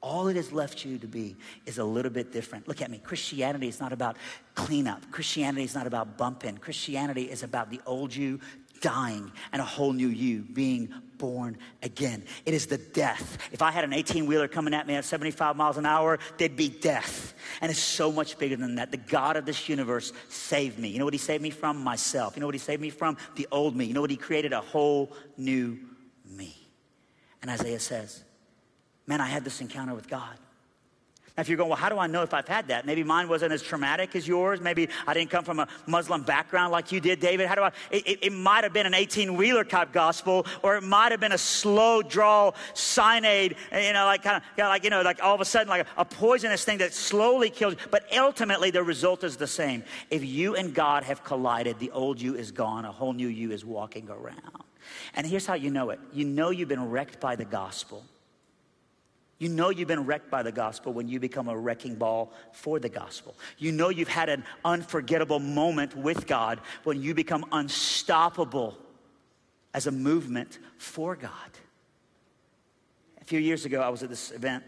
all 0.00 0.28
it 0.28 0.36
has 0.36 0.52
left 0.52 0.84
you 0.84 0.98
to 0.98 1.06
be 1.06 1.34
is 1.64 1.78
a 1.78 1.84
little 1.84 2.10
bit 2.10 2.30
different. 2.30 2.68
Look 2.68 2.82
at 2.82 2.90
me. 2.90 2.98
Christianity 2.98 3.68
is 3.68 3.80
not 3.80 3.92
about 3.92 4.16
cleanup. 4.54 5.10
Christianity 5.10 5.64
is 5.64 5.74
not 5.74 5.86
about 5.86 6.18
bumping. 6.18 6.58
Christianity 6.58 7.30
is 7.30 7.42
about 7.42 7.70
the 7.70 7.80
old 7.86 8.14
you 8.14 8.38
dying 8.80 9.32
and 9.52 9.62
a 9.62 9.64
whole 9.64 9.94
new 9.94 10.08
you 10.08 10.42
being 10.52 10.92
born 11.18 11.58
again. 11.82 12.24
It 12.44 12.54
is 12.54 12.66
the 12.66 12.78
death. 12.78 13.38
If 13.52 13.62
I 13.62 13.70
had 13.70 13.84
an 13.84 13.92
18 13.92 14.26
wheeler 14.26 14.48
coming 14.48 14.74
at 14.74 14.86
me 14.86 14.94
at 14.94 15.04
75 15.04 15.56
miles 15.56 15.76
an 15.76 15.86
hour, 15.86 16.18
there'd 16.38 16.56
be 16.56 16.68
death. 16.68 17.34
And 17.60 17.70
it's 17.70 17.80
so 17.80 18.12
much 18.12 18.38
bigger 18.38 18.56
than 18.56 18.76
that. 18.76 18.90
The 18.90 18.96
God 18.96 19.36
of 19.36 19.46
this 19.46 19.68
universe 19.68 20.12
saved 20.28 20.78
me. 20.78 20.88
You 20.88 20.98
know 20.98 21.04
what 21.04 21.14
He 21.14 21.18
saved 21.18 21.42
me 21.42 21.50
from? 21.50 21.82
Myself. 21.82 22.36
You 22.36 22.40
know 22.40 22.46
what 22.46 22.54
He 22.54 22.60
saved 22.60 22.82
me 22.82 22.90
from? 22.90 23.16
The 23.36 23.48
old 23.50 23.76
me. 23.76 23.84
You 23.84 23.94
know 23.94 24.00
what 24.00 24.10
He 24.10 24.16
created? 24.16 24.52
A 24.52 24.60
whole 24.60 25.12
new 25.36 25.78
me. 26.28 26.56
And 27.42 27.50
Isaiah 27.50 27.80
says, 27.80 28.24
Man, 29.06 29.20
I 29.20 29.26
had 29.26 29.44
this 29.44 29.60
encounter 29.60 29.94
with 29.94 30.08
God. 30.08 30.38
Now, 31.36 31.40
if 31.40 31.48
you're 31.48 31.56
going, 31.56 31.68
well, 31.68 31.76
how 31.76 31.88
do 31.88 31.98
I 31.98 32.06
know 32.06 32.22
if 32.22 32.32
I've 32.32 32.46
had 32.46 32.68
that? 32.68 32.86
Maybe 32.86 33.02
mine 33.02 33.28
wasn't 33.28 33.52
as 33.52 33.60
traumatic 33.60 34.14
as 34.14 34.26
yours. 34.26 34.60
Maybe 34.60 34.88
I 35.04 35.14
didn't 35.14 35.30
come 35.30 35.44
from 35.44 35.58
a 35.58 35.66
Muslim 35.84 36.22
background 36.22 36.70
like 36.70 36.92
you 36.92 37.00
did, 37.00 37.18
David. 37.18 37.48
How 37.48 37.56
do 37.56 37.62
I? 37.62 37.72
It, 37.90 38.06
it, 38.06 38.18
it 38.26 38.32
might 38.32 38.62
have 38.62 38.72
been 38.72 38.86
an 38.86 38.94
18 38.94 39.36
wheeler 39.36 39.64
type 39.64 39.92
gospel, 39.92 40.46
or 40.62 40.76
it 40.76 40.84
might 40.84 41.10
have 41.10 41.18
been 41.18 41.32
a 41.32 41.38
slow 41.38 42.02
draw 42.02 42.52
cyanide, 42.74 43.56
you 43.72 43.92
know, 43.92 44.04
like 44.04 44.22
kind 44.22 44.36
of, 44.36 44.42
you 44.56 44.62
like, 44.62 44.84
you 44.84 44.90
know, 44.90 45.02
like 45.02 45.20
all 45.24 45.34
of 45.34 45.40
a 45.40 45.44
sudden, 45.44 45.66
like 45.66 45.84
a, 45.96 46.02
a 46.02 46.04
poisonous 46.04 46.64
thing 46.64 46.78
that 46.78 46.94
slowly 46.94 47.50
kills 47.50 47.74
you. 47.74 47.80
But 47.90 48.16
ultimately, 48.16 48.70
the 48.70 48.84
result 48.84 49.24
is 49.24 49.36
the 49.36 49.48
same. 49.48 49.82
If 50.10 50.24
you 50.24 50.54
and 50.54 50.72
God 50.72 51.02
have 51.02 51.24
collided, 51.24 51.80
the 51.80 51.90
old 51.90 52.20
you 52.20 52.36
is 52.36 52.52
gone, 52.52 52.84
a 52.84 52.92
whole 52.92 53.12
new 53.12 53.28
you 53.28 53.50
is 53.50 53.64
walking 53.64 54.08
around. 54.08 54.62
And 55.14 55.26
here's 55.26 55.46
how 55.46 55.54
you 55.54 55.70
know 55.70 55.90
it 55.90 55.98
you 56.12 56.24
know 56.24 56.50
you've 56.50 56.68
been 56.68 56.90
wrecked 56.90 57.18
by 57.18 57.34
the 57.34 57.44
gospel 57.44 58.04
you 59.38 59.48
know 59.48 59.70
you've 59.70 59.88
been 59.88 60.06
wrecked 60.06 60.30
by 60.30 60.42
the 60.42 60.52
gospel 60.52 60.92
when 60.92 61.08
you 61.08 61.18
become 61.18 61.48
a 61.48 61.56
wrecking 61.56 61.96
ball 61.96 62.32
for 62.52 62.78
the 62.78 62.88
gospel. 62.88 63.36
You 63.58 63.72
know 63.72 63.88
you've 63.88 64.08
had 64.08 64.28
an 64.28 64.44
unforgettable 64.64 65.40
moment 65.40 65.96
with 65.96 66.26
God 66.26 66.60
when 66.84 67.02
you 67.02 67.14
become 67.14 67.44
unstoppable 67.52 68.78
as 69.72 69.86
a 69.86 69.90
movement 69.90 70.58
for 70.78 71.16
God. 71.16 71.30
A 73.20 73.24
few 73.24 73.40
years 73.40 73.64
ago, 73.64 73.80
I 73.80 73.88
was 73.88 74.02
at 74.02 74.10
this 74.10 74.30
event 74.30 74.64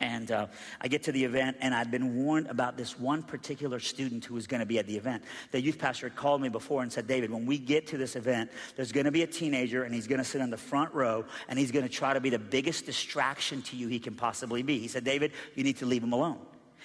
and 0.00 0.30
uh, 0.30 0.46
I 0.80 0.88
get 0.88 1.02
to 1.04 1.12
the 1.12 1.24
event, 1.24 1.58
and 1.60 1.74
I'd 1.74 1.90
been 1.90 2.16
warned 2.16 2.46
about 2.46 2.76
this 2.76 2.98
one 2.98 3.22
particular 3.22 3.78
student 3.78 4.24
who 4.24 4.34
was 4.34 4.46
going 4.46 4.60
to 4.60 4.66
be 4.66 4.78
at 4.78 4.86
the 4.86 4.96
event. 4.96 5.22
The 5.50 5.60
youth 5.60 5.78
pastor 5.78 6.08
had 6.08 6.16
called 6.16 6.40
me 6.40 6.48
before 6.48 6.82
and 6.82 6.92
said, 6.92 7.06
David, 7.06 7.30
when 7.30 7.44
we 7.44 7.58
get 7.58 7.86
to 7.88 7.98
this 7.98 8.16
event, 8.16 8.50
there's 8.76 8.92
going 8.92 9.04
to 9.04 9.12
be 9.12 9.22
a 9.22 9.26
teenager, 9.26 9.84
and 9.84 9.94
he's 9.94 10.06
going 10.06 10.18
to 10.18 10.24
sit 10.24 10.40
in 10.40 10.50
the 10.50 10.56
front 10.56 10.94
row, 10.94 11.24
and 11.48 11.58
he's 11.58 11.70
going 11.70 11.86
to 11.86 11.92
try 11.92 12.14
to 12.14 12.20
be 12.20 12.30
the 12.30 12.38
biggest 12.38 12.86
distraction 12.86 13.62
to 13.62 13.76
you 13.76 13.88
he 13.88 13.98
can 13.98 14.14
possibly 14.14 14.62
be. 14.62 14.78
He 14.78 14.88
said, 14.88 15.04
David, 15.04 15.32
you 15.54 15.64
need 15.64 15.76
to 15.78 15.86
leave 15.86 16.02
him 16.02 16.12
alone. 16.12 16.38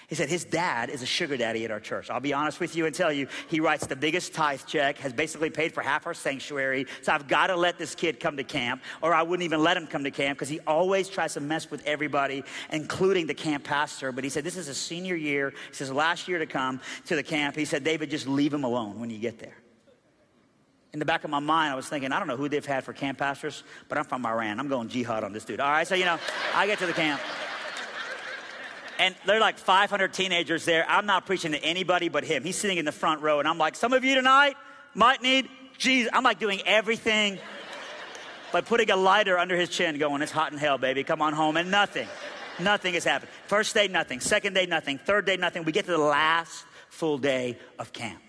He 0.08 0.16
said 0.16 0.30
his 0.30 0.46
dad 0.46 0.90
is 0.90 1.02
a 1.02 1.06
sugar 1.06 1.36
daddy 1.36 1.66
at 1.66 1.72
our 1.72 1.80
church. 1.80 2.10
I'll 2.10 2.20
be 2.20 2.34
honest 2.34 2.60
with 2.60 2.76
you 2.76 2.86
and 2.86 2.94
tell 2.94 3.12
you, 3.12 3.28
he 3.48 3.60
writes 3.60 3.88
the 3.88 3.96
biggest 3.96 4.34
tithe 4.34 4.62
check, 4.68 4.98
has 5.00 5.14
basically 5.14 5.50
paid 5.50 5.74
for 5.74 5.82
half 5.82 6.06
our 6.06 6.14
sanctuary. 6.14 6.86
So 7.02 7.12
I've 7.12 7.28
got 7.28 7.48
to 7.48 7.56
let 7.56 7.80
this 7.80 7.96
kid 7.96 8.20
come 8.20 8.38
to 8.38 8.44
camp, 8.44 8.84
or 9.02 9.14
I 9.14 9.24
wouldn't 9.24 9.46
even 9.46 9.64
let 9.64 9.78
him 9.78 9.88
come 9.88 10.04
to 10.04 10.12
camp 10.12 10.38
because 10.38 10.50
he 10.50 10.60
always 10.62 11.10
tries 11.10 11.34
to 11.34 11.40
mess 11.40 11.72
with 11.72 11.84
everybody, 11.88 12.44
including 12.72 13.26
the 13.26 13.34
camp 13.34 13.64
pastor. 13.64 14.12
But 14.12 14.24
he 14.24 14.30
said, 14.30 14.44
This 14.44 14.58
is 14.58 14.68
a 14.68 14.76
senior 14.76 15.16
year. 15.16 15.52
He 15.70 15.76
says, 15.76 15.92
Last 15.92 16.28
year 16.28 16.38
to 16.38 16.46
come 16.46 16.82
to 17.08 17.16
the 17.16 17.24
camp. 17.24 17.56
He 17.56 17.66
said, 17.66 17.84
David, 17.84 18.12
just 18.12 18.28
leave 18.28 18.54
him 18.54 18.64
alone 18.64 19.00
when 19.00 19.10
you 19.10 19.18
get 19.18 19.40
there. 19.40 19.58
In 20.94 21.00
the 21.00 21.06
back 21.06 21.26
of 21.26 21.30
my 21.30 21.40
mind, 21.40 21.74
I 21.74 21.76
was 21.76 21.90
thinking, 21.90 22.14
I 22.14 22.20
don't 22.20 22.28
know 22.30 22.38
who 22.38 22.48
they've 22.48 22.66
had 22.66 22.86
for 22.86 22.94
camp 22.94 23.18
pastors, 23.18 23.64
but 23.90 23.98
I'm 23.98 24.06
from 24.06 24.26
Iran. 24.26 24.62
I'm 24.62 24.70
going 24.70 24.88
jihad 24.88 25.26
on 25.26 25.34
this 25.34 25.44
dude. 25.44 25.60
All 25.60 25.70
right, 25.70 25.86
so, 25.86 25.94
you 25.94 26.06
know, 26.06 26.18
I 26.54 26.68
get 26.68 26.80
to 26.80 26.86
the 26.86 26.94
camp. 26.94 27.20
And 29.00 29.16
there 29.26 29.38
are 29.38 29.42
like 29.42 29.58
500 29.58 30.14
teenagers 30.14 30.66
there. 30.66 30.86
I'm 30.88 31.06
not 31.06 31.26
preaching 31.26 31.52
to 31.52 31.64
anybody 31.64 32.10
but 32.10 32.24
him. 32.24 32.44
He's 32.44 32.56
sitting 32.56 32.78
in 32.78 32.86
the 32.86 32.92
front 32.92 33.22
row, 33.22 33.40
and 33.40 33.48
I'm 33.48 33.58
like, 33.58 33.76
some 33.76 33.94
of 33.94 34.04
you 34.04 34.16
tonight 34.16 34.56
might 34.94 35.22
need 35.22 35.50
Jesus. 35.78 36.10
I'm 36.14 36.24
like 36.24 36.40
doing 36.40 36.62
everything 36.66 37.40
by 38.54 38.62
putting 38.62 38.90
a 38.92 38.96
lighter 38.96 39.38
under 39.38 39.58
his 39.58 39.70
chin, 39.70 39.98
going, 39.98 40.22
It's 40.22 40.32
hot 40.32 40.52
in 40.52 40.58
hell, 40.58 40.78
baby. 40.78 41.04
Come 41.04 41.22
on 41.22 41.34
home. 41.34 41.58
And 41.58 41.70
nothing, 41.72 42.08
nothing 42.60 42.94
has 42.94 43.04
happened. 43.04 43.32
First 43.48 43.74
day, 43.74 43.88
nothing. 43.88 44.20
Second 44.20 44.54
day, 44.54 44.66
nothing. 44.66 44.98
Third 44.98 45.26
day, 45.26 45.38
nothing. 45.38 45.64
We 45.66 45.72
get 45.72 45.86
to 45.86 45.92
the 45.92 45.98
last 45.98 46.66
full 46.90 47.18
day 47.18 47.58
of 47.78 47.92
camp. 47.92 48.22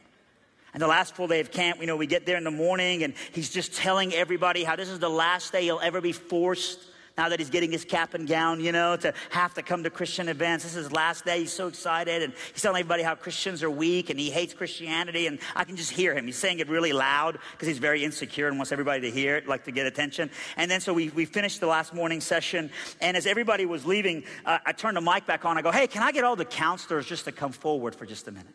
And 0.74 0.82
the 0.82 0.88
last 0.88 1.14
full 1.14 1.28
day 1.28 1.40
of 1.40 1.50
camp, 1.50 1.80
you 1.80 1.86
know, 1.86 1.96
we 1.96 2.06
get 2.06 2.26
there 2.26 2.36
in 2.36 2.44
the 2.44 2.50
morning 2.50 3.02
and 3.02 3.14
he's 3.32 3.48
just 3.48 3.74
telling 3.74 4.12
everybody 4.12 4.62
how 4.62 4.76
this 4.76 4.90
is 4.90 4.98
the 4.98 5.08
last 5.08 5.52
day 5.52 5.62
he'll 5.62 5.80
ever 5.80 6.02
be 6.02 6.12
forced 6.12 6.78
now 7.16 7.30
that 7.30 7.38
he's 7.38 7.50
getting 7.50 7.72
his 7.72 7.84
cap 7.84 8.14
and 8.14 8.28
gown, 8.28 8.60
you 8.60 8.72
know, 8.72 8.96
to 8.96 9.14
have 9.30 9.54
to 9.54 9.62
come 9.62 9.82
to 9.84 9.90
Christian 9.90 10.28
events. 10.28 10.64
This 10.64 10.76
is 10.76 10.84
his 10.84 10.92
last 10.92 11.24
day. 11.24 11.40
He's 11.40 11.52
so 11.52 11.68
excited. 11.68 12.22
And 12.22 12.34
he's 12.52 12.62
telling 12.62 12.80
everybody 12.80 13.02
how 13.02 13.14
Christians 13.14 13.62
are 13.62 13.70
weak 13.70 14.10
and 14.10 14.20
he 14.20 14.30
hates 14.30 14.52
Christianity. 14.52 15.26
And 15.26 15.38
I 15.54 15.64
can 15.64 15.76
just 15.76 15.90
hear 15.90 16.14
him. 16.14 16.26
He's 16.26 16.36
saying 16.36 16.58
it 16.58 16.68
really 16.68 16.92
loud 16.92 17.38
because 17.52 17.68
he's 17.68 17.78
very 17.78 18.04
insecure 18.04 18.48
and 18.48 18.58
wants 18.58 18.70
everybody 18.70 19.00
to 19.02 19.10
hear 19.10 19.36
it, 19.36 19.48
like 19.48 19.64
to 19.64 19.72
get 19.72 19.86
attention. 19.86 20.30
And 20.56 20.70
then 20.70 20.80
so 20.80 20.92
we, 20.92 21.08
we 21.10 21.24
finished 21.24 21.60
the 21.60 21.66
last 21.66 21.94
morning 21.94 22.20
session. 22.20 22.70
And 23.00 23.16
as 23.16 23.26
everybody 23.26 23.64
was 23.64 23.86
leaving, 23.86 24.24
uh, 24.44 24.58
I 24.66 24.72
turned 24.72 24.96
the 24.96 25.00
mic 25.00 25.26
back 25.26 25.44
on. 25.44 25.56
I 25.56 25.62
go, 25.62 25.72
hey, 25.72 25.86
can 25.86 26.02
I 26.02 26.12
get 26.12 26.24
all 26.24 26.36
the 26.36 26.44
counselors 26.44 27.06
just 27.06 27.24
to 27.24 27.32
come 27.32 27.52
forward 27.52 27.94
for 27.94 28.04
just 28.04 28.28
a 28.28 28.30
minute? 28.30 28.54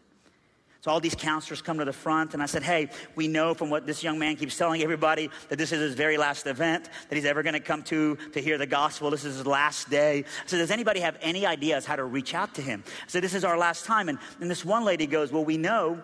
So 0.82 0.90
all 0.90 1.00
these 1.00 1.14
counselors 1.14 1.62
come 1.62 1.78
to 1.78 1.86
the 1.86 1.94
front, 1.94 2.34
and 2.34 2.42
I 2.42 2.48
said, 2.48 2.64
Hey, 2.64 2.90
we 3.16 3.28
know 3.28 3.54
from 3.54 3.70
what 3.70 3.86
this 3.86 4.04
young 4.04 4.18
man 4.18 4.36
keeps 4.36 4.58
telling 4.58 4.82
everybody 4.82 5.30
that 5.50 5.58
this 5.58 5.72
is 5.72 5.80
his 5.80 5.94
very 5.94 6.18
last 6.18 6.48
event 6.48 6.90
that 7.08 7.16
he's 7.16 7.26
ever 7.26 7.44
going 7.44 7.54
to 7.54 7.60
come 7.60 7.84
to 7.84 8.16
to 8.34 8.42
hear 8.42 8.58
the 8.58 8.66
gospel. 8.66 9.12
This 9.12 9.24
is 9.24 9.38
his 9.38 9.46
last 9.46 9.92
day. 9.92 10.26
Said, 10.48 10.58
Does 10.58 10.72
anybody 10.72 11.00
have 11.00 11.18
any 11.22 11.46
ideas 11.46 11.86
how 11.86 11.96
to 11.96 12.04
reach 12.04 12.34
out 12.34 12.56
to 12.56 12.64
him? 12.64 12.84
Said, 13.06 13.24
This 13.24 13.36
is 13.36 13.44
our 13.44 13.60
last 13.60 13.86
time. 13.86 14.10
And, 14.10 14.18
and 14.40 14.50
this 14.50 14.66
one 14.66 14.84
lady 14.84 15.06
goes, 15.06 15.32
Well, 15.32 15.46
we 15.46 15.58
know 15.58 16.02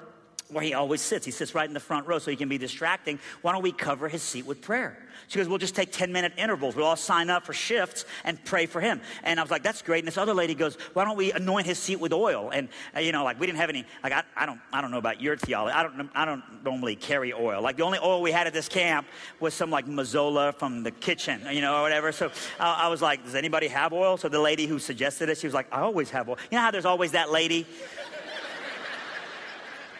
where 0.50 0.64
he 0.64 0.74
always 0.74 1.02
sits. 1.02 1.26
He 1.26 1.32
sits 1.32 1.54
right 1.54 1.68
in 1.68 1.74
the 1.74 1.80
front 1.80 2.08
row 2.08 2.20
so 2.20 2.32
he 2.32 2.38
can 2.38 2.50
be 2.50 2.58
distracting. 2.58 3.20
Why 3.42 3.52
don't 3.52 3.62
we 3.62 3.72
cover 3.72 4.08
his 4.08 4.22
seat 4.22 4.46
with 4.46 4.62
prayer? 4.62 4.98
She 5.28 5.40
goes, 5.40 5.48
We'll 5.48 5.58
just 5.58 5.76
take 5.76 5.92
10 5.92 6.12
minute 6.12 6.34
intervals. 6.38 6.76
We'll 6.76 6.86
all 6.86 6.96
sign 6.96 7.30
up 7.30 7.46
for 7.46 7.54
shifts 7.54 8.06
and 8.24 8.44
pray 8.46 8.66
for 8.66 8.80
him. 8.80 9.02
And 9.24 9.40
I 9.40 9.44
was 9.44 9.52
like, 9.52 9.64
That's 9.64 9.82
great. 9.82 10.00
And 10.00 10.08
this 10.08 10.18
other 10.18 10.34
lady 10.34 10.56
goes, 10.56 10.76
Why 10.94 11.04
don't 11.04 11.18
we 11.18 11.32
anoint 11.32 11.66
his 11.66 11.78
seat 11.78 11.98
with 11.98 12.14
oil? 12.14 12.50
And, 12.54 12.70
uh, 12.96 13.00
you 13.00 13.12
know, 13.12 13.24
like 13.24 13.40
we 13.40 13.46
didn't 13.46 13.60
have 13.60 13.70
any, 13.70 13.86
like, 14.04 14.14
I, 14.14 14.24
I, 14.36 14.46
don't, 14.46 14.60
I 14.72 14.82
don't 14.82 14.92
know 14.92 14.98
about 14.98 15.22
your 15.22 15.36
theology. 15.36 15.74
I 15.74 15.84
don't, 15.84 16.10
I 16.16 16.26
don't 16.26 16.44
normally 16.64 16.96
carry 16.96 17.34
oil. 17.34 17.62
Like 17.62 17.78
the 17.78 17.84
only 17.84 18.00
oil 18.00 18.22
we 18.22 18.32
had 18.32 18.48
at 18.48 18.54
this 18.54 18.70
camp 18.70 19.08
was 19.40 19.54
some 19.54 19.70
like 19.70 19.86
Mazola 19.86 20.56
from 20.56 20.84
the 20.84 20.92
kitchen, 20.92 21.42
you 21.52 21.62
know, 21.62 21.78
or 21.78 21.82
whatever. 21.82 22.12
So 22.12 22.28
uh, 22.28 22.30
I 22.60 22.88
was 22.88 23.02
like, 23.02 23.24
Does 23.26 23.36
anybody 23.36 23.68
have 23.68 23.92
oil? 23.92 24.18
So 24.18 24.30
the 24.30 24.40
lady 24.40 24.66
who 24.66 24.80
suggested 24.80 25.30
it, 25.30 25.38
she 25.38 25.48
was 25.48 25.54
like, 25.54 25.68
I 25.74 25.82
always 25.82 26.10
have 26.12 26.30
oil. 26.30 26.38
You 26.52 26.58
know 26.58 26.62
how 26.62 26.72
there's 26.72 26.86
always 26.86 27.12
that 27.12 27.32
lady? 27.32 27.66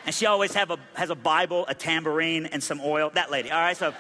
And 0.08 0.16
she 0.16 0.26
always 0.26 0.54
have 0.54 0.72
a, 0.72 0.80
has 0.96 1.10
a 1.10 1.16
Bible, 1.16 1.66
a 1.68 1.76
tambourine, 1.76 2.46
and 2.46 2.64
some 2.64 2.80
oil. 2.82 3.12
That 3.14 3.30
lady, 3.30 3.52
all 3.52 3.60
right? 3.60 3.76
So 3.76 3.94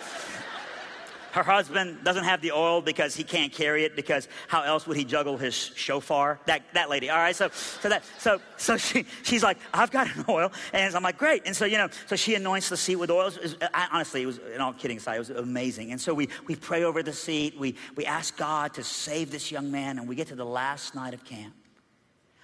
her 1.33 1.43
husband 1.43 2.03
doesn't 2.03 2.23
have 2.23 2.41
the 2.41 2.53
oil 2.53 2.81
because 2.81 3.13
he 3.13 3.25
can't 3.25 3.51
carry 3.51 3.83
it 3.83 3.93
because 3.93 4.29
how 4.47 4.63
else 4.63 4.87
would 4.87 4.95
he 4.95 5.03
juggle 5.03 5.37
his 5.37 5.53
shofar? 5.53 6.39
That, 6.45 6.63
that 6.73 6.89
lady. 6.89 7.09
All 7.09 7.17
right. 7.17 7.35
So, 7.35 7.49
so 7.49 7.89
that, 7.89 8.03
so, 8.19 8.39
so 8.55 8.77
she, 8.77 9.05
she's 9.23 9.43
like, 9.43 9.57
I've 9.73 9.91
got 9.91 10.07
an 10.15 10.23
oil. 10.29 10.51
And 10.71 10.95
I'm 10.95 11.03
like, 11.03 11.17
great. 11.17 11.43
And 11.45 11.53
so, 11.53 11.65
you 11.65 11.77
know, 11.77 11.89
so 12.07 12.15
she 12.15 12.35
anoints 12.35 12.69
the 12.69 12.77
seat 12.77 12.95
with 12.95 13.11
oil. 13.11 13.27
It 13.27 13.43
was, 13.43 13.57
I, 13.73 13.89
honestly, 13.91 14.23
it 14.23 14.27
was, 14.27 14.39
in 14.55 14.61
all 14.61 14.71
kidding 14.71 14.97
aside, 14.97 15.17
it 15.17 15.19
was 15.19 15.29
amazing. 15.31 15.91
And 15.91 15.99
so 15.99 16.13
we, 16.13 16.29
we 16.47 16.55
pray 16.55 16.85
over 16.85 17.03
the 17.03 17.13
seat. 17.13 17.59
We, 17.59 17.75
we 17.97 18.05
ask 18.05 18.37
God 18.37 18.73
to 18.75 18.83
save 18.83 19.29
this 19.29 19.51
young 19.51 19.71
man. 19.71 19.99
And 19.99 20.07
we 20.07 20.15
get 20.15 20.27
to 20.27 20.35
the 20.35 20.45
last 20.45 20.95
night 20.95 21.13
of 21.13 21.25
camp. 21.25 21.53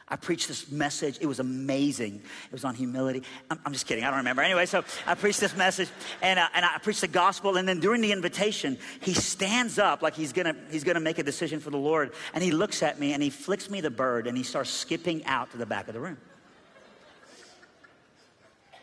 I 0.10 0.16
preached 0.16 0.48
this 0.48 0.70
message. 0.70 1.18
It 1.22 1.26
was 1.26 1.40
amazing. 1.40 2.16
It 2.46 2.52
was 2.52 2.66
on 2.66 2.76
humility. 2.76 3.24
I'm, 3.50 3.60
I'm 3.66 3.74
just 3.74 3.88
kidding. 3.88 4.04
I 4.04 4.10
don't 4.10 4.18
remember. 4.18 4.42
Anyway, 4.42 4.66
so 4.66 4.84
I 5.08 5.16
preached 5.16 5.40
this 5.40 5.56
message 5.56 5.90
and, 6.22 6.40
uh, 6.40 6.48
and 6.54 6.66
I 6.66 6.78
preached 6.80 7.02
the 7.02 7.08
gospel. 7.08 7.58
And 7.58 7.68
then 7.68 7.80
during 7.80 8.02
the 8.02 8.12
invitation, 8.12 8.78
he 9.02 9.14
stands 9.14 9.80
up 9.80 10.02
like 10.02 10.16
he's 10.16 10.34
going 10.34 10.54
to 10.54 10.56
he's 10.70 10.84
gonna 10.84 11.00
make 11.00 11.20
a 11.20 11.24
decision 11.24 11.60
for 11.60 11.70
the 11.70 11.78
Lord. 11.78 12.14
And 12.34 12.44
he 12.44 12.52
looks 12.52 12.84
at 12.84 13.00
me 13.00 13.14
and 13.14 13.24
he 13.24 13.30
flicks 13.30 13.70
me 13.70 13.82
the 13.82 13.90
bird 13.90 14.28
and 14.28 14.38
he 14.38 14.44
starts 14.44 14.70
skipping 14.70 15.26
out 15.26 15.52
to 15.52 15.58
the 15.58 15.66
back 15.66 15.88
of 15.88 15.94
the 15.94 16.00
room. 16.00 16.18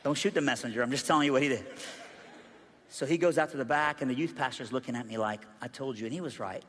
Don't 0.03 0.17
shoot 0.17 0.33
the 0.33 0.41
messenger. 0.41 0.83
I'm 0.83 0.91
just 0.91 1.07
telling 1.07 1.27
you 1.27 1.33
what 1.33 1.43
he 1.43 1.49
did. 1.49 1.65
So 2.89 3.07
he 3.07 3.19
goes 3.19 3.39
out 3.39 3.51
to 3.51 3.57
the 3.57 3.65
back, 3.65 4.03
and 4.03 4.11
the 4.11 4.15
youth 4.15 4.35
pastor's 4.35 4.73
looking 4.73 4.97
at 4.97 5.07
me 5.07 5.17
like, 5.17 5.41
I 5.63 5.69
told 5.69 5.99
you. 5.99 6.07
And 6.07 6.13
he 6.13 6.21
was 6.21 6.41
right. 6.41 6.65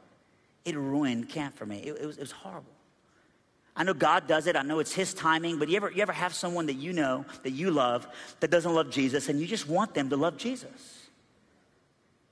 It 0.65 0.75
ruined 0.75 1.29
camp 1.29 1.55
for 1.55 1.65
me. 1.65 1.79
It, 1.79 1.97
it 1.99 2.05
was, 2.05 2.17
it 2.17 2.21
was 2.21 2.31
horrible. 2.31 2.71
I 3.75 3.83
know 3.83 3.93
God 3.93 4.27
does 4.27 4.47
it. 4.47 4.55
I 4.55 4.63
know 4.63 4.79
it's 4.79 4.93
His 4.93 5.13
timing. 5.13 5.57
But 5.57 5.69
you 5.69 5.77
ever, 5.77 5.91
you 5.91 6.01
ever 6.01 6.11
have 6.11 6.33
someone 6.33 6.65
that 6.65 6.75
you 6.75 6.93
know, 6.93 7.25
that 7.43 7.51
you 7.51 7.71
love, 7.71 8.07
that 8.39 8.51
doesn't 8.51 8.73
love 8.73 8.89
Jesus, 8.89 9.29
and 9.29 9.39
you 9.39 9.47
just 9.47 9.67
want 9.67 9.93
them 9.93 10.09
to 10.09 10.17
love 10.17 10.37
Jesus? 10.37 11.07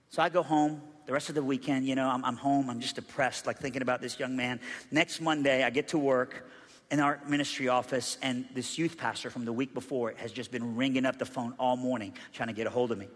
So 0.10 0.21
I 0.21 0.30
go 0.30 0.43
home. 0.43 0.82
The 1.06 1.13
rest 1.13 1.30
of 1.30 1.36
the 1.36 1.43
weekend, 1.43 1.88
you 1.88 1.95
know, 1.95 2.08
I'm, 2.08 2.23
I'm 2.23 2.36
home. 2.36 2.69
I'm 2.69 2.80
just 2.80 2.95
depressed, 2.95 3.47
like 3.47 3.58
thinking 3.58 3.82
about 3.82 3.99
this 3.99 4.19
young 4.19 4.36
man. 4.36 4.60
Next 4.91 5.21
Monday, 5.21 5.63
I 5.63 5.71
get 5.71 5.88
to 5.88 5.97
work 5.97 6.45
in 6.91 6.99
our 6.99 7.19
ministry 7.28 7.67
office, 7.67 8.17
and 8.21 8.45
this 8.54 8.78
youth 8.78 8.95
pastor 8.97 9.30
from 9.30 9.45
the 9.45 9.54
week 9.54 9.73
before 9.73 10.13
has 10.17 10.32
just 10.32 10.52
been 10.52 10.75
ringing 10.75 11.06
up 11.06 11.17
the 11.17 11.25
phone 11.25 11.54
all 11.58 11.78
morning 11.78 12.13
trying 12.34 12.47
to 12.47 12.54
get 12.54 12.67
a 12.67 12.69
hold 12.69 12.91
of 12.91 12.97
me. 12.97 13.08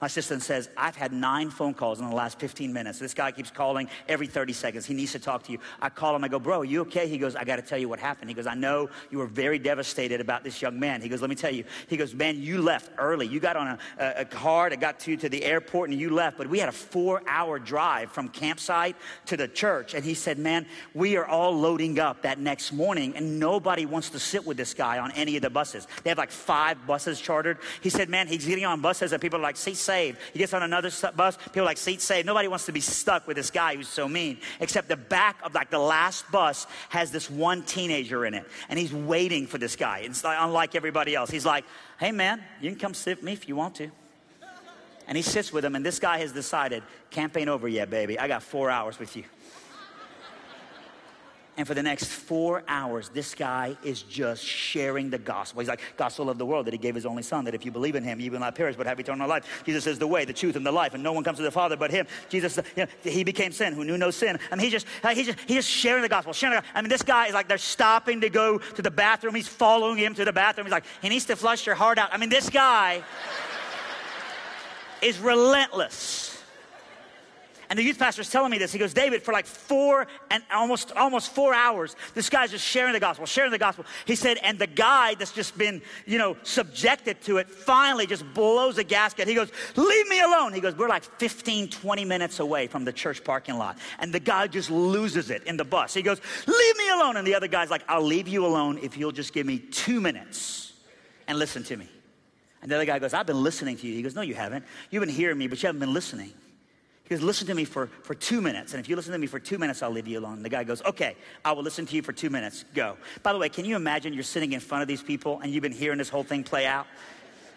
My 0.00 0.08
assistant 0.08 0.42
says, 0.42 0.68
I've 0.76 0.94
had 0.94 1.10
nine 1.10 1.48
phone 1.48 1.72
calls 1.72 2.00
in 2.00 2.08
the 2.08 2.14
last 2.14 2.38
15 2.38 2.70
minutes. 2.70 2.98
This 2.98 3.14
guy 3.14 3.32
keeps 3.32 3.50
calling 3.50 3.88
every 4.08 4.26
30 4.26 4.52
seconds. 4.52 4.84
He 4.84 4.92
needs 4.92 5.12
to 5.12 5.18
talk 5.18 5.44
to 5.44 5.52
you. 5.52 5.58
I 5.80 5.88
call 5.88 6.14
him. 6.14 6.22
I 6.22 6.28
go, 6.28 6.38
Bro, 6.38 6.60
are 6.60 6.64
you 6.66 6.82
okay? 6.82 7.08
He 7.08 7.16
goes, 7.16 7.34
I 7.34 7.44
got 7.44 7.56
to 7.56 7.62
tell 7.62 7.78
you 7.78 7.88
what 7.88 7.98
happened. 7.98 8.28
He 8.28 8.34
goes, 8.34 8.46
I 8.46 8.54
know 8.54 8.90
you 9.10 9.16
were 9.16 9.26
very 9.26 9.58
devastated 9.58 10.20
about 10.20 10.44
this 10.44 10.60
young 10.60 10.78
man. 10.78 11.00
He 11.00 11.08
goes, 11.08 11.22
Let 11.22 11.30
me 11.30 11.36
tell 11.36 11.52
you. 11.52 11.64
He 11.86 11.96
goes, 11.96 12.14
Man, 12.14 12.42
you 12.42 12.60
left 12.60 12.90
early. 12.98 13.26
You 13.26 13.40
got 13.40 13.56
on 13.56 13.68
a, 13.68 13.78
a, 13.98 14.20
a 14.20 14.24
car 14.26 14.68
that 14.68 14.80
got 14.80 15.00
to, 15.00 15.16
to 15.16 15.30
the 15.30 15.42
airport 15.42 15.88
and 15.88 15.98
you 15.98 16.10
left. 16.10 16.36
But 16.36 16.48
we 16.48 16.58
had 16.58 16.68
a 16.68 16.72
four 16.72 17.22
hour 17.26 17.58
drive 17.58 18.10
from 18.12 18.28
campsite 18.28 18.96
to 19.26 19.36
the 19.38 19.48
church. 19.48 19.94
And 19.94 20.04
he 20.04 20.12
said, 20.12 20.38
Man, 20.38 20.66
we 20.92 21.16
are 21.16 21.24
all 21.24 21.56
loading 21.56 21.98
up 21.98 22.20
that 22.22 22.38
next 22.38 22.70
morning 22.70 23.16
and 23.16 23.40
nobody 23.40 23.86
wants 23.86 24.10
to 24.10 24.18
sit 24.18 24.44
with 24.44 24.58
this 24.58 24.74
guy 24.74 24.98
on 24.98 25.10
any 25.12 25.36
of 25.36 25.42
the 25.42 25.50
buses. 25.50 25.88
They 26.02 26.10
have 26.10 26.18
like 26.18 26.30
five 26.30 26.86
buses 26.86 27.18
chartered. 27.18 27.56
He 27.80 27.88
said, 27.88 28.10
Man, 28.10 28.28
he's 28.28 28.44
getting 28.44 28.66
on 28.66 28.82
buses 28.82 29.14
and 29.14 29.22
people 29.22 29.38
are 29.38 29.42
like, 29.42 29.56
See, 29.56 29.72
saved. 29.86 30.18
He 30.32 30.38
gets 30.38 30.52
on 30.52 30.62
another 30.62 30.90
bus, 31.14 31.38
people 31.52 31.64
like 31.64 31.78
seat 31.78 32.00
saved. 32.00 32.26
Nobody 32.26 32.48
wants 32.48 32.66
to 32.66 32.72
be 32.72 32.80
stuck 32.80 33.26
with 33.26 33.36
this 33.36 33.50
guy 33.50 33.76
who's 33.76 33.88
so 33.88 34.08
mean. 34.08 34.38
Except 34.60 34.88
the 34.88 34.96
back 34.96 35.36
of 35.42 35.54
like 35.54 35.70
the 35.70 35.78
last 35.78 36.30
bus 36.30 36.66
has 36.90 37.10
this 37.10 37.30
one 37.30 37.62
teenager 37.62 38.26
in 38.26 38.34
it, 38.34 38.44
and 38.68 38.78
he's 38.78 38.92
waiting 38.92 39.46
for 39.46 39.58
this 39.58 39.76
guy. 39.76 40.00
It's 40.00 40.24
like, 40.24 40.38
unlike 40.40 40.74
everybody 40.74 41.14
else. 41.14 41.30
He's 41.30 41.46
like, 41.46 41.64
"Hey 41.98 42.12
man, 42.12 42.42
you 42.60 42.70
can 42.70 42.78
come 42.78 42.94
sit 42.94 43.18
with 43.18 43.24
me 43.24 43.32
if 43.32 43.48
you 43.48 43.56
want 43.56 43.76
to." 43.76 43.90
And 45.08 45.16
he 45.16 45.22
sits 45.22 45.52
with 45.52 45.64
him, 45.64 45.76
and 45.76 45.86
this 45.86 46.00
guy 46.00 46.18
has 46.18 46.32
decided, 46.32 46.82
"Campaign 47.10 47.48
over 47.48 47.68
yet, 47.68 47.88
baby. 47.90 48.18
I 48.18 48.26
got 48.28 48.42
four 48.42 48.70
hours 48.70 48.98
with 48.98 49.16
you. 49.16 49.24
And 51.56 51.66
for 51.66 51.72
the 51.72 51.82
next 51.82 52.04
four 52.06 52.62
hours, 52.68 53.08
this 53.08 53.34
guy 53.34 53.76
is 53.82 54.02
just 54.02 54.44
sharing 54.44 55.08
the 55.08 55.16
gospel. 55.16 55.60
He's 55.60 55.68
like, 55.68 55.80
gospel 55.96 56.28
of 56.28 56.36
the 56.36 56.44
world 56.44 56.66
that 56.66 56.74
he 56.74 56.78
gave 56.78 56.94
his 56.94 57.06
only 57.06 57.22
son, 57.22 57.46
that 57.46 57.54
if 57.54 57.64
you 57.64 57.70
believe 57.70 57.94
in 57.94 58.04
him, 58.04 58.20
you 58.20 58.30
will 58.30 58.40
not 58.40 58.54
perish 58.54 58.76
but 58.76 58.86
have 58.86 59.00
eternal 59.00 59.26
life. 59.26 59.62
Jesus 59.64 59.86
is 59.86 59.98
the 59.98 60.06
way, 60.06 60.26
the 60.26 60.34
truth, 60.34 60.56
and 60.56 60.66
the 60.66 60.72
life, 60.72 60.92
and 60.92 61.02
no 61.02 61.14
one 61.14 61.24
comes 61.24 61.38
to 61.38 61.42
the 61.42 61.50
Father 61.50 61.74
but 61.74 61.90
him. 61.90 62.06
Jesus, 62.28 62.58
you 62.76 62.84
know, 62.84 62.88
he 63.02 63.24
became 63.24 63.52
sin 63.52 63.72
who 63.72 63.84
knew 63.84 63.96
no 63.96 64.10
sin. 64.10 64.38
I 64.52 64.56
mean, 64.56 64.64
he 64.64 64.70
just, 64.70 64.86
uh, 65.02 65.14
he 65.14 65.24
just, 65.24 65.38
he's 65.40 65.56
just 65.56 65.70
sharing 65.70 66.02
the 66.02 66.10
gospel, 66.10 66.34
sharing 66.34 66.56
the 66.56 66.60
gospel. 66.60 66.76
I 66.76 66.82
mean, 66.82 66.90
this 66.90 67.02
guy 67.02 67.28
is 67.28 67.34
like, 67.34 67.48
they're 67.48 67.56
stopping 67.56 68.20
to 68.20 68.28
go 68.28 68.58
to 68.58 68.82
the 68.82 68.90
bathroom. 68.90 69.34
He's 69.34 69.48
following 69.48 69.96
him 69.96 70.14
to 70.14 70.26
the 70.26 70.32
bathroom. 70.32 70.66
He's 70.66 70.72
like, 70.72 70.84
he 71.00 71.08
needs 71.08 71.24
to 71.26 71.36
flush 71.36 71.64
your 71.64 71.74
heart 71.74 71.96
out. 71.96 72.10
I 72.12 72.18
mean, 72.18 72.28
this 72.28 72.50
guy 72.50 73.02
is 75.00 75.18
relentless. 75.18 76.35
And 77.68 77.78
the 77.78 77.82
youth 77.82 77.98
pastor 77.98 78.22
is 78.22 78.30
telling 78.30 78.50
me 78.50 78.58
this. 78.58 78.72
He 78.72 78.78
goes, 78.78 78.94
David, 78.94 79.22
for 79.22 79.32
like 79.32 79.46
four 79.46 80.06
and 80.30 80.42
almost 80.52 80.92
almost 80.92 81.34
four 81.34 81.52
hours, 81.52 81.96
this 82.14 82.30
guy's 82.30 82.50
just 82.50 82.64
sharing 82.64 82.92
the 82.92 83.00
gospel, 83.00 83.26
sharing 83.26 83.50
the 83.50 83.58
gospel. 83.58 83.84
He 84.04 84.14
said, 84.14 84.38
and 84.42 84.58
the 84.58 84.66
guy 84.66 85.14
that's 85.14 85.32
just 85.32 85.58
been, 85.58 85.82
you 86.06 86.18
know, 86.18 86.36
subjected 86.42 87.20
to 87.22 87.38
it 87.38 87.48
finally 87.48 88.06
just 88.06 88.24
blows 88.34 88.78
a 88.78 88.84
gasket. 88.84 89.26
He 89.26 89.34
goes, 89.34 89.50
leave 89.74 90.08
me 90.08 90.20
alone. 90.20 90.52
He 90.52 90.60
goes, 90.60 90.76
we're 90.76 90.88
like 90.88 91.04
15, 91.18 91.68
20 91.68 92.04
minutes 92.04 92.40
away 92.40 92.66
from 92.66 92.84
the 92.84 92.92
church 92.92 93.24
parking 93.24 93.56
lot. 93.56 93.78
And 93.98 94.12
the 94.12 94.20
guy 94.20 94.46
just 94.46 94.70
loses 94.70 95.30
it 95.30 95.42
in 95.44 95.56
the 95.56 95.64
bus. 95.64 95.94
He 95.94 96.02
goes, 96.02 96.20
leave 96.46 96.76
me 96.76 96.90
alone. 96.90 97.16
And 97.16 97.26
the 97.26 97.34
other 97.34 97.48
guy's 97.48 97.70
like, 97.70 97.82
I'll 97.88 98.02
leave 98.02 98.28
you 98.28 98.46
alone 98.46 98.78
if 98.82 98.96
you'll 98.96 99.12
just 99.12 99.32
give 99.32 99.46
me 99.46 99.58
two 99.58 100.00
minutes 100.00 100.72
and 101.26 101.38
listen 101.38 101.64
to 101.64 101.76
me. 101.76 101.88
And 102.62 102.70
the 102.70 102.76
other 102.76 102.84
guy 102.84 102.98
goes, 102.98 103.14
I've 103.14 103.26
been 103.26 103.42
listening 103.42 103.76
to 103.76 103.86
you. 103.86 103.94
He 103.94 104.02
goes, 104.02 104.14
No, 104.14 104.22
you 104.22 104.34
haven't. 104.34 104.64
You've 104.90 105.00
been 105.00 105.08
hearing 105.08 105.38
me, 105.38 105.46
but 105.46 105.62
you 105.62 105.66
haven't 105.66 105.80
been 105.80 105.92
listening. 105.94 106.32
He 107.08 107.14
goes, 107.14 107.22
Listen 107.22 107.46
to 107.46 107.54
me 107.54 107.64
for, 107.64 107.86
for 108.02 108.14
two 108.14 108.40
minutes. 108.40 108.72
And 108.72 108.80
if 108.80 108.88
you 108.88 108.96
listen 108.96 109.12
to 109.12 109.18
me 109.18 109.26
for 109.26 109.38
two 109.38 109.58
minutes, 109.58 109.82
I'll 109.82 109.90
leave 109.90 110.08
you 110.08 110.18
alone. 110.18 110.42
The 110.42 110.48
guy 110.48 110.64
goes, 110.64 110.82
Okay, 110.82 111.16
I 111.44 111.52
will 111.52 111.62
listen 111.62 111.86
to 111.86 111.96
you 111.96 112.02
for 112.02 112.12
two 112.12 112.30
minutes. 112.30 112.64
Go. 112.74 112.96
By 113.22 113.32
the 113.32 113.38
way, 113.38 113.48
can 113.48 113.64
you 113.64 113.76
imagine 113.76 114.12
you're 114.12 114.22
sitting 114.22 114.52
in 114.52 114.60
front 114.60 114.82
of 114.82 114.88
these 114.88 115.02
people 115.02 115.40
and 115.40 115.52
you've 115.52 115.62
been 115.62 115.72
hearing 115.72 115.98
this 115.98 116.08
whole 116.08 116.24
thing 116.24 116.42
play 116.42 116.66
out? 116.66 116.86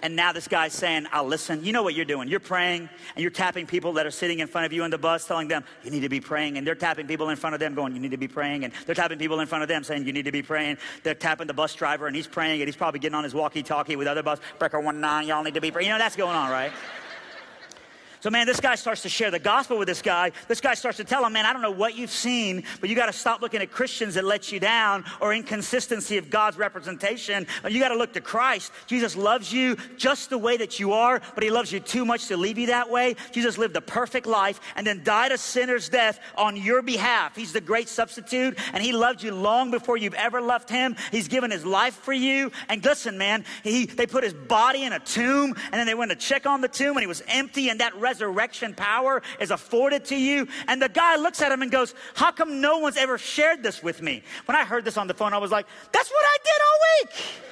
And 0.01 0.15
now 0.15 0.31
this 0.31 0.47
guy's 0.47 0.71
saying, 0.71 1.07
I'll 1.11 1.25
listen. 1.25 1.65
You 1.65 1.73
know 1.73 1.83
what 1.83 1.93
you're 1.93 2.05
doing. 2.05 2.29
You're 2.29 2.39
praying 2.39 2.87
and 3.15 3.21
you're 3.21 3.31
tapping 3.31 3.65
people 3.65 3.93
that 3.93 4.05
are 4.05 4.11
sitting 4.11 4.39
in 4.39 4.47
front 4.47 4.65
of 4.65 4.71
you 4.71 4.83
on 4.83 4.91
the 4.91 4.97
bus, 4.97 5.25
telling 5.25 5.49
them, 5.49 5.65
you 5.83 5.91
need 5.91 6.01
to 6.01 6.09
be 6.09 6.21
praying. 6.21 6.57
And 6.57 6.65
they're 6.65 6.75
tapping 6.75 7.05
people 7.05 7.29
in 7.29 7.35
front 7.35 7.53
of 7.53 7.59
them, 7.59 7.75
going, 7.75 7.93
you 7.93 7.99
need 7.99 8.11
to 8.11 8.17
be 8.17 8.27
praying. 8.27 8.63
And 8.63 8.73
they're 8.85 8.95
tapping 8.95 9.19
people 9.19 9.41
in 9.41 9.47
front 9.47 9.61
of 9.61 9.67
them, 9.67 9.83
saying, 9.83 10.05
you 10.05 10.13
need 10.13 10.25
to 10.25 10.31
be 10.31 10.41
praying. 10.41 10.77
They're 11.03 11.15
tapping 11.15 11.47
the 11.47 11.53
bus 11.53 11.75
driver 11.75 12.07
and 12.07 12.15
he's 12.15 12.27
praying 12.27 12.61
and 12.61 12.67
he's 12.67 12.77
probably 12.77 13.01
getting 13.01 13.15
on 13.15 13.25
his 13.25 13.33
walkie 13.33 13.63
talkie 13.63 13.97
with 13.97 14.07
other 14.07 14.23
bus, 14.23 14.39
breaker 14.57 14.79
one 14.79 15.01
nine, 15.01 15.27
y'all 15.27 15.43
need 15.43 15.55
to 15.55 15.61
be 15.61 15.71
praying. 15.71 15.87
You 15.87 15.93
know, 15.93 15.99
that's 15.99 16.15
going 16.15 16.35
on, 16.35 16.49
right? 16.49 16.71
So, 18.21 18.29
man, 18.29 18.47
this 18.47 18.59
guy 18.59 18.75
starts 18.75 19.03
to 19.03 19.09
share 19.09 19.31
the 19.31 19.39
gospel 19.39 19.77
with 19.77 19.87
this 19.87 20.01
guy. 20.01 20.33
This 20.49 20.59
guy 20.59 20.73
starts 20.73 20.97
to 20.97 21.05
tell 21.05 21.25
him, 21.25 21.31
man, 21.31 21.45
I 21.45 21.53
don't 21.53 21.61
know 21.61 21.71
what 21.71 21.95
you've 21.95 22.11
seen, 22.11 22.63
but 22.81 22.89
you 22.89 22.95
got 22.95 23.05
to 23.05 23.13
stop 23.13 23.41
looking 23.41 23.61
at 23.61 23.71
Christians 23.71 24.15
that 24.15 24.25
let 24.25 24.51
you 24.51 24.59
down 24.59 25.05
or 25.21 25.33
inconsistency 25.33 26.17
of 26.17 26.29
God's 26.29 26.57
representation. 26.57 27.47
You 27.67 27.79
got 27.79 27.89
to 27.89 27.95
look 27.95 28.13
to 28.13 28.21
Christ. 28.21 28.73
Jesus 28.87 29.15
loves 29.15 29.53
you 29.53 29.77
just 29.95 30.29
the 30.29 30.37
way 30.37 30.57
that 30.57 30.79
you 30.79 30.91
are, 30.91 31.21
but 31.33 31.43
he 31.43 31.49
loves 31.49 31.71
you 31.71 31.79
too 31.79 32.03
much 32.03 32.27
to 32.27 32.35
leave 32.35 32.57
you 32.57 32.67
that 32.67 32.89
way. 32.89 33.15
Jesus 33.31 33.57
lived 33.57 33.75
a 33.77 33.81
perfect 33.81 34.25
life 34.27 34.59
and 34.75 34.85
then 34.85 35.01
died 35.03 35.31
a 35.31 35.37
sinner's 35.37 35.87
death 35.87 36.19
on 36.35 36.57
your 36.57 36.81
behalf. 36.81 37.37
He's 37.37 37.53
the 37.53 37.61
great 37.61 37.87
substitute, 37.87 38.57
and 38.73 38.83
he 38.83 38.91
loved 38.91 39.23
you 39.23 39.33
long 39.33 39.71
before 39.71 39.95
you've 39.95 40.13
ever 40.13 40.41
loved 40.41 40.69
him. 40.69 40.97
He's 41.11 41.29
given 41.29 41.51
his 41.51 41.65
life 41.65 41.95
for 41.95 42.13
you. 42.13 42.51
And 42.67 42.83
listen, 42.83 43.17
man, 43.17 43.45
he, 43.63 43.85
they 43.85 44.07
put 44.07 44.25
his 44.25 44.33
body 44.33 44.83
in 44.83 44.91
a 44.91 44.99
tomb, 44.99 45.55
and 45.55 45.73
then 45.73 45.85
they 45.85 45.95
went 45.95 46.11
to 46.11 46.17
check 46.17 46.45
on 46.45 46.59
the 46.59 46.67
tomb, 46.67 46.97
and 46.97 47.01
he 47.01 47.07
was 47.07 47.23
empty, 47.27 47.69
and 47.69 47.79
that 47.79 47.95
resurrection 48.09 48.73
power 48.73 49.21
is 49.39 49.51
afforded 49.51 50.03
to 50.05 50.15
you. 50.15 50.47
And 50.67 50.81
the 50.81 50.89
guy 50.89 51.15
looks 51.15 51.41
at 51.41 51.51
him 51.51 51.61
and 51.61 51.71
goes, 51.71 51.93
How 52.15 52.31
come 52.31 52.59
no 52.59 52.79
one's 52.79 52.97
ever 52.97 53.17
shared 53.17 53.61
this 53.61 53.83
with 53.83 54.01
me? 54.01 54.23
When 54.45 54.57
I 54.57 54.63
heard 54.65 54.83
this 54.83 54.97
on 54.97 55.07
the 55.07 55.13
phone, 55.13 55.33
I 55.33 55.37
was 55.37 55.51
like, 55.51 55.67
That's 55.91 56.09
what 56.09 56.23
I 56.25 56.37
did 56.43 56.59
all 56.67 56.79
week. 56.95 57.45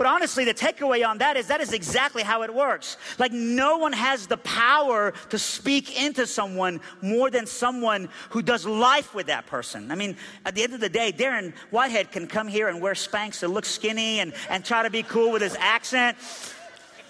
But 0.00 0.06
honestly, 0.06 0.46
the 0.46 0.54
takeaway 0.54 1.06
on 1.06 1.18
that 1.18 1.36
is 1.36 1.48
that 1.48 1.60
is 1.60 1.74
exactly 1.74 2.22
how 2.22 2.42
it 2.42 2.54
works. 2.54 2.96
Like, 3.18 3.32
no 3.32 3.76
one 3.76 3.92
has 3.92 4.26
the 4.26 4.38
power 4.38 5.12
to 5.28 5.38
speak 5.38 6.02
into 6.02 6.26
someone 6.26 6.80
more 7.02 7.28
than 7.28 7.44
someone 7.44 8.08
who 8.30 8.40
does 8.40 8.64
life 8.64 9.14
with 9.14 9.26
that 9.26 9.44
person. 9.44 9.90
I 9.90 9.96
mean, 9.96 10.16
at 10.46 10.54
the 10.54 10.62
end 10.62 10.72
of 10.72 10.80
the 10.80 10.88
day, 10.88 11.12
Darren 11.12 11.52
Whitehead 11.70 12.12
can 12.12 12.26
come 12.26 12.48
here 12.48 12.68
and 12.68 12.80
wear 12.80 12.94
Spanx 12.94 13.42
and 13.42 13.52
look 13.52 13.66
skinny 13.66 14.20
and, 14.20 14.32
and 14.48 14.64
try 14.64 14.82
to 14.82 14.88
be 14.88 15.02
cool 15.02 15.32
with 15.32 15.42
his 15.42 15.54
accent. 15.60 16.16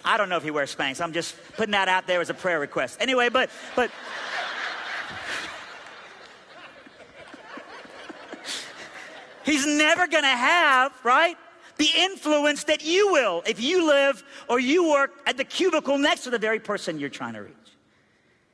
I 0.04 0.16
don't 0.16 0.28
know 0.28 0.36
if 0.36 0.42
he 0.42 0.50
wears 0.50 0.74
Spanx. 0.74 1.00
I'm 1.00 1.12
just 1.12 1.36
putting 1.54 1.72
that 1.72 1.88
out 1.88 2.06
there 2.06 2.20
as 2.20 2.30
a 2.30 2.34
prayer 2.34 2.58
request. 2.58 2.98
Anyway, 3.00 3.28
but, 3.28 3.50
but, 3.76 3.90
he's 9.44 9.66
never 9.66 10.06
going 10.06 10.24
to 10.24 10.28
have, 10.28 10.92
right? 11.04 11.36
The 11.76 11.88
influence 11.96 12.64
that 12.64 12.84
you 12.84 13.12
will 13.12 13.42
if 13.46 13.60
you 13.60 13.86
live 13.86 14.22
or 14.48 14.60
you 14.60 14.90
work 14.90 15.12
at 15.26 15.36
the 15.36 15.44
cubicle 15.44 15.98
next 15.98 16.24
to 16.24 16.30
the 16.30 16.38
very 16.38 16.60
person 16.60 16.98
you're 16.98 17.08
trying 17.08 17.34
to 17.34 17.42
reach. 17.42 17.54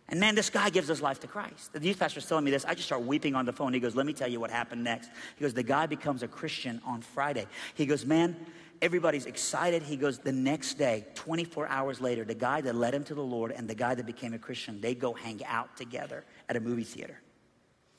And 0.08 0.20
man, 0.20 0.36
this 0.36 0.50
guy 0.50 0.70
gives 0.70 0.86
his 0.86 1.02
life 1.02 1.18
to 1.20 1.26
Christ. 1.26 1.72
The 1.72 1.80
youth 1.80 1.98
pastor 1.98 2.18
was 2.18 2.26
telling 2.26 2.44
me 2.44 2.52
this. 2.52 2.64
I 2.64 2.74
just 2.74 2.86
start 2.86 3.02
weeping 3.02 3.34
on 3.34 3.44
the 3.44 3.52
phone. 3.52 3.72
He 3.72 3.80
goes, 3.80 3.96
Let 3.96 4.06
me 4.06 4.12
tell 4.12 4.28
you 4.28 4.38
what 4.38 4.50
happened 4.50 4.84
next. 4.84 5.10
He 5.36 5.42
goes, 5.42 5.52
The 5.52 5.64
guy 5.64 5.86
becomes 5.86 6.22
a 6.22 6.28
Christian 6.28 6.80
on 6.86 7.02
Friday. 7.02 7.46
He 7.74 7.86
goes, 7.86 8.06
Man, 8.06 8.36
everybody's 8.82 9.26
excited. 9.26 9.82
He 9.82 9.96
goes, 9.96 10.18
The 10.18 10.32
next 10.32 10.74
day, 10.74 11.06
24 11.14 11.68
hours 11.68 12.00
later, 12.00 12.24
the 12.24 12.34
guy 12.34 12.60
that 12.60 12.74
led 12.74 12.94
him 12.94 13.04
to 13.04 13.14
the 13.14 13.22
Lord 13.22 13.52
and 13.52 13.68
the 13.68 13.74
guy 13.74 13.94
that 13.94 14.06
became 14.06 14.34
a 14.34 14.38
Christian, 14.38 14.80
they 14.80 14.94
go 14.94 15.12
hang 15.12 15.44
out 15.44 15.76
together 15.76 16.24
at 16.48 16.56
a 16.56 16.60
movie 16.60 16.84
theater. 16.84 17.20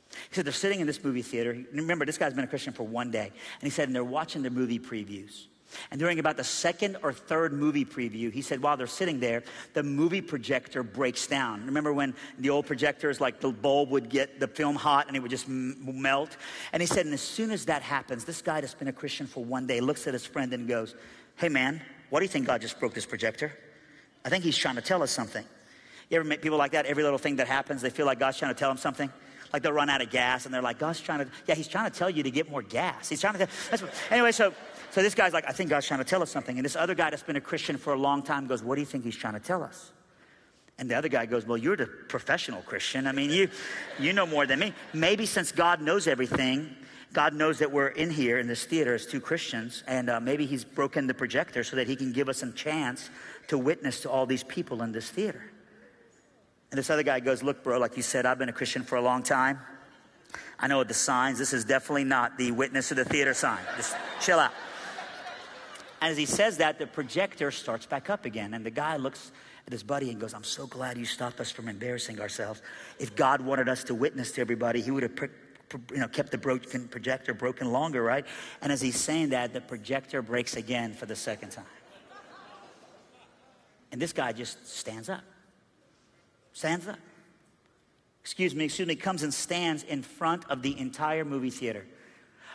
He 0.10 0.36
said, 0.36 0.46
They're 0.46 0.54
sitting 0.54 0.80
in 0.80 0.88
this 0.88 1.04
movie 1.04 1.22
theater. 1.22 1.58
Remember, 1.74 2.06
this 2.06 2.18
guy's 2.18 2.34
been 2.34 2.44
a 2.44 2.48
Christian 2.48 2.74
for 2.74 2.84
one 2.84 3.12
day. 3.12 3.28
And 3.28 3.64
he 3.64 3.70
said, 3.70 3.88
And 3.88 3.96
they're 3.96 4.04
watching 4.04 4.44
the 4.44 4.50
movie 4.50 4.80
previews. 4.80 5.48
And 5.92 6.00
during 6.00 6.20
about 6.20 6.38
the 6.38 6.44
second 6.44 6.98
or 7.04 7.14
third 7.14 7.54
movie 7.54 7.86
preview, 7.86 8.32
he 8.32 8.42
said 8.42 8.62
while 8.62 8.78
they're 8.78 8.88
sitting 8.88 9.20
there, 9.20 9.44
the 9.74 9.84
movie 9.84 10.22
projector 10.22 10.84
breaks 10.84 11.28
down. 11.28 11.66
Remember 11.66 11.94
when 11.94 12.16
the 12.40 12.50
old 12.50 12.66
projectors, 12.66 13.20
like 13.20 13.40
the 13.40 13.52
bulb 13.52 13.90
would 13.92 14.10
get 14.10 14.40
the 14.40 14.48
film 14.48 14.76
hot 14.76 15.08
and 15.08 15.16
it 15.16 15.20
would 15.20 15.32
just 15.32 15.48
m- 15.48 15.78
melt? 16.02 16.38
And 16.74 16.82
he 16.82 16.88
said, 16.88 17.06
and 17.06 17.14
as 17.14 17.22
soon 17.22 17.52
as 17.52 17.66
that 17.66 17.82
happens, 17.82 18.24
this 18.24 18.42
guy 18.42 18.62
that's 18.62 18.74
been 18.74 18.88
a 18.88 18.94
Christian 18.94 19.28
for 19.28 19.44
one 19.44 19.68
day 19.68 19.80
looks 19.82 20.08
at 20.08 20.14
his 20.14 20.26
friend 20.26 20.54
and 20.54 20.68
goes, 20.68 20.96
Hey 21.36 21.50
man, 21.50 21.82
why 22.10 22.20
do 22.20 22.26
you 22.26 22.30
think 22.30 22.48
God 22.48 22.62
just 22.62 22.80
broke 22.80 22.94
this 22.94 23.06
projector? 23.06 23.52
I 24.26 24.30
think 24.30 24.44
he's 24.44 24.58
trying 24.58 24.76
to 24.76 24.82
tell 24.82 25.04
us 25.04 25.12
something. 25.12 25.46
You 26.10 26.18
ever 26.18 26.28
meet 26.28 26.42
people 26.42 26.58
like 26.58 26.72
that? 26.72 26.86
Every 26.86 27.04
little 27.04 27.20
thing 27.20 27.36
that 27.38 27.48
happens, 27.48 27.82
they 27.82 27.90
feel 27.90 28.06
like 28.06 28.20
God's 28.20 28.38
trying 28.38 28.54
to 28.54 28.60
tell 28.60 28.70
them 28.70 28.78
something? 28.78 29.12
Like 29.54 29.62
they'll 29.62 29.74
run 29.74 29.90
out 29.90 30.02
of 30.02 30.10
gas 30.10 30.46
and 30.46 30.54
they're 30.54 30.62
like, 30.62 30.80
God's 30.80 31.00
trying 31.00 31.20
to, 31.20 31.28
yeah, 31.46 31.56
he's 31.56 31.68
trying 31.68 31.90
to 31.90 31.98
tell 31.98 32.10
you 32.10 32.24
to 32.24 32.32
get 32.32 32.50
more 32.50 32.62
gas. 32.62 33.10
He's 33.10 33.22
trying 33.22 33.34
to 33.34 33.48
that's 33.70 33.82
what, 33.82 33.94
anyway, 34.12 34.32
so 34.32 34.54
so 34.92 35.02
this 35.02 35.16
guy's 35.16 35.34
like, 35.34 35.46
I 35.48 35.52
think 35.52 35.70
God's 35.70 35.88
trying 35.88 36.00
to 36.00 36.06
tell 36.06 36.22
us 36.22 36.32
something. 36.32 36.58
And 36.58 36.66
this 36.66 36.76
other 36.76 36.96
guy 36.96 37.10
that's 37.10 37.24
been 37.24 37.36
a 37.36 37.42
Christian 37.42 37.78
for 37.78 37.94
a 37.94 37.98
long 37.98 38.24
time 38.24 38.48
goes, 38.48 38.64
What 38.64 38.76
do 38.76 38.82
you 38.82 38.86
think 38.86 39.04
he's 39.04 39.16
trying 39.16 39.34
to 39.34 39.40
tell 39.40 39.64
us? 39.64 39.92
And 40.80 40.90
the 40.90 40.96
other 40.96 41.10
guy 41.10 41.26
goes, 41.26 41.46
Well, 41.46 41.58
you're 41.58 41.76
the 41.76 41.88
professional 41.88 42.62
Christian. 42.62 43.08
I 43.08 43.12
mean, 43.12 43.30
you, 43.30 43.50
you 44.00 44.14
know 44.14 44.26
more 44.26 44.46
than 44.46 44.60
me. 44.60 44.74
Maybe 44.94 45.26
since 45.26 45.52
God 45.52 45.82
knows 45.82 46.08
everything, 46.08 46.76
God 47.14 47.34
knows 47.34 47.60
that 47.60 47.72
we're 47.72 47.88
in 47.88 48.10
here 48.10 48.38
in 48.38 48.48
this 48.48 48.66
theater 48.66 48.94
as 48.94 49.06
two 49.06 49.22
Christians, 49.22 49.84
and 49.88 50.10
uh, 50.10 50.20
maybe 50.20 50.46
He's 50.46 50.64
broken 50.64 51.08
the 51.08 51.14
projector 51.14 51.64
so 51.64 51.76
that 51.76 51.88
He 51.88 51.96
can 51.96 52.12
give 52.12 52.30
us 52.30 52.44
a 52.44 52.52
chance 52.52 53.10
to 53.48 53.58
witness 53.58 54.02
to 54.02 54.10
all 54.10 54.26
these 54.26 54.44
people 54.44 54.82
in 54.84 54.92
this 54.92 55.10
theater. 55.10 55.44
And 56.72 56.78
this 56.78 56.90
other 56.90 57.04
guy 57.04 57.20
goes, 57.20 57.44
Look, 57.44 57.64
bro, 57.64 57.80
like 57.80 57.98
you 57.98 58.04
said, 58.04 58.26
I've 58.26 58.38
been 58.38 58.50
a 58.50 58.54
Christian 58.54 58.84
for 58.84 58.96
a 58.98 59.02
long 59.02 59.24
time. 59.24 59.60
I 60.60 60.68
know 60.68 60.84
the 60.84 60.94
signs. 60.94 61.40
This 61.40 61.54
is 61.54 61.66
definitely 61.66 62.04
not 62.04 62.38
the 62.38 62.52
witness 62.52 62.92
of 62.92 62.98
the 62.98 63.06
theater 63.06 63.34
sign. 63.34 63.60
Just 63.78 63.96
chill 64.20 64.40
out. 64.40 64.52
As 66.02 66.18
he 66.18 66.26
says 66.26 66.58
that, 66.58 66.80
the 66.80 66.88
projector 66.88 67.52
starts 67.52 67.86
back 67.86 68.10
up 68.10 68.26
again. 68.26 68.54
And 68.54 68.66
the 68.66 68.72
guy 68.72 68.98
looks 68.98 69.32
at 69.66 69.74
his 69.74 69.84
buddy 69.84 70.12
and 70.12 70.20
goes, 70.20 70.34
I'm 70.34 70.44
so 70.44 70.68
glad 70.68 70.98
you 70.98 71.06
stopped 71.06 71.40
us 71.40 71.52
from 71.52 71.68
embarrassing 71.68 72.22
ourselves. 72.22 72.62
If 73.00 73.16
God 73.16 73.42
wanted 73.42 73.68
us 73.68 73.84
to 73.86 73.96
witness 73.96 74.32
to 74.34 74.42
everybody, 74.42 74.82
he 74.82 74.92
would 74.92 75.04
have 75.04 75.16
you 75.92 75.98
know, 75.98 76.08
kept 76.08 76.32
the 76.32 76.38
broken 76.38 76.88
projector 76.88 77.34
broken 77.34 77.72
longer, 77.72 78.02
right? 78.02 78.26
And 78.62 78.72
as 78.72 78.80
he's 78.80 79.00
saying 79.00 79.30
that, 79.30 79.54
the 79.54 79.62
projector 79.62 80.22
breaks 80.22 80.56
again 80.56 80.94
for 80.94 81.06
the 81.06 81.16
second 81.16 81.50
time. 81.50 81.66
And 83.92 84.02
this 84.02 84.14
guy 84.14 84.34
just 84.34 84.68
stands 84.68 85.10
up. 85.10 85.24
Stands 86.54 86.88
up. 86.88 87.00
Excuse 88.22 88.54
me, 88.54 88.66
excuse 88.66 88.88
me, 88.88 88.96
comes 88.96 89.24
and 89.24 89.34
stands 89.34 89.84
in 89.84 90.04
front 90.04 90.44
of 90.50 90.62
the 90.62 90.78
entire 90.78 91.24
movie 91.24 91.50
theater. 91.50 91.86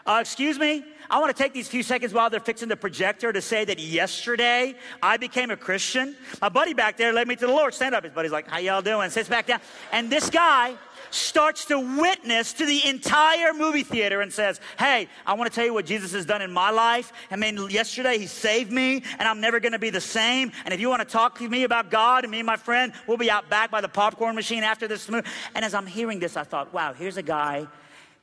Uh, 0.05 0.19
excuse 0.21 0.59
me, 0.59 0.85
I 1.09 1.21
want 1.21 1.35
to 1.35 1.41
take 1.41 1.53
these 1.53 1.69
few 1.69 1.85
seconds 1.85 2.13
while 2.13 2.29
they're 2.29 2.41
fixing 2.41 2.69
the 2.69 2.77
projector 2.77 3.33
to 3.33 3.41
say 3.41 3.65
that 3.65 3.79
yesterday 3.79 4.75
I 5.01 5.17
became 5.17 5.51
a 5.51 5.57
Christian. 5.57 6.17
My 6.41 6.49
buddy 6.49 6.75
back 6.75 6.97
there 6.97 7.13
led 7.13 7.29
me 7.29 7.37
to 7.37 7.47
the 7.47 7.53
Lord. 7.53 7.73
Stand 7.73 7.95
up. 7.95 8.03
His 8.03 8.13
buddy's 8.13 8.33
like, 8.33 8.49
How 8.49 8.59
y'all 8.59 8.83
doing? 8.83 9.11
Sits 9.11 9.29
back 9.29 9.47
down. 9.47 9.61
And 9.93 10.11
this 10.11 10.29
guy 10.29 10.75
starts 11.11 11.67
to 11.67 11.79
witness 11.79 12.53
to 12.55 12.67
the 12.67 12.85
entire 12.89 13.53
movie 13.53 13.85
theater 13.85 14.23
and 14.23 14.33
says, 14.33 14.61
Hey, 14.77 15.09
I 15.25 15.35
want 15.35 15.53
to 15.53 15.55
tell 15.55 15.67
you 15.67 15.75
what 15.75 15.87
Jesus 15.87 16.13
has 16.13 16.27
done 16.27 16.43
in 16.43 16.51
my 16.51 16.71
life. 16.71 17.13
I 17.31 17.37
mean, 17.37 17.71
yesterday 17.71 18.19
he 18.19 18.27
saved 18.27 18.73
me 18.73 19.05
and 19.19 19.29
I'm 19.29 19.41
never 19.41 19.61
going 19.61 19.73
to 19.73 19.79
be 19.79 19.91
the 19.91 20.01
same. 20.01 20.51
And 20.65 20.75
if 20.75 20.81
you 20.81 20.89
want 20.89 21.01
to 21.01 21.13
talk 21.13 21.39
to 21.39 21.49
me 21.49 21.63
about 21.63 21.91
God 21.91 22.25
and 22.25 22.31
me 22.33 22.41
and 22.41 22.47
my 22.47 22.57
friend, 22.57 22.93
we'll 23.07 23.19
be 23.19 23.31
out 23.31 23.49
back 23.49 23.71
by 23.71 23.81
the 23.81 23.89
popcorn 23.89 24.35
machine 24.35 24.65
after 24.65 24.89
this 24.89 25.09
movie. 25.09 25.29
And 25.55 25.65
as 25.65 25.75
I'm 25.75 25.87
hearing 25.87 26.19
this, 26.19 26.37
I 26.37 26.43
thought, 26.43 26.73
wow, 26.73 26.93
here's 26.93 27.19
a 27.19 27.23
guy 27.23 27.69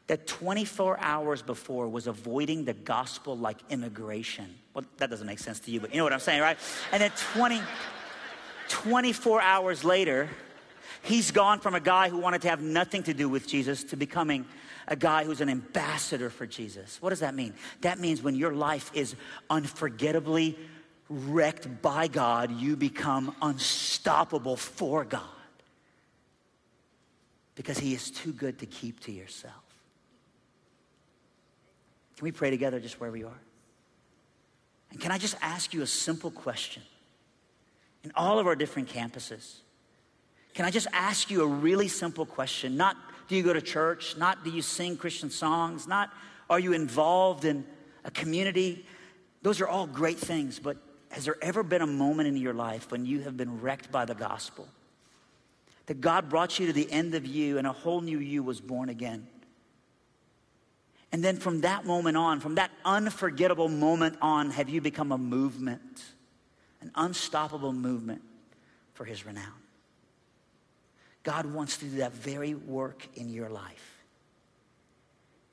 that 0.10 0.26
24 0.26 1.00
hours 1.00 1.44
before 1.44 1.88
was 1.88 2.08
avoiding 2.08 2.66
the 2.66 2.74
gospel 2.74 3.38
like 3.38 3.58
immigration. 3.70 4.48
Well, 4.74 4.84
that 4.98 5.12
doesn't 5.12 5.28
make 5.28 5.38
sense 5.38 5.60
to 5.62 5.72
you, 5.72 5.80
but 5.80 5.92
you 5.92 5.98
know 5.98 6.04
what 6.04 6.14
I'm 6.14 6.20
saying, 6.20 6.42
right? 6.42 6.58
And 6.92 7.00
then 7.00 7.12
20, 7.36 7.62
24 8.70 9.40
hours 9.40 9.84
later, 9.84 10.28
he's 11.04 11.30
gone 11.30 11.60
from 11.60 11.76
a 11.76 11.80
guy 11.80 12.10
who 12.10 12.18
wanted 12.18 12.42
to 12.42 12.50
have 12.50 12.60
nothing 12.60 13.04
to 13.04 13.14
do 13.14 13.30
with 13.30 13.48
Jesus 13.48 13.84
to 13.84 13.96
becoming 13.96 14.48
a 14.88 14.96
guy 14.96 15.26
who's 15.26 15.42
an 15.42 15.50
ambassador 15.50 16.32
for 16.32 16.48
Jesus. 16.48 17.00
What 17.04 17.12
does 17.12 17.20
that 17.20 17.36
mean? 17.36 17.54
That 17.82 18.00
means 18.00 18.24
when 18.24 18.34
your 18.34 18.56
life 18.56 18.90
is 18.96 19.14
unforgettably 19.48 20.58
wrecked 21.08 21.84
by 21.84 22.08
God, 22.08 22.50
you 22.60 22.76
become 22.76 23.36
unstoppable 23.44 24.56
for 24.56 25.06
God 25.06 25.22
because 27.54 27.78
he 27.78 27.94
is 27.94 28.10
too 28.10 28.34
good 28.34 28.58
to 28.58 28.66
keep 28.66 29.02
to 29.02 29.12
yourself. 29.12 29.69
Can 32.20 32.26
we 32.26 32.34
pray 32.34 32.50
together 32.50 32.82
just 32.82 33.00
where 33.00 33.12
we 33.12 33.24
are? 33.24 33.40
And 34.92 35.00
can 35.00 35.10
I 35.10 35.18
just 35.18 35.38
ask 35.42 35.74
you 35.74 35.84
a 35.84 35.88
simple 35.88 36.30
question? 36.30 36.84
In 38.04 38.12
all 38.14 38.40
of 38.40 38.46
our 38.46 38.58
different 38.58 38.90
campuses, 38.90 39.60
can 40.54 40.66
I 40.66 40.70
just 40.70 40.88
ask 40.92 41.32
you 41.32 41.44
a 41.44 41.48
really 41.48 41.88
simple 41.88 42.26
question? 42.26 42.76
Not 42.76 42.98
do 43.30 43.38
you 43.38 43.42
go 43.42 43.54
to 43.54 43.62
church? 43.62 44.18
Not 44.18 44.44
do 44.44 44.50
you 44.50 44.62
sing 44.62 44.98
Christian 44.98 45.30
songs? 45.30 45.88
Not 45.88 46.12
are 46.50 46.60
you 46.60 46.74
involved 46.74 47.46
in 47.46 47.64
a 48.04 48.12
community? 48.12 48.86
Those 49.42 49.62
are 49.62 49.68
all 49.70 49.88
great 49.88 50.18
things, 50.18 50.60
but 50.60 50.76
has 51.12 51.24
there 51.24 51.38
ever 51.42 51.64
been 51.64 51.82
a 51.82 51.88
moment 51.88 52.28
in 52.28 52.36
your 52.36 52.54
life 52.54 52.92
when 52.92 53.06
you 53.06 53.22
have 53.22 53.38
been 53.38 53.62
wrecked 53.62 53.94
by 53.94 54.04
the 54.04 54.14
gospel? 54.14 54.68
That 55.86 56.02
God 56.02 56.28
brought 56.28 56.60
you 56.60 56.68
to 56.68 56.74
the 56.74 56.92
end 56.92 57.16
of 57.16 57.26
you 57.26 57.58
and 57.58 57.66
a 57.66 57.72
whole 57.72 58.02
new 58.02 58.20
you 58.20 58.44
was 58.44 58.60
born 58.60 58.90
again? 58.90 59.26
And 61.12 61.24
then 61.24 61.38
from 61.38 61.62
that 61.62 61.86
moment 61.86 62.18
on, 62.18 62.40
from 62.40 62.56
that 62.56 62.72
unforgettable 62.86 63.68
moment 63.68 64.18
on, 64.22 64.52
have 64.52 64.70
you 64.70 64.80
become 64.80 65.12
a 65.12 65.18
movement, 65.18 66.04
an 66.82 66.92
unstoppable 66.96 67.74
movement 67.74 68.22
for 69.00 69.06
his 69.06 69.26
renown. 69.26 69.54
God 71.24 71.46
wants 71.46 71.78
to 71.78 71.86
do 71.86 71.98
that 72.00 72.12
very 72.12 72.54
work 72.54 73.08
in 73.16 73.30
your 73.30 73.48
life. 73.48 74.04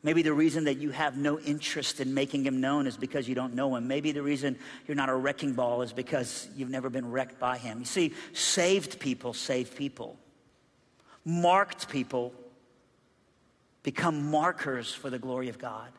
Maybe 0.02 0.22
the 0.22 0.32
reason 0.32 0.64
that 0.64 0.78
you 0.78 0.90
have 0.90 1.16
no 1.16 1.38
interest 1.38 2.00
in 2.00 2.12
making 2.12 2.44
him 2.44 2.60
known 2.60 2.88
is 2.88 2.96
because 2.96 3.28
you 3.28 3.36
don't 3.36 3.54
know 3.54 3.76
him. 3.76 3.86
Maybe 3.86 4.10
the 4.10 4.22
reason 4.22 4.58
you're 4.88 4.96
not 4.96 5.08
a 5.08 5.14
wrecking 5.14 5.52
ball 5.52 5.82
is 5.82 5.92
because 5.92 6.48
you've 6.56 6.70
never 6.70 6.90
been 6.90 7.08
wrecked 7.08 7.38
by 7.38 7.56
him. 7.56 7.78
You 7.78 7.84
see, 7.84 8.14
saved 8.32 8.98
people 8.98 9.32
save 9.32 9.76
people, 9.76 10.16
marked 11.24 11.88
people 11.88 12.34
become 13.86 14.32
markers 14.32 14.92
for 14.92 15.10
the 15.10 15.18
glory 15.18 15.48
of 15.48 15.60
God. 15.60 15.92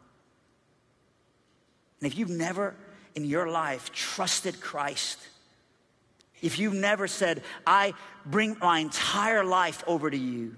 And 2.02 2.12
if 2.12 2.18
you've 2.18 2.30
never 2.30 2.76
in 3.16 3.24
your 3.24 3.50
life 3.50 3.94
trusted 3.94 4.60
Christ, 4.60 5.18
if 6.42 6.60
you've 6.60 6.74
never 6.74 7.08
said, 7.08 7.44
I 7.66 7.94
bring 8.26 8.58
my 8.60 8.80
entire 8.80 9.46
life 9.46 9.86
over 9.88 10.12
to 10.12 10.18
you, 10.18 10.58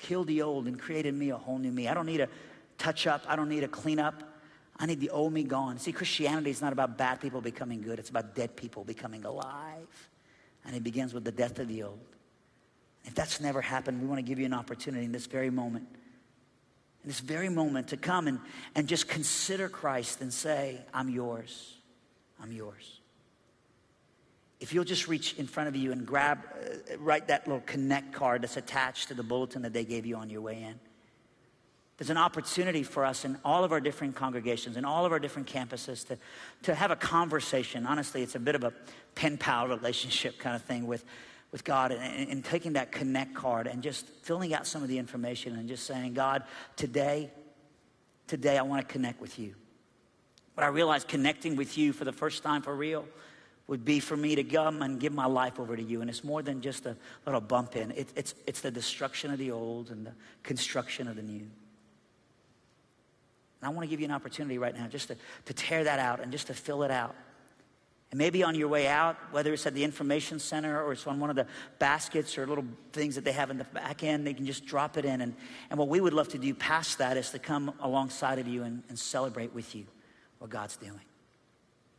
kill 0.00 0.24
the 0.24 0.42
old 0.42 0.66
and 0.66 0.76
create 0.76 1.06
in 1.06 1.16
me 1.16 1.30
a 1.30 1.36
whole 1.36 1.58
new 1.58 1.70
me. 1.70 1.86
I 1.86 1.94
don't 1.94 2.06
need 2.06 2.20
a 2.20 2.28
touch 2.76 3.06
up, 3.06 3.24
I 3.28 3.36
don't 3.36 3.48
need 3.48 3.62
a 3.62 3.68
clean 3.68 4.00
up. 4.00 4.24
I 4.80 4.86
need 4.86 4.98
the 4.98 5.10
old 5.10 5.32
me 5.32 5.44
gone. 5.44 5.78
See, 5.78 5.92
Christianity 5.92 6.50
is 6.50 6.60
not 6.60 6.72
about 6.72 6.98
bad 6.98 7.20
people 7.20 7.40
becoming 7.40 7.82
good, 7.82 8.00
it's 8.00 8.10
about 8.10 8.34
dead 8.34 8.56
people 8.56 8.82
becoming 8.82 9.24
alive. 9.24 10.08
And 10.64 10.74
it 10.74 10.82
begins 10.82 11.14
with 11.14 11.22
the 11.22 11.32
death 11.32 11.60
of 11.60 11.68
the 11.68 11.84
old. 11.84 12.00
If 13.04 13.14
that's 13.14 13.40
never 13.40 13.60
happened, 13.60 14.00
we 14.00 14.08
want 14.08 14.18
to 14.18 14.22
give 14.22 14.40
you 14.40 14.46
an 14.46 14.54
opportunity 14.54 15.04
in 15.04 15.12
this 15.12 15.26
very 15.26 15.50
moment. 15.50 15.86
This 17.04 17.20
very 17.20 17.48
moment 17.48 17.88
to 17.88 17.96
come 17.96 18.28
and, 18.28 18.40
and 18.74 18.86
just 18.86 19.08
consider 19.08 19.68
Christ 19.68 20.20
and 20.20 20.32
say, 20.32 20.80
I'm 20.92 21.08
yours. 21.08 21.76
I'm 22.42 22.52
yours 22.52 23.00
if 24.60 24.74
you'll 24.74 24.84
just 24.84 25.08
reach 25.08 25.34
in 25.38 25.46
front 25.46 25.68
of 25.68 25.74
you 25.74 25.90
and 25.90 26.06
grab, 26.06 26.38
uh, 26.54 26.96
write 26.98 27.28
that 27.28 27.48
little 27.48 27.62
connect 27.62 28.12
card 28.12 28.42
that's 28.42 28.58
attached 28.58 29.08
to 29.08 29.14
the 29.14 29.22
bulletin 29.22 29.62
that 29.62 29.72
they 29.72 29.84
gave 29.84 30.04
you 30.04 30.16
on 30.16 30.28
your 30.28 30.42
way 30.42 30.62
in. 30.62 30.78
There's 31.96 32.10
an 32.10 32.18
opportunity 32.18 32.82
for 32.82 33.04
us 33.04 33.24
in 33.24 33.38
all 33.44 33.64
of 33.64 33.72
our 33.72 33.80
different 33.80 34.16
congregations, 34.16 34.76
in 34.76 34.84
all 34.84 35.04
of 35.04 35.12
our 35.12 35.18
different 35.18 35.48
campuses 35.48 36.06
to, 36.08 36.18
to 36.62 36.74
have 36.74 36.90
a 36.90 36.96
conversation. 36.96 37.86
Honestly, 37.86 38.22
it's 38.22 38.34
a 38.34 38.40
bit 38.40 38.54
of 38.54 38.64
a 38.64 38.72
pen 39.14 39.36
pal 39.36 39.68
relationship 39.68 40.38
kind 40.38 40.56
of 40.56 40.62
thing 40.62 40.86
with, 40.86 41.04
with 41.52 41.64
God 41.64 41.92
and, 41.92 42.28
and 42.28 42.44
taking 42.44 42.74
that 42.74 42.92
connect 42.92 43.34
card 43.34 43.66
and 43.66 43.82
just 43.82 44.06
filling 44.06 44.54
out 44.54 44.66
some 44.66 44.82
of 44.82 44.88
the 44.88 44.98
information 44.98 45.56
and 45.56 45.68
just 45.68 45.84
saying, 45.84 46.14
God, 46.14 46.44
today, 46.76 47.30
today 48.26 48.56
I 48.56 48.62
want 48.62 48.86
to 48.86 48.92
connect 48.92 49.20
with 49.20 49.38
you. 49.38 49.54
But 50.54 50.64
I 50.64 50.68
realized 50.68 51.08
connecting 51.08 51.56
with 51.56 51.76
you 51.78 51.92
for 51.92 52.04
the 52.04 52.12
first 52.12 52.42
time 52.42 52.62
for 52.62 52.74
real 52.74 53.04
would 53.66 53.84
be 53.84 54.00
for 54.00 54.16
me 54.16 54.34
to 54.34 54.42
come 54.42 54.82
and 54.82 54.98
give 54.98 55.12
my 55.12 55.26
life 55.26 55.60
over 55.60 55.76
to 55.76 55.82
you. 55.82 56.00
And 56.00 56.10
it's 56.10 56.24
more 56.24 56.42
than 56.42 56.60
just 56.60 56.86
a 56.86 56.96
little 57.24 57.40
bump 57.40 57.76
in, 57.76 57.92
it, 57.92 58.08
it's, 58.16 58.34
it's 58.46 58.60
the 58.60 58.70
destruction 58.70 59.30
of 59.30 59.38
the 59.38 59.52
old 59.52 59.90
and 59.90 60.04
the 60.04 60.12
construction 60.42 61.06
of 61.06 61.16
the 61.16 61.22
new. 61.22 61.46
And 63.60 63.68
I 63.68 63.68
want 63.68 63.82
to 63.82 63.86
give 63.88 64.00
you 64.00 64.06
an 64.06 64.12
opportunity 64.12 64.58
right 64.58 64.76
now 64.76 64.88
just 64.88 65.08
to, 65.08 65.16
to 65.46 65.54
tear 65.54 65.84
that 65.84 65.98
out 65.98 66.20
and 66.20 66.32
just 66.32 66.48
to 66.48 66.54
fill 66.54 66.82
it 66.82 66.90
out. 66.90 67.14
And 68.10 68.18
maybe 68.18 68.42
on 68.42 68.56
your 68.56 68.66
way 68.66 68.88
out, 68.88 69.16
whether 69.30 69.52
it's 69.52 69.66
at 69.66 69.74
the 69.74 69.84
information 69.84 70.40
center 70.40 70.82
or 70.82 70.92
it's 70.92 71.06
on 71.06 71.20
one 71.20 71.30
of 71.30 71.36
the 71.36 71.46
baskets 71.78 72.36
or 72.36 72.46
little 72.46 72.64
things 72.92 73.14
that 73.14 73.24
they 73.24 73.32
have 73.32 73.50
in 73.50 73.58
the 73.58 73.64
back 73.64 74.02
end, 74.02 74.26
they 74.26 74.34
can 74.34 74.46
just 74.46 74.66
drop 74.66 74.96
it 74.96 75.04
in. 75.04 75.20
And, 75.20 75.34
and 75.70 75.78
what 75.78 75.88
we 75.88 76.00
would 76.00 76.12
love 76.12 76.28
to 76.30 76.38
do 76.38 76.52
past 76.52 76.98
that 76.98 77.16
is 77.16 77.30
to 77.30 77.38
come 77.38 77.72
alongside 77.80 78.40
of 78.40 78.48
you 78.48 78.64
and, 78.64 78.82
and 78.88 78.98
celebrate 78.98 79.54
with 79.54 79.76
you 79.76 79.84
what 80.38 80.50
God's 80.50 80.76
doing 80.76 81.00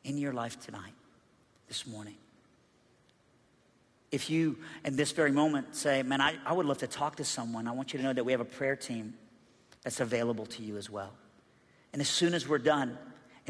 in 0.04 0.18
your 0.18 0.34
life 0.34 0.60
tonight 0.60 0.94
this 1.70 1.88
morning. 1.88 2.16
If 4.12 4.30
you, 4.30 4.58
in 4.84 4.98
this 4.98 5.14
very 5.14 5.32
moment, 5.32 5.74
say, 5.76 6.04
Man, 6.04 6.20
I, 6.20 6.36
I 6.46 6.52
would 6.52 6.66
love 6.66 6.80
to 6.80 6.88
talk 6.88 7.16
to 7.18 7.24
someone, 7.24 7.68
I 7.68 7.72
want 7.72 7.94
you 7.94 8.00
to 8.00 8.04
know 8.04 8.12
that 8.12 8.26
we 8.26 8.34
have 8.34 8.42
a 8.42 8.46
prayer 8.46 8.76
team 8.76 9.14
that's 9.84 10.02
available 10.02 10.46
to 10.48 10.62
you 10.62 10.76
as 10.76 10.90
well. 10.90 11.14
And 11.94 12.02
as 12.02 12.10
soon 12.10 12.34
as 12.34 12.48
we're 12.48 12.58
done, 12.58 12.98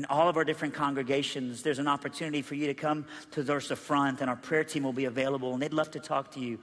in 0.02 0.06
all 0.06 0.28
of 0.28 0.36
our 0.36 0.44
different 0.44 0.74
congregations, 0.74 1.62
there's 1.62 1.78
an 1.78 1.88
opportunity 1.88 2.42
for 2.42 2.56
you 2.56 2.66
to 2.66 2.74
come 2.74 3.06
to 3.30 3.44
the 3.44 3.60
front, 3.60 4.20
and 4.20 4.32
our 4.32 4.36
prayer 4.36 4.64
team 4.64 4.82
will 4.82 4.94
be 4.94 5.06
available, 5.06 5.54
and 5.54 5.62
they'd 5.62 5.76
love 5.76 5.92
to 5.92 6.00
talk 6.00 6.32
to 6.32 6.40
you 6.40 6.58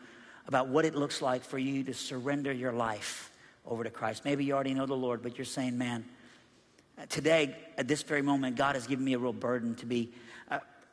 about 0.49 0.67
what 0.67 0.85
it 0.85 0.97
looks 0.97 1.23
like 1.23 1.45
for 1.45 1.57
you 1.57 1.85
to 1.85 1.95
surrender 1.95 2.51
your 2.51 2.73
life 2.73 3.31
over 3.65 3.85
to 3.85 3.91
Christ. 3.91 4.25
Maybe 4.25 4.45
you 4.45 4.55
already 4.55 4.75
know 4.75 4.87
the 4.87 4.97
Lord, 4.97 5.23
but 5.23 5.39
you're 5.39 5.45
saying, 5.45 5.79
Man, 5.79 6.05
today, 7.09 7.55
at 7.77 7.87
this 7.87 8.03
very 8.03 8.23
moment, 8.23 8.57
God 8.57 8.75
has 8.75 8.89
given 8.89 9.05
me 9.05 9.13
a 9.13 9.21
real 9.21 9.33
burden 9.33 9.77
to 9.77 9.87
be 9.87 10.11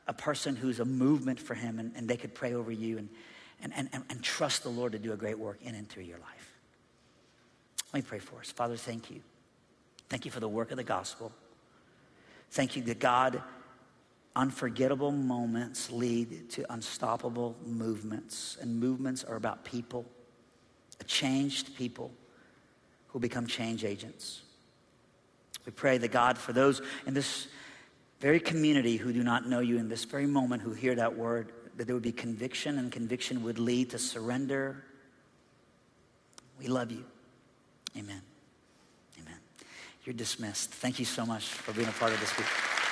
a 0.08 0.14
person 0.14 0.56
who's 0.56 0.80
a 0.80 0.86
movement 0.86 1.40
for 1.40 1.56
him 1.56 1.80
and, 1.80 1.94
and 1.96 2.08
they 2.08 2.16
could 2.16 2.36
pray 2.36 2.54
over 2.54 2.72
you 2.72 3.00
and, 3.00 3.10
and, 3.60 3.90
and, 3.92 4.04
and 4.08 4.22
trust 4.22 4.62
the 4.62 4.70
Lord 4.70 4.92
to 4.92 5.00
do 5.00 5.14
a 5.14 5.18
great 5.18 5.40
work 5.40 5.58
in 5.64 5.74
and 5.74 5.90
through 5.90 6.04
your 6.04 6.20
life. 6.20 6.54
Let 7.92 8.04
me 8.04 8.08
pray 8.08 8.20
for 8.20 8.40
us. 8.40 8.52
Father, 8.52 8.78
thank 8.78 9.10
you. 9.10 9.22
Thank 10.10 10.26
you 10.26 10.30
for 10.30 10.40
the 10.40 10.48
work 10.48 10.70
of 10.70 10.78
the 10.78 10.84
gospel. 10.84 11.32
Thank 12.56 12.78
you 12.78 12.82
that 12.84 13.00
God, 13.00 13.44
unforgettable 14.34 15.12
moments 15.12 15.92
lead 15.92 16.50
to 16.52 16.66
unstoppable 16.72 17.58
movements. 17.66 18.58
And 18.62 18.80
movements 18.80 19.26
are 19.26 19.36
about 19.36 19.66
people, 19.66 20.06
changed 21.06 21.76
people 21.76 22.12
who 23.10 23.20
become 23.20 23.46
change 23.46 23.84
agents. 23.84 24.42
We 25.66 25.74
pray 25.74 25.98
that 25.98 26.14
God, 26.14 26.38
for 26.38 26.54
those 26.54 26.82
in 27.06 27.14
this 27.14 27.50
very 28.22 28.40
community 28.40 28.96
who 28.96 29.12
do 29.12 29.22
not 29.22 29.50
know 29.50 29.60
you 29.60 29.78
in 29.78 29.90
this 29.90 30.06
very 30.06 30.26
moment 30.26 30.62
who 30.62 30.72
hear 30.72 30.96
that 30.96 31.18
word, 31.18 31.52
that 31.76 31.88
there 31.88 31.94
would 31.94 32.04
be 32.04 32.14
conviction 32.14 32.80
and 32.80 32.90
conviction 32.90 33.44
would 33.44 33.60
lead 33.60 33.90
to 33.90 34.00
surrender. 34.00 34.82
We 36.58 36.68
love 36.68 36.90
you. 36.90 37.04
Amen. 37.98 38.22
You're 40.06 40.14
dismissed. 40.14 40.70
Thank 40.70 41.00
you 41.00 41.06
so 41.06 41.26
much 41.26 41.46
for 41.46 41.74
being 41.74 41.88
a 41.88 41.92
part 41.94 42.14
of 42.14 42.20
this 42.20 42.38
week. 42.38 42.85